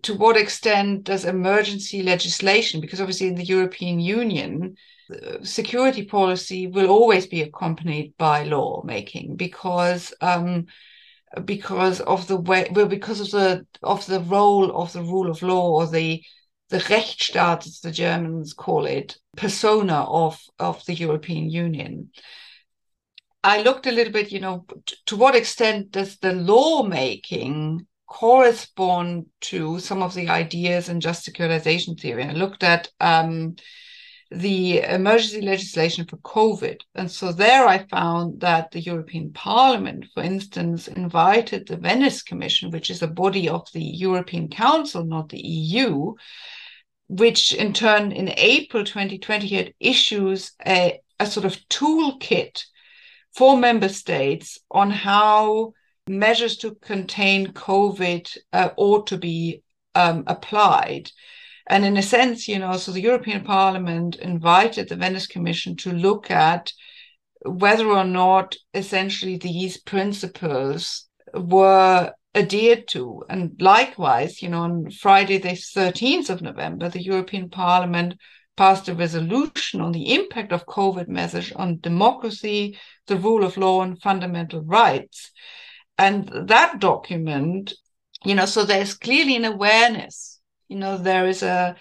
to 0.01 0.13
what 0.15 0.38
extent 0.38 1.03
does 1.03 1.26
emergency 1.26 2.01
legislation, 2.01 2.82
because 2.82 3.01
obviously 3.01 3.28
in 3.28 3.36
the 3.36 3.43
European 3.43 3.99
Union, 3.99 4.76
security 5.43 6.05
policy 6.05 6.68
will 6.68 6.89
always 6.89 7.28
be 7.28 7.41
accompanied 7.41 8.13
by 8.18 8.43
lawmaking 8.43 9.36
because 9.36 10.13
um, 10.22 10.65
because 11.45 11.99
of 12.01 12.28
the 12.28 12.38
way 12.38 12.68
well 12.72 12.88
because 12.88 13.20
of 13.20 13.32
the 13.32 13.65
of 13.84 14.05
the 14.07 14.22
role 14.22 14.76
of 14.76 14.91
the 14.93 15.01
rule 15.01 15.30
of 15.30 15.41
law 15.41 15.70
or 15.72 15.88
the 15.88 16.24
the 16.70 16.80
Rechtsstaat, 16.80 17.65
as 17.65 17.80
the 17.80 17.91
Germans 17.91 18.53
call 18.53 18.86
it, 18.86 19.18
persona 19.36 20.03
of 20.03 20.39
of 20.59 20.86
the 20.86 20.93
European 20.93 21.49
Union. 21.49 22.11
I 23.43 23.61
looked 23.61 23.88
a 23.88 23.91
little 23.91 24.11
bit, 24.11 24.32
you 24.32 24.39
know, 24.39 24.65
to 25.05 25.15
what 25.15 25.36
extent 25.36 25.91
does 25.91 26.18
the 26.18 26.34
lawmaking 26.34 27.88
correspond 28.07 29.28
to 29.41 29.80
some 29.80 30.01
of 30.01 30.13
the 30.13 30.28
ideas 30.28 30.89
in 30.89 30.99
just 30.99 31.26
securitization 31.26 31.99
theory? 31.99 32.24
I 32.24 32.34
looked 32.34 32.63
at 32.63 32.89
um, 32.99 33.55
the 34.32 34.82
emergency 34.82 35.41
legislation 35.41 36.05
for 36.05 36.17
COVID. 36.17 36.82
And 36.95 37.09
so 37.09 37.32
there 37.32 37.67
I 37.67 37.80
found 37.88 38.41
that 38.41 38.71
the 38.71 38.82
European 38.82 39.32
Parliament, 39.32 40.05
for 40.13 40.23
instance, 40.23 40.88
invited 40.88 41.67
the 41.67 41.78
Venice 41.78 42.23
Commission, 42.23 42.71
which 42.71 42.89
is 42.89 43.01
a 43.01 43.07
body 43.07 43.47
of 43.47 43.67
the 43.73 43.84
European 43.84 44.49
Council, 44.49 45.05
not 45.05 45.30
the 45.30 45.39
EU, 45.39 46.13
which 47.07 47.53
in 47.53 47.73
turn 47.73 48.11
in 48.11 48.34
April 48.38 48.84
2020 48.84 49.47
had 49.47 49.73
issues 49.80 50.51
a, 50.65 50.99
a 51.19 51.25
sort 51.25 51.45
of 51.45 51.57
toolkit 51.69 52.63
for 53.34 53.55
member 53.55 53.89
states 53.89 54.59
on 54.69 54.91
how 54.91 55.73
measures 56.09 56.57
to 56.57 56.75
contain 56.75 57.53
COVID 57.53 58.38
uh, 58.51 58.69
ought 58.78 59.07
to 59.07 59.17
be 59.17 59.63
um, 59.95 60.23
applied. 60.28 61.11
And 61.70 61.84
in 61.84 61.97
a 61.97 62.01
sense, 62.01 62.47
you 62.47 62.59
know, 62.59 62.78
so 62.78 62.91
the 62.91 63.01
European 63.01 63.43
Parliament 63.43 64.15
invited 64.15 64.88
the 64.88 64.95
Venice 64.95 65.28
Commission 65.28 65.76
to 65.78 65.91
look 65.91 66.32
at 66.32 66.72
whether 67.45 67.88
or 67.88 68.05
not 68.05 68.55
essentially 68.74 69.38
these 69.38 69.78
principles 69.78 71.07
were 71.34 72.13
adhered 72.34 72.88
to. 72.89 73.24
And 73.30 73.55
likewise, 73.59 74.41
you 74.41 74.49
know, 74.49 74.61
on 74.61 74.91
Friday, 74.91 75.39
the 75.39 75.49
13th 75.49 76.30
of 76.30 76.41
November, 76.41 76.88
the 76.88 77.03
European 77.03 77.49
Parliament 77.49 78.15
passed 78.55 78.88
a 78.88 78.95
resolution 78.95 79.82
on 79.82 79.91
the 79.91 80.15
impact 80.15 80.53
of 80.53 80.65
COVID 80.65 81.09
measures 81.09 81.51
on 81.51 81.80
democracy, 81.80 82.78
the 83.07 83.18
rule 83.18 83.43
of 83.43 83.57
law, 83.57 83.82
and 83.82 84.01
fundamental 84.01 84.61
rights. 84.61 85.32
And 85.97 86.30
that 86.47 86.80
document, 86.80 87.74
you 88.24 88.36
know, 88.36 88.45
so 88.45 88.63
there's 88.63 88.93
clearly 88.93 89.36
an 89.36 89.45
awareness 89.45 90.36
you 90.68 90.78
know 90.78 90.97
there 90.97 91.28
is 91.28 91.43
a 91.43 91.76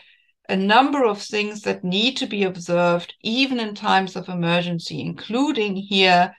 a 0.49 0.57
number 0.57 1.05
of 1.05 1.21
things 1.21 1.63
that 1.63 1.83
need 1.83 2.17
to 2.17 2.27
be 2.27 2.45
observed 2.45 3.15
even 3.23 3.59
in 3.59 3.75
times 3.75 4.15
of 4.15 4.29
emergency 4.29 5.01
including 5.01 5.75
here 5.75 6.33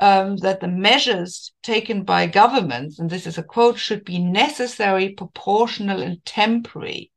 um, 0.00 0.38
that 0.38 0.60
the 0.60 0.68
measures 0.68 1.52
taken 1.62 2.02
by 2.02 2.26
governments 2.26 2.98
and 2.98 3.10
this 3.10 3.26
is 3.26 3.38
a 3.38 3.42
quote 3.42 3.78
should 3.78 4.04
be 4.04 4.18
necessary 4.18 5.10
proportional 5.10 6.00
and 6.00 6.24
temporary. 6.24 7.12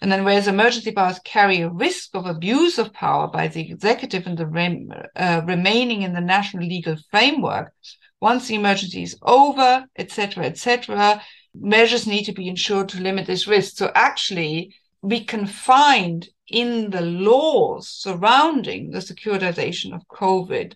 And 0.00 0.12
then 0.12 0.24
whereas 0.24 0.46
emergency 0.46 0.92
powers 0.92 1.18
carry 1.24 1.60
a 1.60 1.70
risk 1.70 2.14
of 2.14 2.26
abuse 2.26 2.78
of 2.78 2.92
power 2.92 3.26
by 3.26 3.48
the 3.48 3.68
executive 3.68 4.26
and 4.26 4.38
the 4.38 5.08
uh, 5.16 5.40
remaining 5.44 6.02
in 6.02 6.12
the 6.12 6.20
national 6.20 6.66
legal 6.66 6.96
framework 7.10 7.72
once 8.20 8.46
the 8.46 8.54
emergency 8.56 9.02
is 9.02 9.16
over 9.22 9.84
etc 9.96 10.44
etc 10.44 11.22
measures 11.60 12.06
need 12.06 12.24
to 12.24 12.32
be 12.32 12.48
ensured 12.48 12.88
to 12.90 13.00
limit 13.00 13.26
this 13.26 13.46
risk. 13.46 13.76
So 13.76 13.90
actually, 13.94 14.74
we 15.02 15.24
can 15.24 15.46
find 15.46 16.28
in 16.48 16.90
the 16.90 17.02
laws 17.02 17.88
surrounding 17.88 18.90
the 18.90 18.98
securitization 18.98 19.94
of 19.94 20.08
COVID 20.08 20.74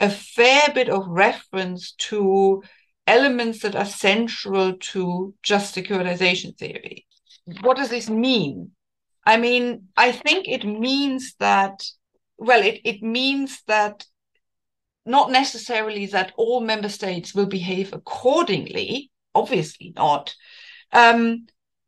a 0.00 0.08
fair 0.08 0.68
bit 0.74 0.88
of 0.88 1.08
reference 1.08 1.92
to 1.92 2.62
elements 3.06 3.60
that 3.62 3.74
are 3.74 3.84
central 3.84 4.74
to 4.74 5.34
just 5.42 5.74
securitization 5.74 6.56
theory. 6.56 7.06
What 7.62 7.76
does 7.76 7.88
this 7.88 8.08
mean? 8.08 8.72
I 9.24 9.38
mean, 9.38 9.88
I 9.96 10.12
think 10.12 10.46
it 10.46 10.64
means 10.64 11.34
that, 11.38 11.84
well, 12.36 12.62
it, 12.62 12.80
it 12.84 13.02
means 13.02 13.62
that 13.66 14.06
not 15.04 15.30
necessarily 15.30 16.06
that 16.06 16.32
all 16.36 16.60
member 16.60 16.88
states 16.88 17.34
will 17.34 17.46
behave 17.46 17.92
accordingly, 17.92 19.10
obviously 19.38 19.92
not. 19.96 20.34
Um, 20.92 21.46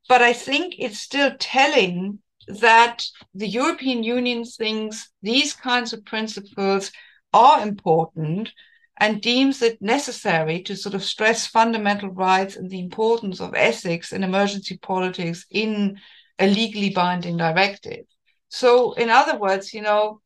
but 0.09 0.23
I 0.23 0.33
think 0.33 0.75
it's 0.79 0.99
still 0.99 1.33
telling 1.39 2.19
that 2.49 3.05
the 3.35 3.49
European 3.49 4.03
Union 4.03 4.45
thinks 4.45 5.11
these 5.23 5.53
kinds 5.55 5.93
of 5.93 6.05
principles 6.05 6.91
are 7.33 7.63
important 7.63 8.53
and 8.97 9.23
deems 9.23 9.63
it 9.63 9.81
necessary 9.81 10.63
to 10.63 10.77
sort 10.77 10.95
of 10.95 11.03
stress 11.03 11.47
fundamental 11.47 12.11
rights 12.11 12.57
and 12.57 12.69
the 12.69 12.81
importance 12.81 13.41
of 13.41 13.55
ethics 13.55 14.13
and 14.13 14.25
emergency 14.25 14.77
politics 14.79 15.47
in 15.51 15.99
a 16.39 16.47
legally 16.47 16.91
binding 16.91 17.37
directive. 17.37 18.05
So, 18.49 18.93
in 18.95 19.09
other 19.09 19.39
words, 19.39 19.73
you 19.73 19.81
know, 19.81 20.21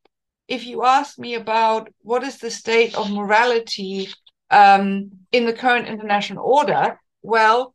if 0.48 0.66
you 0.66 0.84
ask 0.84 1.18
me 1.18 1.34
about 1.34 1.88
what 2.02 2.22
is 2.24 2.38
the 2.38 2.50
state 2.50 2.96
of 2.96 3.10
morality 3.10 4.08
um, 4.50 5.10
in 5.30 5.46
the 5.46 5.52
current 5.52 5.88
international 5.88 6.44
order, 6.44 6.98
well, 7.24 7.74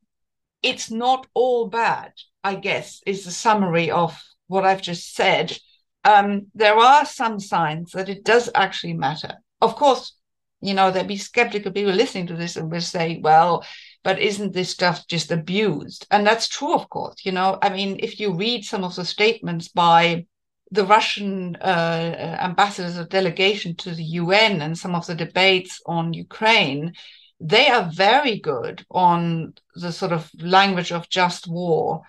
it's 0.61 0.91
not 0.91 1.27
all 1.33 1.67
bad, 1.67 2.13
I 2.43 2.55
guess, 2.55 3.01
is 3.05 3.25
the 3.25 3.31
summary 3.31 3.91
of 3.91 4.17
what 4.47 4.63
I've 4.63 4.81
just 4.81 5.15
said. 5.15 5.57
Um, 6.05 6.47
there 6.53 6.77
are 6.77 7.05
some 7.05 7.39
signs 7.39 7.91
that 7.91 8.09
it 8.09 8.23
does 8.23 8.49
actually 8.53 8.93
matter. 8.93 9.35
Of 9.61 9.75
course, 9.75 10.15
you 10.61 10.73
know, 10.73 10.91
there'd 10.91 11.07
be 11.07 11.17
skeptical 11.17 11.71
people 11.71 11.93
listening 11.93 12.27
to 12.27 12.35
this 12.35 12.57
and 12.57 12.71
will 12.71 12.81
say, 12.81 13.19
well, 13.23 13.65
but 14.03 14.19
isn't 14.19 14.53
this 14.53 14.69
stuff 14.69 15.07
just 15.07 15.31
abused? 15.31 16.05
And 16.11 16.25
that's 16.27 16.47
true, 16.47 16.73
of 16.73 16.89
course. 16.89 17.25
You 17.25 17.31
know, 17.31 17.57
I 17.61 17.69
mean, 17.69 17.97
if 17.99 18.19
you 18.19 18.33
read 18.33 18.63
some 18.63 18.83
of 18.83 18.95
the 18.95 19.05
statements 19.05 19.69
by 19.69 20.25
the 20.71 20.85
Russian 20.85 21.55
uh, 21.55 22.37
ambassadors 22.39 22.97
of 22.97 23.09
delegation 23.09 23.75
to 23.77 23.95
the 23.95 24.03
UN 24.03 24.61
and 24.61 24.77
some 24.77 24.93
of 24.93 25.07
the 25.07 25.15
debates 25.15 25.81
on 25.85 26.13
Ukraine, 26.13 26.93
they 27.39 27.67
are 27.67 27.89
very 27.93 28.39
good 28.39 28.85
on 28.91 29.53
the 29.75 29.91
sort 29.91 30.11
of 30.11 30.29
language 30.41 30.91
of 30.91 31.09
just 31.09 31.47
war 31.47 32.01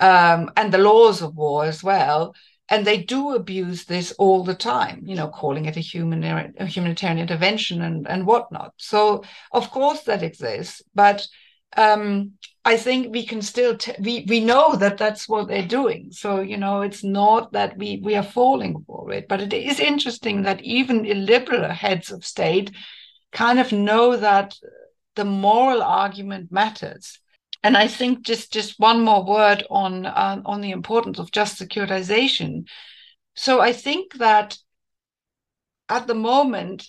um, 0.00 0.50
and 0.56 0.72
the 0.72 0.78
laws 0.78 1.22
of 1.22 1.34
war 1.34 1.64
as 1.64 1.82
well. 1.82 2.34
And 2.68 2.86
they 2.86 3.02
do 3.02 3.34
abuse 3.34 3.84
this 3.84 4.12
all 4.12 4.42
the 4.42 4.54
time, 4.54 5.02
you 5.04 5.16
know, 5.16 5.28
calling 5.28 5.66
it 5.66 5.76
a 5.76 5.80
humanitarian, 5.80 6.54
a 6.58 6.66
humanitarian 6.66 7.18
intervention 7.18 7.82
and, 7.82 8.08
and 8.08 8.26
whatnot. 8.26 8.72
So, 8.78 9.22
of 9.52 9.70
course, 9.70 10.02
that 10.04 10.22
exists. 10.22 10.82
But 10.94 11.26
um, 11.76 12.32
I 12.64 12.78
think 12.78 13.12
we 13.12 13.26
can 13.26 13.42
still 13.42 13.76
t- 13.76 13.92
we 14.00 14.24
we 14.28 14.40
know 14.40 14.76
that 14.76 14.96
that's 14.96 15.28
what 15.28 15.48
they're 15.48 15.66
doing. 15.66 16.08
So 16.12 16.40
you 16.40 16.56
know, 16.56 16.80
it's 16.80 17.04
not 17.04 17.52
that 17.52 17.76
we 17.76 18.00
we 18.02 18.14
are 18.14 18.22
falling 18.22 18.82
for 18.86 19.12
it, 19.12 19.28
but 19.28 19.42
it 19.42 19.52
is 19.52 19.80
interesting 19.80 20.42
that 20.42 20.62
even 20.62 21.04
illiberal 21.04 21.70
heads 21.70 22.10
of 22.10 22.24
state 22.24 22.70
kind 23.34 23.60
of 23.60 23.72
know 23.72 24.16
that 24.16 24.54
the 25.16 25.24
moral 25.24 25.82
argument 25.82 26.50
matters. 26.50 27.18
And 27.62 27.76
I 27.76 27.88
think 27.88 28.22
just 28.22 28.52
just 28.52 28.78
one 28.78 29.00
more 29.02 29.24
word 29.24 29.64
on 29.70 30.06
uh, 30.06 30.40
on 30.44 30.60
the 30.60 30.70
importance 30.70 31.18
of 31.18 31.30
just 31.30 31.60
securitization. 31.60 32.66
So 33.34 33.60
I 33.60 33.72
think 33.72 34.14
that 34.14 34.56
at 35.88 36.06
the 36.06 36.14
moment 36.14 36.86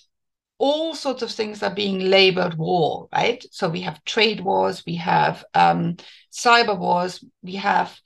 all 0.58 0.94
sorts 0.94 1.22
of 1.22 1.30
things 1.30 1.62
are 1.62 1.74
being 1.74 1.98
labeled 1.98 2.56
war, 2.56 3.08
right? 3.12 3.44
So 3.50 3.68
we 3.68 3.82
have 3.82 4.02
trade 4.04 4.40
wars, 4.40 4.82
we 4.86 4.96
have 4.96 5.44
um, 5.54 5.96
cyber 6.32 6.78
wars, 6.78 7.22
we 7.42 7.56
have 7.56 7.98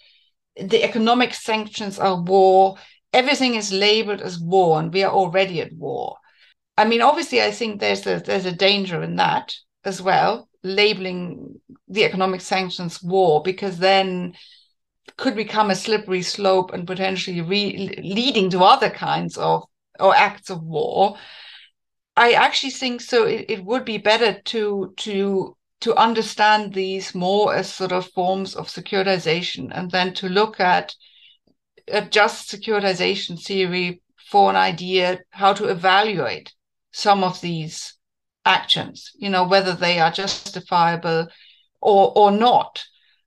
the 0.56 0.82
economic 0.82 1.34
sanctions 1.34 1.98
are 1.98 2.20
war. 2.20 2.76
Everything 3.12 3.54
is 3.54 3.72
labeled 3.72 4.20
as 4.20 4.38
war, 4.38 4.78
and 4.78 4.92
we 4.92 5.02
are 5.04 5.12
already 5.12 5.60
at 5.60 5.72
war. 5.72 6.16
I 6.80 6.86
mean, 6.86 7.02
obviously, 7.02 7.42
I 7.42 7.50
think 7.50 7.78
there's 7.78 8.06
a 8.06 8.20
there's 8.20 8.46
a 8.46 8.52
danger 8.52 9.02
in 9.02 9.16
that 9.16 9.54
as 9.84 10.00
well, 10.00 10.48
labeling 10.62 11.60
the 11.88 12.04
economic 12.04 12.40
sanctions 12.40 13.02
war, 13.02 13.42
because 13.42 13.76
then 13.78 14.32
could 15.18 15.36
become 15.36 15.70
a 15.70 15.76
slippery 15.76 16.22
slope 16.22 16.72
and 16.72 16.86
potentially 16.86 17.42
re- 17.42 18.00
leading 18.02 18.48
to 18.48 18.64
other 18.64 18.88
kinds 18.88 19.36
of 19.36 19.64
or 19.98 20.16
acts 20.16 20.48
of 20.48 20.62
war. 20.62 21.18
I 22.16 22.32
actually 22.32 22.70
think 22.70 23.02
so. 23.02 23.24
It, 23.26 23.44
it 23.50 23.62
would 23.62 23.84
be 23.84 23.98
better 23.98 24.40
to 24.40 24.94
to 25.04 25.56
to 25.80 25.94
understand 25.96 26.72
these 26.72 27.14
more 27.14 27.54
as 27.54 27.70
sort 27.74 27.92
of 27.92 28.08
forms 28.12 28.54
of 28.54 28.68
securitization, 28.68 29.70
and 29.70 29.90
then 29.90 30.14
to 30.14 30.30
look 30.30 30.58
at 30.60 30.94
a 31.88 32.00
just 32.00 32.50
securitization 32.50 33.38
theory 33.38 34.00
for 34.30 34.48
an 34.48 34.56
idea 34.56 35.18
how 35.28 35.52
to 35.52 35.66
evaluate 35.66 36.54
some 36.92 37.24
of 37.24 37.40
these 37.40 37.94
actions. 38.44 39.10
You 39.16 39.30
know 39.30 39.46
whether 39.46 39.74
they 39.74 39.98
are 39.98 40.10
justifiable 40.10 41.28
or 41.80 42.12
or 42.16 42.30
not. 42.30 42.82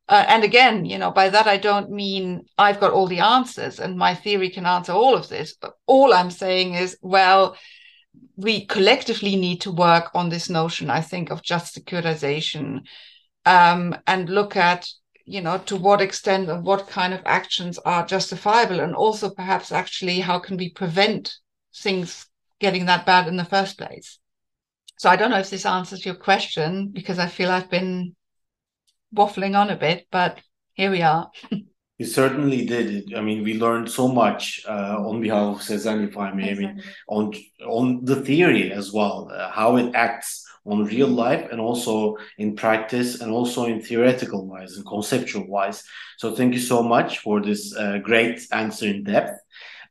Uh, 0.10 0.26
and 0.28 0.44
again, 0.44 0.84
you 0.86 0.98
know, 0.98 1.12
by 1.12 1.30
that 1.30 1.48
I 1.48 1.58
don't 1.58 1.90
mean 1.90 2.46
I've 2.58 2.80
got 2.80 2.92
all 2.92 3.08
the 3.08 3.22
answers 3.22 3.80
and 3.80 3.98
my 3.98 4.14
theory 4.14 4.50
can 4.50 4.66
answer 4.66 4.92
all 4.92 5.16
of 5.16 5.30
this. 5.30 5.56
But 5.56 5.76
all 5.88 6.14
I'm 6.14 6.30
saying 6.30 6.74
is, 6.74 6.98
well, 7.02 7.56
we 8.36 8.66
collectively 8.66 9.36
need 9.36 9.62
to 9.62 9.72
work 9.72 10.12
on 10.14 10.30
this 10.30 10.50
notion, 10.50 10.90
I 10.90 11.02
think, 11.02 11.32
of 11.32 11.42
just 11.42 11.76
securitization 11.76 12.82
um, 13.46 13.96
and 14.06 14.30
look 14.30 14.56
at, 14.58 14.88
you 15.26 15.42
know, 15.42 15.58
to 15.60 15.76
what 15.78 16.02
extent 16.02 16.50
and 16.50 16.66
what 16.66 16.88
kind 16.88 17.14
of 17.14 17.22
actions 17.26 17.78
are 17.80 18.06
justifiable, 18.06 18.80
and 18.82 18.96
also 18.96 19.30
perhaps 19.30 19.72
actually 19.72 20.20
how 20.20 20.40
can 20.40 20.58
we 20.58 20.70
prevent 20.70 21.36
things 21.76 22.26
getting 22.64 22.86
that 22.86 23.06
bad 23.06 23.28
in 23.28 23.36
the 23.36 23.52
first 23.56 23.78
place. 23.78 24.20
So 24.98 25.10
I 25.10 25.18
don't 25.18 25.32
know 25.32 25.40
if 25.40 25.50
this 25.50 25.66
answers 25.66 26.06
your 26.06 26.16
question 26.16 26.92
because 26.94 27.20
I 27.20 27.28
feel 27.28 27.52
I've 27.52 27.70
been 27.70 28.16
waffling 29.14 29.56
on 29.60 29.70
a 29.70 29.76
bit, 29.76 30.08
but 30.10 30.40
here 30.74 30.90
we 30.90 31.02
are. 31.02 31.30
You 32.00 32.08
certainly 32.08 32.66
did. 32.66 33.14
I 33.14 33.22
mean, 33.22 33.44
we 33.44 33.60
learned 33.60 33.90
so 33.90 34.08
much 34.08 34.64
uh, 34.68 34.98
on 34.98 35.22
behalf 35.22 35.56
of 35.56 35.62
Sezen, 35.62 36.08
if 36.08 36.18
I 36.18 36.34
may. 36.34 36.52
I 36.52 36.56
mean, 36.56 36.84
on 37.08 37.32
on 37.68 38.04
the 38.04 38.16
theory 38.16 38.74
as 38.74 38.92
well, 38.92 39.30
uh, 39.32 39.52
how 39.52 39.78
it 39.78 39.94
acts 39.94 40.44
on 40.66 40.86
real 40.86 41.08
life 41.08 41.48
and 41.52 41.62
also 41.62 42.18
in 42.38 42.56
practice 42.56 43.22
and 43.22 43.32
also 43.32 43.66
in 43.66 43.80
theoretical 43.80 44.48
wise 44.48 44.76
and 44.76 44.86
conceptual 44.88 45.46
wise. 45.48 45.84
So 46.18 46.36
thank 46.36 46.54
you 46.56 46.60
so 46.60 46.82
much 46.82 47.20
for 47.20 47.42
this 47.42 47.62
uh, 47.76 48.00
great 48.10 48.42
answer 48.52 48.88
in 48.88 49.04
depth. 49.04 49.38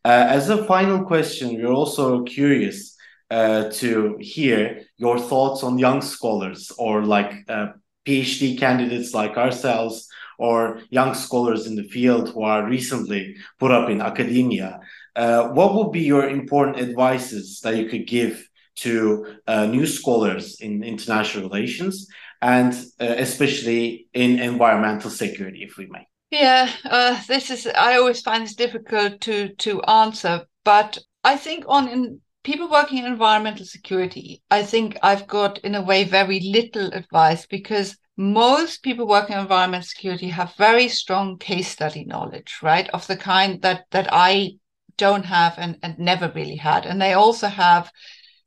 Uh, 0.04 0.26
as 0.28 0.50
a 0.50 0.64
final 0.64 1.04
question, 1.04 1.54
we're 1.54 1.72
also 1.72 2.24
curious 2.24 2.96
uh, 3.30 3.70
to 3.70 4.16
hear 4.20 4.82
your 4.98 5.18
thoughts 5.18 5.62
on 5.62 5.78
young 5.78 6.02
scholars 6.02 6.72
or 6.76 7.04
like 7.04 7.32
uh, 7.48 7.68
PhD 8.06 8.58
candidates 8.58 9.14
like 9.14 9.36
ourselves 9.36 10.08
or 10.38 10.80
young 10.90 11.14
scholars 11.14 11.66
in 11.66 11.76
the 11.76 11.84
field 11.84 12.30
who 12.30 12.42
are 12.42 12.68
recently 12.68 13.36
put 13.60 13.70
up 13.70 13.88
in 13.88 14.00
academia, 14.00 14.80
uh, 15.14 15.48
what 15.48 15.74
would 15.74 15.92
be 15.92 16.02
your 16.02 16.28
important 16.28 16.78
advices 16.78 17.60
that 17.60 17.76
you 17.76 17.88
could 17.88 18.06
give 18.06 18.48
to 18.74 19.36
uh, 19.46 19.66
new 19.66 19.86
scholars 19.86 20.60
in 20.60 20.82
international 20.82 21.48
relations 21.48 22.08
and 22.40 22.72
uh, 23.00 23.04
especially 23.18 24.08
in 24.14 24.40
environmental 24.40 25.10
security, 25.10 25.62
if 25.62 25.76
we 25.76 25.86
may? 25.86 26.06
Yeah, 26.32 26.72
uh, 26.86 27.22
this 27.28 27.50
is. 27.50 27.66
I 27.66 27.96
always 27.96 28.22
find 28.22 28.42
this 28.42 28.54
difficult 28.54 29.20
to 29.22 29.54
to 29.56 29.82
answer, 29.82 30.46
but 30.64 30.96
I 31.22 31.36
think 31.36 31.64
on 31.68 31.88
in 31.88 32.22
people 32.42 32.70
working 32.70 32.98
in 32.98 33.04
environmental 33.04 33.66
security, 33.66 34.42
I 34.50 34.62
think 34.62 34.96
I've 35.02 35.26
got 35.26 35.58
in 35.58 35.74
a 35.74 35.82
way 35.82 36.04
very 36.04 36.40
little 36.40 36.86
advice 36.94 37.44
because 37.44 37.98
most 38.16 38.82
people 38.82 39.06
working 39.06 39.34
in 39.34 39.42
environmental 39.42 39.86
security 39.86 40.28
have 40.30 40.54
very 40.56 40.88
strong 40.88 41.36
case 41.36 41.68
study 41.68 42.04
knowledge, 42.06 42.60
right? 42.62 42.88
Of 42.94 43.06
the 43.08 43.16
kind 43.18 43.60
that 43.60 43.84
that 43.90 44.08
I 44.10 44.52
don't 44.96 45.26
have 45.26 45.58
and, 45.58 45.78
and 45.82 45.98
never 45.98 46.32
really 46.34 46.56
had. 46.56 46.86
And 46.86 46.98
they 47.00 47.12
also 47.12 47.48
have 47.48 47.92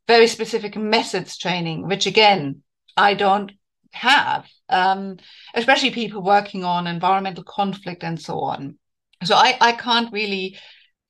very 0.08 0.26
specific 0.26 0.76
methods 0.76 1.38
training, 1.38 1.86
which 1.86 2.06
again, 2.06 2.62
I 2.96 3.14
don't 3.14 3.52
have, 3.96 4.46
um, 4.68 5.16
especially 5.54 5.90
people 5.90 6.22
working 6.22 6.64
on 6.64 6.86
environmental 6.86 7.44
conflict 7.44 8.04
and 8.04 8.20
so 8.20 8.40
on. 8.40 8.78
So 9.24 9.34
I, 9.34 9.56
I 9.60 9.72
can't 9.72 10.12
really, 10.12 10.58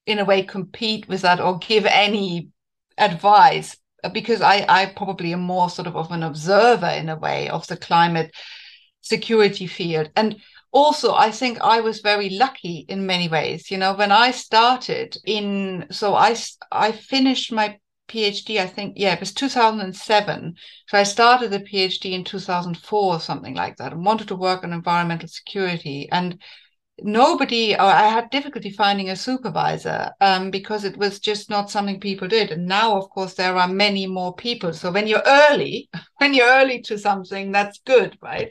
in 0.07 0.19
a 0.19 0.25
way, 0.25 0.43
compete 0.43 1.09
with 1.09 1.23
that 1.23 1.41
or 1.41 1.59
give 1.59 1.87
any 1.87 2.51
advice 2.99 3.77
because 4.13 4.41
I, 4.41 4.65
I 4.69 4.87
probably 4.87 5.33
am 5.33 5.41
more 5.41 5.71
sort 5.71 5.89
of 5.89 5.97
of 5.97 6.11
an 6.11 6.23
observer 6.23 6.87
in 6.87 7.09
a 7.09 7.17
way 7.17 7.49
of 7.49 7.67
the 7.67 7.77
climate 7.77 8.35
security 9.01 9.67
field. 9.67 10.11
And 10.17 10.37
also, 10.73 11.15
I 11.15 11.31
think 11.31 11.61
I 11.61 11.81
was 11.81 12.01
very 12.01 12.31
lucky 12.31 12.85
in 12.89 13.07
many 13.07 13.29
ways. 13.29 13.71
You 13.71 13.79
know, 13.79 13.95
when 13.95 14.13
I 14.13 14.31
started 14.31 15.17
in, 15.25 15.87
so 15.91 16.15
I 16.15 16.37
I 16.71 16.93
finished 16.93 17.53
my 17.53 17.79
PhD. 18.09 18.59
I 18.59 18.67
think 18.67 18.95
yeah, 18.97 19.15
it 19.15 19.21
was 19.21 19.33
2007. 19.33 20.55
So 20.89 20.99
I 20.99 21.03
started 21.03 21.51
the 21.51 21.61
PhD 21.61 22.13
in 22.13 22.25
2004 22.25 23.15
or 23.15 23.21
something 23.21 23.55
like 23.55 23.77
that, 23.77 23.93
and 23.93 24.05
wanted 24.05 24.29
to 24.29 24.37
work 24.37 24.65
on 24.65 24.73
environmental 24.73 25.29
security. 25.29 26.09
And 26.11 26.39
nobody 27.03 27.75
or 27.75 27.81
i 27.83 28.09
had 28.09 28.31
difficulty 28.31 28.71
finding 28.71 29.11
a 29.11 29.17
supervisor 29.17 30.11
um, 30.23 30.51
because 30.51 30.83
it 30.85 30.97
was 30.97 31.21
just 31.21 31.51
not 31.51 31.71
something 31.71 32.01
people 32.01 32.29
did. 32.29 32.51
And 32.51 32.67
now 32.67 32.97
of 32.97 33.11
course 33.11 33.35
there 33.35 33.57
are 33.57 33.69
many 33.69 34.07
more 34.07 34.35
people. 34.35 34.73
So 34.73 34.91
when 34.91 35.07
you're 35.07 35.23
early 35.27 35.89
when 36.19 36.35
you're 36.35 36.49
early 36.49 36.81
to 36.83 36.99
something 36.99 37.53
that's 37.53 37.81
good 37.81 38.17
right? 38.23 38.51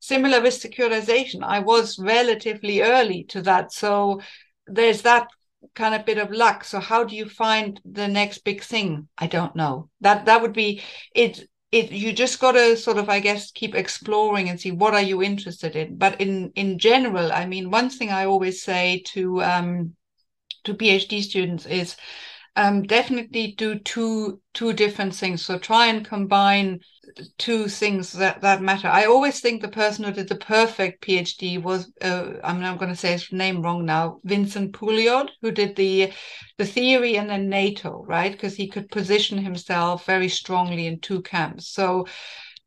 Similar 0.00 0.40
with 0.40 0.54
securitization. 0.54 1.42
I 1.44 1.60
was 1.60 1.98
relatively 1.98 2.82
early 2.82 3.24
to 3.24 3.42
that. 3.42 3.72
So 3.72 4.20
there's 4.66 5.02
that 5.02 5.28
kind 5.74 5.94
of 5.94 6.06
bit 6.06 6.18
of 6.18 6.30
luck. 6.30 6.64
So 6.64 6.80
how 6.80 7.04
do 7.04 7.16
you 7.16 7.28
find 7.28 7.80
the 7.84 8.08
next 8.08 8.38
big 8.44 8.62
thing? 8.62 9.08
I 9.18 9.26
don't 9.26 9.56
know. 9.56 9.88
That 10.00 10.26
that 10.26 10.42
would 10.42 10.52
be 10.52 10.82
it 11.14 11.48
it 11.70 11.90
you 11.90 12.12
just 12.12 12.38
got 12.38 12.52
to 12.52 12.76
sort 12.76 12.98
of 12.98 13.08
i 13.08 13.18
guess 13.18 13.50
keep 13.50 13.74
exploring 13.74 14.50
and 14.50 14.60
see 14.60 14.70
what 14.70 14.94
are 14.94 15.02
you 15.02 15.22
interested 15.22 15.74
in. 15.74 15.96
But 15.96 16.20
in 16.20 16.52
in 16.54 16.78
general 16.78 17.32
i 17.32 17.46
mean 17.46 17.70
one 17.70 17.90
thing 17.90 18.10
i 18.10 18.26
always 18.26 18.62
say 18.62 19.02
to 19.14 19.42
um 19.42 19.96
to 20.64 20.74
phd 20.74 21.22
students 21.22 21.66
is 21.66 21.96
um 22.56 22.82
definitely 22.82 23.54
do 23.56 23.78
two 23.78 24.40
two 24.52 24.72
different 24.72 25.14
things 25.14 25.42
so 25.44 25.58
try 25.58 25.86
and 25.86 26.04
combine 26.04 26.80
two 27.38 27.68
things 27.68 28.12
that 28.12 28.40
that 28.40 28.62
matter. 28.62 28.88
I 28.88 29.04
always 29.04 29.40
think 29.40 29.60
the 29.60 29.68
person 29.68 30.04
who 30.04 30.12
did 30.12 30.28
the 30.28 30.36
perfect 30.36 31.04
PhD 31.04 31.62
was 31.62 31.90
uh, 32.00 32.34
I 32.42 32.52
mean 32.52 32.64
I'm 32.64 32.76
going 32.76 32.90
to 32.90 32.96
say 32.96 33.12
his 33.12 33.30
name 33.32 33.62
wrong 33.62 33.84
now, 33.84 34.20
Vincent 34.24 34.72
Pouliot, 34.72 35.30
who 35.40 35.50
did 35.50 35.76
the 35.76 36.12
the 36.58 36.66
theory 36.66 37.16
and 37.16 37.28
then 37.30 37.48
NATO, 37.48 38.04
right? 38.06 38.32
Because 38.32 38.54
he 38.56 38.68
could 38.68 38.90
position 38.90 39.38
himself 39.38 40.06
very 40.06 40.28
strongly 40.28 40.86
in 40.86 41.00
two 41.00 41.22
camps. 41.22 41.68
So 41.68 42.06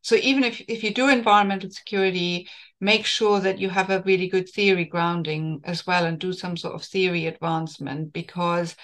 so 0.01 0.15
even 0.17 0.43
if, 0.43 0.61
if 0.67 0.83
you 0.83 0.93
do 0.93 1.09
environmental 1.09 1.69
security, 1.71 2.47
make 2.79 3.05
sure 3.05 3.39
that 3.39 3.57
you 3.57 3.69
have 3.69 3.89
a 3.89 4.03
really 4.05 4.27
good 4.29 4.47
theory 4.49 4.86
grounding 4.86 5.61
as 5.63 5.88
well 5.88 6.05
and 6.05 6.19
do 6.19 6.31
some 6.31 6.57
sort 6.57 6.75
of 6.75 6.83
theory 6.83 7.25
advancement 7.25 8.13
because 8.13 8.75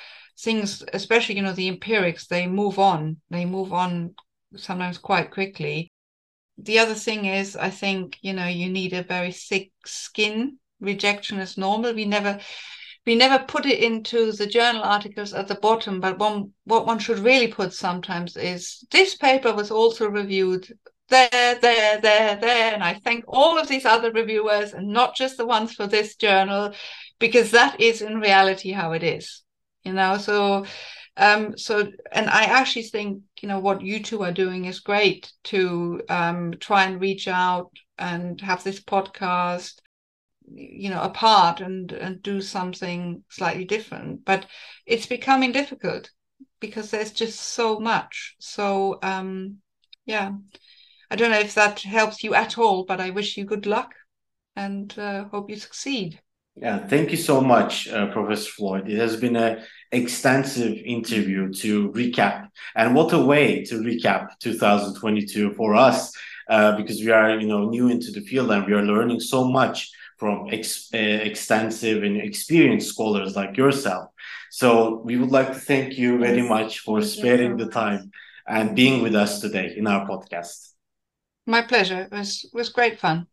things, 0.42 0.84
especially, 0.94 1.36
you 1.36 1.42
know, 1.42 1.54
the 1.54 1.68
empirics, 1.68 2.28
they 2.28 2.48
move 2.48 2.80
on. 2.80 3.18
They 3.30 3.46
move 3.46 3.74
on 3.74 4.16
sometimes 4.56 4.98
quite 4.98 5.32
quickly. 5.32 5.92
The 6.58 6.80
other 6.80 6.96
thing 6.96 7.26
is, 7.26 7.56
I 7.56 7.70
think, 7.70 8.18
you 8.22 8.34
know, 8.34 8.48
you 8.48 8.70
need 8.70 8.94
a 8.94 9.04
very 9.04 9.32
thick 9.32 9.72
skin. 9.86 10.58
Rejection 10.80 11.40
is 11.40 11.58
normal. 11.58 11.94
We 11.94 12.06
never 12.06 12.40
we 13.06 13.16
never 13.16 13.44
put 13.44 13.66
it 13.66 13.80
into 13.80 14.32
the 14.32 14.46
journal 14.46 14.84
articles 14.84 15.34
at 15.34 15.48
the 15.48 15.56
bottom, 15.56 16.00
but 16.00 16.20
one, 16.20 16.54
what 16.66 16.86
one 16.86 17.00
should 17.00 17.18
really 17.20 17.48
put 17.48 17.74
sometimes 17.74 18.38
is 18.38 18.86
this 18.92 19.16
paper 19.16 19.54
was 19.54 19.72
also 19.72 20.08
reviewed 20.08 20.68
there, 21.10 21.30
there, 21.32 22.00
there, 22.00 22.36
there. 22.36 22.74
And 22.74 22.84
I 22.84 22.94
thank 23.04 23.26
all 23.28 23.58
of 23.58 23.68
these 23.68 23.86
other 23.86 24.12
reviewers 24.12 24.74
and 24.74 24.88
not 24.88 25.16
just 25.16 25.38
the 25.38 25.48
ones 25.48 25.74
for 25.74 25.88
this 25.88 26.16
journal, 26.16 26.74
because 27.20 27.52
that 27.52 27.80
is 27.80 28.02
in 28.02 28.20
reality 28.20 28.72
how 28.72 28.92
it 28.92 29.04
is, 29.04 29.42
you 29.84 29.94
know. 29.94 30.18
So, 30.18 30.66
um, 31.18 31.58
so, 31.58 31.92
and 32.12 32.30
I 32.30 32.44
actually 32.44 32.84
think, 32.84 33.24
you 33.42 33.48
know, 33.50 33.60
what 33.60 33.82
you 33.82 34.02
two 34.02 34.24
are 34.24 34.32
doing 34.32 34.66
is 34.66 34.80
great 34.80 35.32
to 35.46 36.02
um, 36.10 36.54
try 36.60 36.86
and 36.86 37.02
reach 37.02 37.28
out 37.28 37.72
and 37.98 38.40
have 38.42 38.64
this 38.64 38.80
podcast 38.82 39.74
you 40.54 40.90
know 40.90 41.02
apart 41.02 41.62
and 41.62 41.94
and 41.94 42.22
do 42.22 42.42
something 42.42 43.24
slightly 43.30 43.64
different. 43.66 44.26
But 44.26 44.46
it's 44.86 45.06
becoming 45.06 45.52
difficult 45.52 46.10
because 46.60 46.92
there's 46.92 47.12
just 47.12 47.40
so 47.40 47.80
much. 47.80 48.36
So 48.40 49.00
um 49.04 49.58
yeah. 50.06 50.32
I 51.10 51.16
don't 51.16 51.32
know 51.32 51.40
if 51.40 51.56
that 51.56 51.82
helps 51.82 52.24
you 52.24 52.34
at 52.34 52.58
all 52.58 52.86
but 52.86 53.02
i 53.02 53.10
wish 53.10 53.36
you 53.36 53.44
good 53.44 53.66
luck 53.66 53.94
and 54.56 54.98
uh, 54.98 55.26
hope 55.26 55.50
you 55.50 55.58
succeed 55.58 56.22
yeah 56.56 56.86
thank 56.88 57.12
you 57.12 57.18
so 57.18 57.42
much 57.42 57.88
uh, 57.90 58.08
professor 58.12 58.50
floyd 58.52 58.88
it 58.88 58.98
has 58.98 59.16
been 59.16 59.36
a 59.36 59.64
extensive 59.92 60.78
interview 60.86 61.52
to 61.52 61.90
recap 61.92 62.50
and 62.76 62.96
what 62.96 63.14
a 63.14 63.20
way 63.20 63.64
to 63.64 63.76
recap 63.76 64.28
2022 64.40 65.54
for 65.54 65.76
us 65.76 66.14
uh, 66.50 66.76
because 66.76 67.00
we 67.00 67.10
are 67.10 67.40
you 67.40 67.48
know 67.48 67.70
new 67.70 67.90
into 67.90 68.12
the 68.12 68.22
field 68.22 68.52
and 68.52 68.66
we 68.66 68.74
are 68.74 68.84
learning 68.84 69.20
so 69.20 69.50
much 69.50 69.92
from 70.22 70.48
ex, 70.52 70.88
uh, 70.94 70.98
extensive 70.98 72.04
and 72.04 72.18
experienced 72.18 72.90
scholars 72.90 73.36
like 73.36 73.58
yourself. 73.58 74.12
So 74.52 75.02
we 75.04 75.18
would 75.18 75.32
like 75.32 75.48
to 75.48 75.60
thank 75.60 75.98
you 75.98 76.20
very 76.20 76.44
much 76.44 76.78
for 76.86 77.02
sparing 77.02 77.58
the 77.58 77.66
time 77.66 78.12
and 78.48 78.76
being 78.76 79.02
with 79.02 79.16
us 79.16 79.42
today 79.42 79.74
in 79.76 79.88
our 79.88 80.08
podcast. 80.08 80.74
My 81.48 81.64
pleasure. 81.64 82.02
It 82.02 82.12
was 82.12 82.48
was 82.54 82.70
great 82.70 83.00
fun. 83.00 83.26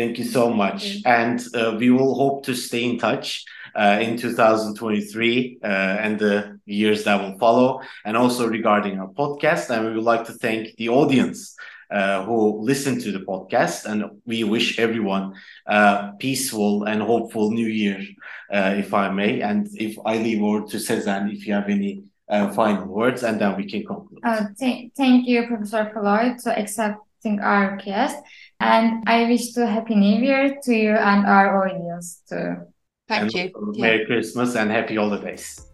Thank 0.00 0.16
you 0.16 0.24
so 0.24 0.48
much. 0.48 1.02
And 1.04 1.38
uh, 1.54 1.76
we 1.78 1.90
will 1.90 2.14
hope 2.14 2.46
to 2.46 2.54
stay 2.54 2.84
in 2.84 2.98
touch 2.98 3.44
uh, 3.74 3.98
in 4.00 4.16
2023 4.16 5.58
uh, 5.62 5.66
and 5.66 6.18
the 6.18 6.58
years 6.64 7.04
that 7.04 7.20
will 7.20 7.38
follow, 7.38 7.82
and 8.06 8.16
also 8.16 8.48
regarding 8.48 8.98
our 8.98 9.08
podcast. 9.08 9.68
And 9.68 9.86
we 9.86 9.94
would 9.96 10.04
like 10.04 10.24
to 10.28 10.32
thank 10.32 10.74
the 10.76 10.88
audience 10.88 11.54
uh, 11.90 12.24
who 12.24 12.62
listen 12.62 12.98
to 13.00 13.12
the 13.12 13.18
podcast. 13.18 13.84
And 13.84 14.22
we 14.24 14.42
wish 14.42 14.78
everyone 14.78 15.34
a 15.66 16.12
peaceful 16.18 16.84
and 16.84 17.02
hopeful 17.02 17.50
new 17.50 17.68
year, 17.68 18.00
uh, 18.50 18.76
if 18.78 18.94
I 18.94 19.10
may. 19.10 19.42
And 19.42 19.68
if 19.74 19.98
I 20.06 20.16
leave 20.16 20.40
word 20.40 20.68
to 20.68 20.78
Sezen, 20.78 21.30
if 21.30 21.46
you 21.46 21.52
have 21.52 21.68
any 21.68 22.04
uh, 22.26 22.50
final 22.52 22.86
words, 22.86 23.22
and 23.22 23.38
then 23.38 23.54
we 23.54 23.68
can 23.68 23.84
conclude. 23.84 24.20
Uh, 24.24 24.46
th 24.58 24.92
thank 24.96 25.28
you, 25.28 25.46
Professor 25.46 25.90
Floyd, 25.92 26.40
for 26.42 26.52
accepting 26.62 27.40
our 27.40 27.76
request. 27.76 28.16
And 28.60 29.02
I 29.08 29.24
wish 29.24 29.52
to 29.54 29.66
Happy 29.66 29.94
New 29.94 30.20
Year 30.20 30.58
to 30.64 30.74
you 30.74 30.90
and 30.90 31.26
our 31.26 31.64
audience 31.64 32.22
too. 32.28 32.56
Thank 33.08 33.34
and 33.34 33.34
you. 33.34 33.74
Merry 33.80 34.00
yeah. 34.00 34.06
Christmas 34.06 34.54
and 34.54 34.70
Happy 34.70 34.96
Holidays. 34.96 35.66